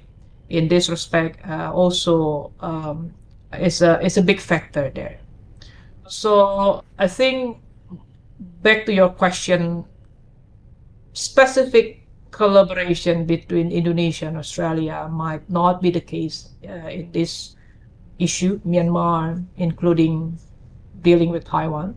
in 0.51 0.69
this 0.69 0.91
respect 0.91 1.41
uh, 1.49 1.73
also 1.73 2.53
um, 2.61 3.15
is 3.59 3.81
a 3.81 3.99
is 4.05 4.19
a 4.19 4.23
big 4.23 4.39
factor 4.39 4.93
there. 4.93 5.17
So 6.07 6.85
I 6.99 7.09
think 7.09 7.57
back 8.61 8.85
to 8.85 8.93
your 8.93 9.09
question, 9.09 9.89
specific 11.15 12.05
collaboration 12.37 13.25
between 13.25 13.73
Indonesia 13.73 14.29
and 14.29 14.37
Australia 14.37 15.09
might 15.09 15.49
not 15.49 15.81
be 15.81 15.89
the 15.89 16.05
case 16.05 16.53
uh, 16.69 16.93
in 16.93 17.11
this 17.13 17.57
issue, 18.19 18.61
Myanmar, 18.61 19.41
including 19.57 20.37
dealing 21.03 21.31
with 21.31 21.45
Taiwan. 21.45 21.97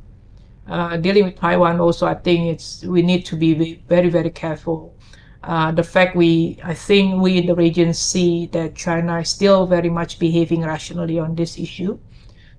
Uh, 0.68 0.98
dealing 0.98 1.26
with 1.26 1.36
Taiwan 1.36 1.80
also, 1.80 2.06
I 2.06 2.14
think 2.14 2.54
it's 2.54 2.84
we 2.84 3.02
need 3.02 3.26
to 3.26 3.36
be 3.36 3.82
very, 3.88 4.10
very 4.10 4.30
careful. 4.30 4.96
Uh, 5.44 5.72
the 5.72 5.84
fact 5.84 6.16
we, 6.16 6.60
I 6.64 6.74
think 6.74 7.22
we 7.22 7.38
in 7.38 7.48
the 7.48 7.56
region 7.56 7.94
see 7.94 8.48
that 8.48 8.76
China 8.76 9.20
is 9.20 9.30
still 9.30 9.66
very 9.66 9.90
much 9.90 10.20
behaving 10.20 10.62
rationally 10.62 11.18
on 11.18 11.36
this 11.36 11.58
issue. 11.58 11.98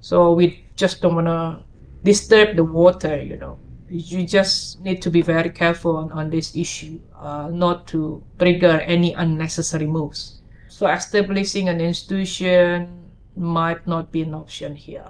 So 0.00 0.32
we 0.32 0.66
just 0.76 1.02
don't 1.02 1.14
want 1.14 1.26
to 1.26 1.62
disturb 2.02 2.56
the 2.56 2.64
water, 2.64 3.22
you 3.22 3.36
know 3.36 3.58
you 3.90 4.24
just 4.24 4.80
need 4.80 5.02
to 5.02 5.10
be 5.10 5.20
very 5.20 5.50
careful 5.50 5.96
on, 5.96 6.12
on 6.12 6.30
this 6.30 6.56
issue, 6.56 7.00
uh, 7.18 7.48
not 7.50 7.88
to 7.88 8.22
trigger 8.38 8.80
any 8.86 9.12
unnecessary 9.14 9.86
moves. 9.86 10.40
So 10.68 10.86
establishing 10.86 11.68
an 11.68 11.80
institution 11.80 13.10
might 13.36 13.86
not 13.86 14.12
be 14.12 14.22
an 14.22 14.34
option 14.34 14.76
here. 14.76 15.08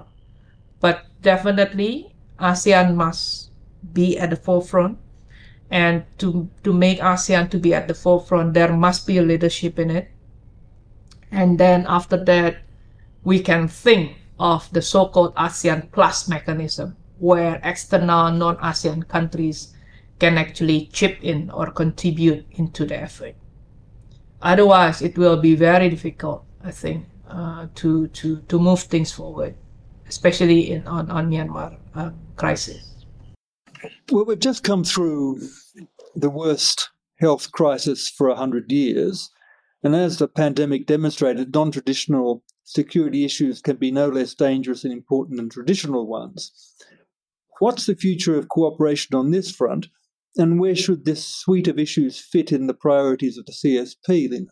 But 0.81 1.07
definitely 1.23 2.15
ASEAN 2.39 2.95
must 2.95 3.51
be 3.93 4.19
at 4.19 4.31
the 4.31 4.37
forefront. 4.37 4.99
And 5.71 6.05
to, 6.19 6.49
to 6.65 6.73
make 6.73 6.99
ASEAN 6.99 7.51
to 7.51 7.59
be 7.59 7.73
at 7.73 7.87
the 7.87 7.95
forefront, 7.95 8.55
there 8.55 8.73
must 8.73 9.07
be 9.07 9.19
a 9.19 9.23
leadership 9.23 9.79
in 9.79 9.91
it. 9.91 10.11
And 11.31 11.59
then 11.59 11.87
after 11.89 12.23
that, 12.25 12.57
we 13.23 13.41
can 13.41 13.69
think 13.69 14.17
of 14.39 14.73
the 14.73 14.83
so-called 14.83 15.35
ASEAN 15.37 15.93
Plus 15.93 16.29
mechanism 16.29 16.97
where 17.21 17.61
external 17.63 18.33
non-ASEAN 18.33 19.07
countries 19.07 19.75
can 20.19 20.39
actually 20.39 20.87
chip 20.87 21.19
in 21.23 21.51
or 21.51 21.71
contribute 21.71 22.47
into 22.53 22.87
the 22.87 22.97
effort. 22.97 23.35
Otherwise, 24.43 25.03
it 25.03 25.19
will 25.19 25.37
be 25.37 25.55
very 25.55 25.91
difficult, 25.91 26.45
I 26.65 26.71
think, 26.71 27.07
uh, 27.29 27.67
to, 27.77 28.09
to, 28.09 28.41
to 28.41 28.59
move 28.59 28.81
things 28.81 29.13
forward, 29.13 29.55
especially 30.11 30.73
in 30.73 30.87
on, 30.87 31.11
on 31.11 31.31
Myanmar 31.31 31.79
um, 31.95 32.15
crisis. 32.37 33.07
Well, 34.11 34.27
we've 34.27 34.39
just 34.39 34.65
come 34.65 34.85
through 34.85 35.41
the 36.15 36.29
worst 36.29 36.91
health 37.21 37.53
crisis 37.53 38.09
for 38.09 38.29
100 38.29 38.71
years. 38.71 39.31
And 39.83 39.95
as 39.95 40.19
the 40.19 40.29
pandemic 40.29 40.87
demonstrated, 40.87 41.55
non 41.55 41.71
traditional 41.71 42.43
security 42.65 43.25
issues 43.25 43.63
can 43.63 43.77
be 43.77 43.91
no 43.91 44.09
less 44.09 44.35
dangerous 44.35 44.85
and 44.85 44.93
important 44.93 45.39
than 45.39 45.49
traditional 45.49 46.07
ones. 46.07 46.75
What's 47.61 47.87
the 47.87 47.95
future 47.95 48.37
of 48.37 48.49
cooperation 48.49 49.15
on 49.15 49.31
this 49.31 49.51
front, 49.51 49.87
and 50.37 50.61
where 50.61 50.77
should 50.77 51.05
this 51.05 51.25
suite 51.25 51.69
of 51.69 51.79
issues 51.79 52.19
fit 52.19 52.53
in 52.53 52.67
the 52.67 52.75
priorities 52.75 53.39
of 53.39 53.47
the 53.47 53.53
CSP, 53.53 54.31
then? 54.31 54.49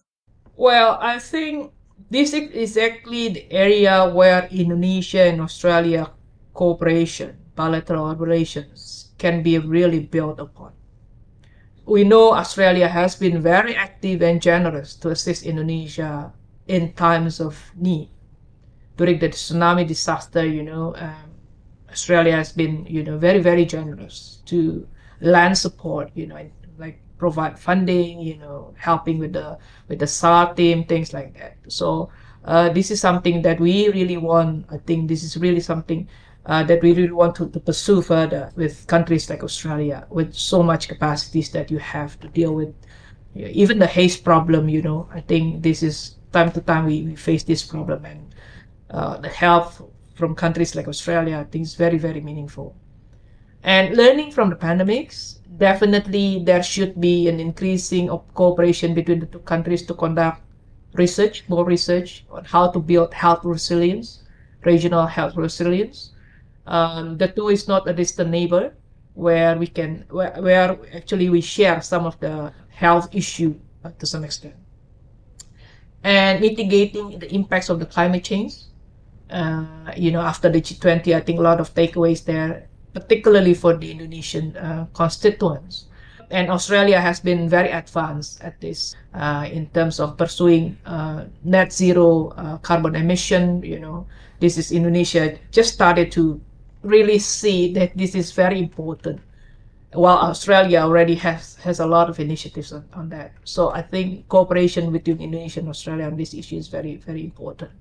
Well, 0.57 0.99
I 1.01 1.19
think 1.19 1.73
this 2.11 2.33
is 2.33 2.51
exactly 2.55 3.29
the 3.29 3.53
area 3.53 4.09
where 4.09 4.49
Indonesia 4.51 5.23
and 5.29 5.41
Australia 5.41 6.11
cooperation, 6.55 7.37
bilateral 7.55 8.15
relations, 8.17 9.11
can 9.19 9.43
be 9.43 9.59
really 9.59 10.01
built 10.01 10.39
upon. 10.39 10.73
We 11.85 12.05
know 12.05 12.35
Australia 12.35 12.89
has 12.89 13.17
been 13.17 13.43
very 13.43 13.75
active 13.75 14.23
and 14.23 14.41
generous 14.41 14.95
to 14.97 15.11
assist 15.11 15.45
Indonesia 15.45 16.33
in 16.67 16.93
times 16.93 17.41
of 17.41 17.57
need. 17.77 18.11
During 18.97 19.19
the 19.19 19.31
tsunami 19.31 19.87
disaster, 19.87 20.45
you 20.45 20.63
know, 20.63 20.95
um, 20.97 21.33
Australia 21.91 22.37
has 22.37 22.53
been, 22.53 22.85
you 22.87 23.03
know, 23.03 23.17
very, 23.17 23.41
very 23.41 23.65
generous 23.65 24.43
to 24.47 24.87
land 25.21 25.57
support, 25.57 26.11
you 26.15 26.27
know, 26.27 26.35
like 26.35 26.53
provide 27.19 27.59
funding, 27.59 28.21
you 28.21 28.37
know, 28.39 28.75
helping 28.79 29.19
with 29.19 29.33
the 29.33 29.59
with 29.89 29.99
the 29.99 30.07
SAR 30.07 30.55
team, 30.55 30.85
things 30.85 31.13
like 31.13 31.37
that. 31.39 31.57
So 31.69 32.11
uh, 32.45 32.69
this 32.71 32.91
is 32.91 33.01
something 33.01 33.43
that 33.43 33.61
we 33.61 33.89
really 33.91 34.17
want. 34.17 34.67
I 34.71 34.79
think 34.79 35.09
this 35.09 35.23
is 35.23 35.37
really 35.37 35.61
something 35.61 36.09
uh, 36.47 36.63
that 36.63 36.83
we 36.83 36.93
really 36.93 37.13
want 37.13 37.35
to, 37.37 37.49
to, 37.51 37.61
pursue 37.61 38.01
further 38.01 38.51
with 38.57 38.87
countries 38.87 39.29
like 39.29 39.45
Australia, 39.45 40.07
with 40.09 40.33
so 40.35 40.63
much 40.63 40.89
capacities 40.89 41.51
that 41.51 41.71
you 41.71 41.79
have 41.79 42.19
to 42.21 42.29
deal 42.29 42.55
with. 42.55 42.75
Even 43.35 43.79
the 43.79 43.87
haze 43.87 44.17
problem, 44.17 44.69
you 44.69 44.81
know, 44.81 45.09
I 45.13 45.21
think 45.21 45.63
this 45.63 45.83
is 45.83 46.17
time 46.33 46.51
to 46.53 46.61
time 46.61 46.87
we, 46.87 47.03
we 47.03 47.17
face 47.17 47.45
this 47.45 47.65
problem, 47.65 48.05
and 48.05 48.35
uh, 48.91 49.19
the 49.19 49.29
help 49.29 49.93
from 50.15 50.35
countries 50.35 50.75
like 50.75 50.89
Australia, 50.89 51.39
I 51.39 51.45
think 51.45 51.65
is 51.65 51.75
very, 51.75 51.99
very 51.99 52.21
meaningful. 52.21 52.75
And 53.63 53.97
learning 53.97 54.33
from 54.33 54.51
the 54.51 54.57
pandemics, 54.57 55.38
definitely 55.59 56.43
there 56.45 56.63
should 56.63 57.01
be 57.01 57.29
an 57.29 57.41
increasing 57.41 58.09
of 58.11 58.23
cooperation 58.35 58.95
between 58.95 59.21
the 59.21 59.27
two 59.27 59.41
countries 59.41 59.85
to 59.87 59.95
conduct 59.95 60.41
research, 60.95 61.45
more 61.49 61.65
research 61.65 62.25
on 62.31 62.45
how 62.45 62.71
to 62.71 62.79
build 62.79 63.13
health 63.13 63.45
resilience, 63.45 64.23
regional 64.65 65.07
health 65.07 65.37
resilience. 65.37 66.13
Um, 66.67 67.19
the 67.19 67.29
two 67.29 67.49
is 67.49 67.69
not 67.69 67.89
a 67.89 67.93
distant 67.93 68.31
neighbor 68.31 68.75
where 69.15 69.57
we 69.57 69.67
can, 69.67 70.05
where, 70.11 70.35
where 70.41 70.79
actually 70.95 71.29
we 71.29 71.41
share 71.41 71.81
some 71.83 72.07
of 72.07 72.19
the 72.21 72.53
health 72.69 73.09
issue 73.13 73.55
uh, 73.85 73.91
to 73.99 74.07
some 74.07 74.25
extent. 74.25 74.55
And 76.05 76.41
mitigating 76.41 77.19
the 77.19 77.33
impacts 77.35 77.69
of 77.69 77.81
the 77.81 77.87
climate 77.87 78.25
change. 78.25 78.55
Uh, 79.29 79.93
you 79.97 80.11
know, 80.11 80.21
after 80.21 80.49
the 80.49 80.61
G20, 80.61 81.15
I 81.15 81.21
think 81.21 81.39
a 81.39 81.43
lot 81.43 81.61
of 81.61 81.75
takeaways 81.75 82.25
there, 82.25 82.69
particularly 82.99 83.55
for 83.55 83.77
the 83.77 83.91
Indonesian 83.91 84.57
uh, 84.57 84.87
constituents 84.93 85.89
and 86.31 86.51
Australia 86.51 87.01
has 87.01 87.21
been 87.21 87.49
very 87.49 87.71
advanced 87.71 88.43
at 88.43 88.61
this 88.61 88.97
uh, 89.15 89.49
in 89.51 89.67
terms 89.69 90.01
of 90.01 90.17
pursuing 90.17 90.77
uh, 90.85 91.25
net 91.45 91.73
zero 91.73 92.29
uh, 92.37 92.59
carbon 92.59 92.95
emission. 92.95 93.63
You 93.63 93.81
know, 93.81 94.07
this 94.41 94.59
is 94.59 94.73
Indonesia 94.73 95.39
just 95.51 95.73
started 95.73 96.13
to 96.13 96.41
really 96.83 97.19
see 97.19 97.73
that 97.75 97.97
this 97.97 98.15
is 98.15 98.33
very 98.33 98.59
important. 98.59 99.21
While 99.93 100.19
Australia 100.19 100.81
already 100.85 101.15
has 101.17 101.57
has 101.65 101.81
a 101.81 101.87
lot 101.87 102.11
of 102.11 102.21
initiatives 102.21 102.73
on, 102.77 102.85
on 102.93 103.09
that, 103.09 103.33
so 103.45 103.73
I 103.73 103.81
think 103.81 104.29
cooperation 104.29 104.93
between 104.93 105.21
Indonesia 105.21 105.61
and 105.61 105.69
Australia 105.73 106.05
on 106.05 106.17
this 106.17 106.35
issue 106.35 106.61
is 106.61 106.69
very 106.69 106.97
very 107.01 107.25
important. 107.25 107.73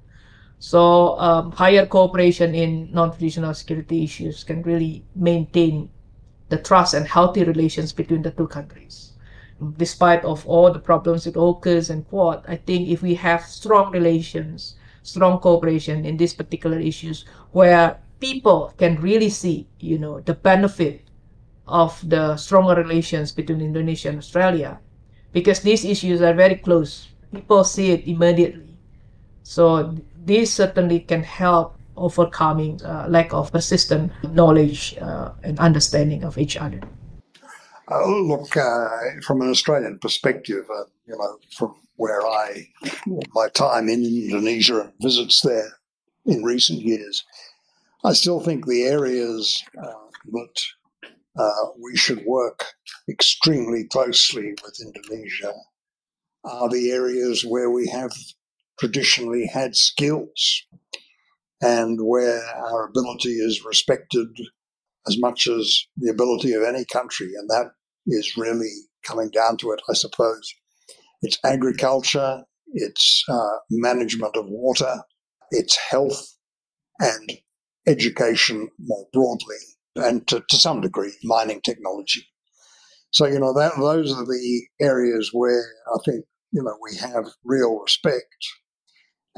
So 0.59 1.19
um, 1.19 1.51
higher 1.51 1.85
cooperation 1.85 2.55
in 2.55 2.89
non-traditional 2.91 3.53
security 3.53 4.03
issues 4.03 4.43
can 4.43 4.63
really 4.63 5.05
maintain 5.15 5.89
the 6.49 6.57
trust 6.57 6.93
and 6.93 7.07
healthy 7.07 7.43
relations 7.43 7.93
between 7.93 8.23
the 8.23 8.31
two 8.31 8.47
countries. 8.47 9.13
Despite 9.77 10.23
of 10.23 10.45
all 10.47 10.71
the 10.71 10.79
problems 10.79 11.25
with 11.25 11.35
AUKUS 11.35 11.89
and 11.89 12.07
Quad, 12.07 12.43
I 12.47 12.55
think 12.55 12.89
if 12.89 13.01
we 13.01 13.15
have 13.15 13.43
strong 13.43 13.91
relations, 13.91 14.75
strong 15.03 15.39
cooperation 15.39 16.05
in 16.05 16.17
these 16.17 16.33
particular 16.33 16.79
issues 16.79 17.25
where 17.51 17.99
people 18.19 18.73
can 18.77 19.01
really 19.01 19.29
see, 19.29 19.67
you 19.79 19.97
know, 19.97 20.21
the 20.21 20.33
benefit 20.33 21.03
of 21.67 22.01
the 22.07 22.37
stronger 22.37 22.75
relations 22.75 23.31
between 23.31 23.61
Indonesia 23.61 24.09
and 24.09 24.17
Australia, 24.19 24.79
because 25.33 25.59
these 25.59 25.85
issues 25.85 26.21
are 26.21 26.33
very 26.33 26.55
close. 26.55 27.09
People 27.33 27.63
see 27.63 27.91
it 27.91 28.07
immediately. 28.07 28.77
So 29.43 29.95
this 30.27 30.53
certainly 30.53 30.99
can 30.99 31.23
help 31.23 31.77
overcoming 31.95 32.79
uh, 32.83 33.07
lack 33.09 33.33
of 33.33 33.51
persistent 33.51 34.11
knowledge 34.33 34.95
uh, 35.01 35.31
and 35.43 35.57
understanding 35.59 36.23
of 36.23 36.37
each 36.37 36.57
other. 36.57 36.81
Uh, 37.89 38.05
look, 38.05 38.55
uh, 38.55 38.87
from 39.25 39.41
an 39.41 39.49
Australian 39.49 39.97
perspective, 39.99 40.65
uh, 40.69 40.83
you 41.07 41.17
know, 41.17 41.37
from 41.55 41.73
where 41.95 42.21
I, 42.21 42.67
my 43.33 43.47
time 43.49 43.87
in 43.89 44.03
Indonesia 44.03 44.81
and 44.81 44.93
visits 45.01 45.41
there 45.41 45.71
in 46.25 46.43
recent 46.43 46.81
years, 46.81 47.23
I 48.03 48.13
still 48.13 48.41
think 48.41 48.65
the 48.65 48.83
areas 48.83 49.63
uh, 49.81 49.93
that 50.33 51.73
we 51.79 51.95
should 51.95 52.25
work 52.25 52.65
extremely 53.09 53.85
closely 53.85 54.53
with 54.63 54.81
Indonesia 54.81 55.53
are 56.43 56.69
the 56.69 56.91
areas 56.91 57.45
where 57.45 57.71
we 57.71 57.87
have 57.87 58.11
traditionally 58.79 59.49
had 59.51 59.75
skills 59.75 60.63
and 61.61 61.99
where 62.01 62.43
our 62.55 62.87
ability 62.87 63.29
is 63.29 63.65
respected 63.65 64.27
as 65.07 65.17
much 65.19 65.47
as 65.47 65.85
the 65.97 66.09
ability 66.09 66.53
of 66.53 66.63
any 66.63 66.85
country. 66.85 67.27
And 67.37 67.49
that 67.49 67.71
is 68.05 68.37
really 68.37 68.71
coming 69.03 69.29
down 69.29 69.57
to 69.57 69.71
it, 69.71 69.81
I 69.89 69.93
suppose. 69.93 70.53
It's 71.21 71.39
agriculture, 71.43 72.43
it's 72.73 73.23
uh, 73.29 73.57
management 73.71 74.35
of 74.35 74.45
water, 74.47 75.01
it's 75.51 75.77
health 75.89 76.35
and 76.99 77.31
education 77.87 78.69
more 78.79 79.07
broadly, 79.13 79.55
and 79.95 80.27
to, 80.27 80.43
to 80.49 80.57
some 80.57 80.81
degree, 80.81 81.13
mining 81.23 81.61
technology. 81.61 82.27
So, 83.11 83.25
you 83.25 83.39
know, 83.39 83.53
that, 83.53 83.71
those 83.77 84.13
are 84.13 84.25
the 84.25 84.61
areas 84.81 85.31
where 85.33 85.63
I 85.87 85.97
think, 86.05 86.25
you 86.51 86.61
know, 86.61 86.77
we 86.81 86.97
have 86.97 87.25
real 87.43 87.79
respect 87.79 88.35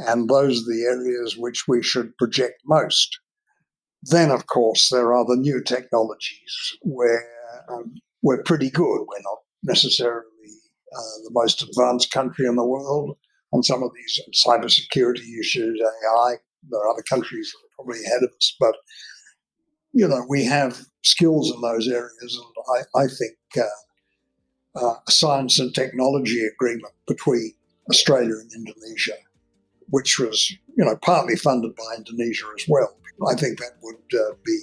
and 0.08 0.30
those 0.30 0.62
are 0.62 0.72
the 0.72 0.84
areas 0.84 1.38
which 1.38 1.68
we 1.68 1.84
should 1.84 2.18
project 2.18 2.62
most. 2.66 3.20
Then, 4.04 4.32
of 4.32 4.47
course, 4.47 4.89
there 4.89 5.14
are 5.14 5.26
the 5.26 5.36
new 5.36 5.62
technologies 5.62 6.78
where 6.82 7.28
um, 7.70 7.95
we're 8.22 8.43
pretty 8.43 8.70
good. 8.70 9.00
We're 9.00 9.22
not 9.24 9.39
necessarily 9.64 10.24
uh, 10.95 11.18
the 11.26 11.32
most 11.32 11.62
advanced 11.62 12.12
country 12.12 12.45
in 12.45 12.56
the 12.56 12.66
world 12.66 13.18
on 13.52 13.64
some 13.64 13.84
of 13.84 13.91
these 13.93 14.20
cybersecurity 14.45 15.39
issues, 15.39 15.82
AI. 15.82 16.36
There 16.70 16.80
are 16.80 16.89
other 16.89 17.04
countries 17.10 17.52
that 17.52 17.66
are 17.66 17.84
probably 17.84 18.06
ahead 18.06 18.24
of 18.24 18.30
us, 18.36 18.56
but 18.60 18.76
you 19.91 20.08
know 20.08 20.24
we 20.30 20.45
have 20.45 20.82
skills 21.04 21.52
in 21.54 21.62
those 21.62 21.88
areas, 21.88 22.12
and 22.22 22.88
I, 22.95 23.04
I 23.04 23.08
think 23.08 23.38
uh, 23.58 24.86
uh, 24.86 24.95
a 25.08 25.12
science 25.12 25.60
and 25.60 25.74
technology 25.74 26.45
agreement 26.45 26.93
between 27.08 27.54
Australia 27.89 28.36
and 28.36 28.52
Indonesia 28.54 29.16
which 29.90 30.20
was, 30.20 30.52
you 30.78 30.86
know, 30.86 30.96
partly 30.98 31.36
funded 31.36 31.76
by 31.76 31.96
Indonesia 31.98 32.46
as 32.58 32.66
well. 32.68 32.96
I 33.28 33.36
think 33.36 33.60
that 33.60 33.74
would 33.82 34.20
uh, 34.20 34.36
be 34.46 34.60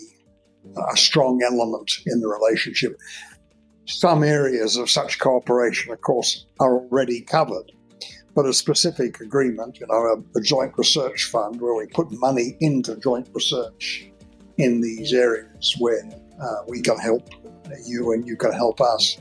a 0.93 0.97
strong 0.97 1.43
element 1.43 1.91
in 2.07 2.21
the 2.21 2.29
relationship. 2.29 2.99
Some 3.87 4.25
areas 4.25 4.77
of 4.77 4.91
such 4.91 5.19
cooperation, 5.19 5.93
of 5.93 6.01
course, 6.01 6.47
are 6.59 6.79
already 6.79 7.21
covered, 7.21 7.71
but 8.35 8.47
a 8.47 8.53
specific 8.53 9.21
agreement, 9.21 9.79
you 9.79 9.87
know, 9.87 9.95
a, 9.95 10.39
a 10.39 10.43
joint 10.43 10.73
research 10.77 11.25
fund 11.25 11.61
where 11.61 11.75
we 11.75 11.87
put 11.87 12.11
money 12.13 12.57
into 12.61 12.97
joint 12.97 13.29
research 13.33 14.11
in 14.59 14.81
these 14.81 15.13
areas 15.13 15.75
where 15.79 16.03
uh, 16.43 16.57
we 16.67 16.81
can 16.81 16.99
help 16.99 17.29
you 17.85 18.13
and 18.13 18.27
you 18.27 18.37
can 18.37 18.53
help 18.53 18.81
us. 18.81 19.19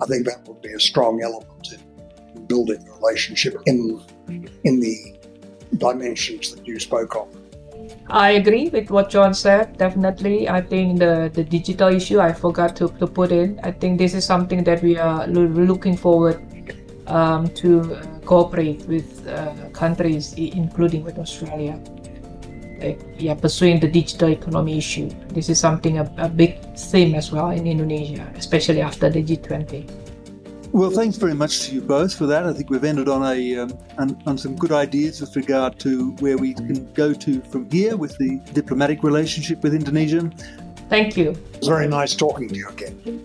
I 0.00 0.06
think 0.06 0.26
that 0.26 0.46
would 0.48 0.62
be 0.62 0.72
a 0.72 0.80
strong 0.80 1.22
element 1.22 1.68
in 1.72 2.46
building 2.46 2.86
a 2.88 2.94
relationship 2.96 3.56
in 3.66 4.02
in 4.64 4.80
the 4.80 5.17
dimensions 5.76 6.54
that 6.54 6.66
you 6.66 6.78
spoke 6.78 7.16
of. 7.16 7.28
I 8.10 8.30
agree 8.32 8.70
with 8.70 8.90
what 8.90 9.10
John 9.10 9.34
said. 9.34 9.76
Definitely, 9.76 10.48
I 10.48 10.62
think 10.62 10.98
the, 10.98 11.30
the 11.32 11.44
digital 11.44 11.88
issue 11.88 12.20
I 12.20 12.32
forgot 12.32 12.74
to, 12.76 12.88
to 12.88 13.06
put 13.06 13.32
in. 13.32 13.60
I 13.62 13.70
think 13.70 13.98
this 13.98 14.14
is 14.14 14.24
something 14.24 14.64
that 14.64 14.82
we 14.82 14.96
are 14.96 15.26
looking 15.26 15.96
forward 15.96 16.40
um, 17.06 17.48
to 17.48 17.80
uh, 17.80 18.04
cooperate 18.24 18.86
with 18.86 19.26
uh, 19.28 19.52
countries, 19.72 20.32
including 20.34 21.04
with 21.04 21.18
Australia. 21.18 21.78
Like, 22.80 23.00
yeah, 23.18 23.34
pursuing 23.34 23.80
the 23.80 23.88
digital 23.88 24.30
economy 24.30 24.78
issue. 24.78 25.10
This 25.28 25.48
is 25.48 25.58
something 25.58 25.98
a, 25.98 26.10
a 26.16 26.28
big 26.28 26.60
theme 26.76 27.14
as 27.14 27.32
well 27.32 27.50
in 27.50 27.66
Indonesia, 27.66 28.32
especially 28.36 28.80
after 28.80 29.10
the 29.10 29.22
G20. 29.22 30.07
Well, 30.72 30.90
thanks 30.90 31.16
very 31.16 31.34
much 31.34 31.66
to 31.66 31.74
you 31.74 31.80
both 31.80 32.14
for 32.14 32.26
that. 32.26 32.46
I 32.46 32.52
think 32.52 32.70
we've 32.70 32.84
ended 32.84 33.08
on 33.08 33.24
a 33.24 33.58
um, 33.58 33.78
on, 33.96 34.22
on, 34.26 34.38
some 34.38 34.54
good 34.54 34.70
ideas 34.70 35.20
with 35.20 35.34
regard 35.34 35.78
to 35.80 36.12
where 36.16 36.36
we 36.36 36.54
can 36.54 36.92
go 36.92 37.14
to 37.14 37.40
from 37.42 37.70
here 37.70 37.96
with 37.96 38.16
the 38.18 38.38
diplomatic 38.52 39.02
relationship 39.02 39.62
with 39.62 39.74
Indonesia. 39.74 40.30
Thank 40.88 41.16
you. 41.16 41.30
It 41.30 41.58
was 41.60 41.68
very 41.68 41.88
nice 41.88 42.14
talking 42.14 42.48
to 42.48 42.54
you 42.54 42.68
again. 42.68 43.22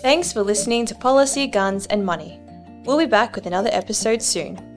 Thanks 0.00 0.32
for 0.32 0.42
listening 0.42 0.86
to 0.86 0.94
Policy, 0.94 1.46
Guns 1.46 1.86
and 1.86 2.04
Money. 2.04 2.40
We'll 2.84 2.98
be 2.98 3.06
back 3.06 3.34
with 3.34 3.46
another 3.46 3.70
episode 3.72 4.22
soon. 4.22 4.75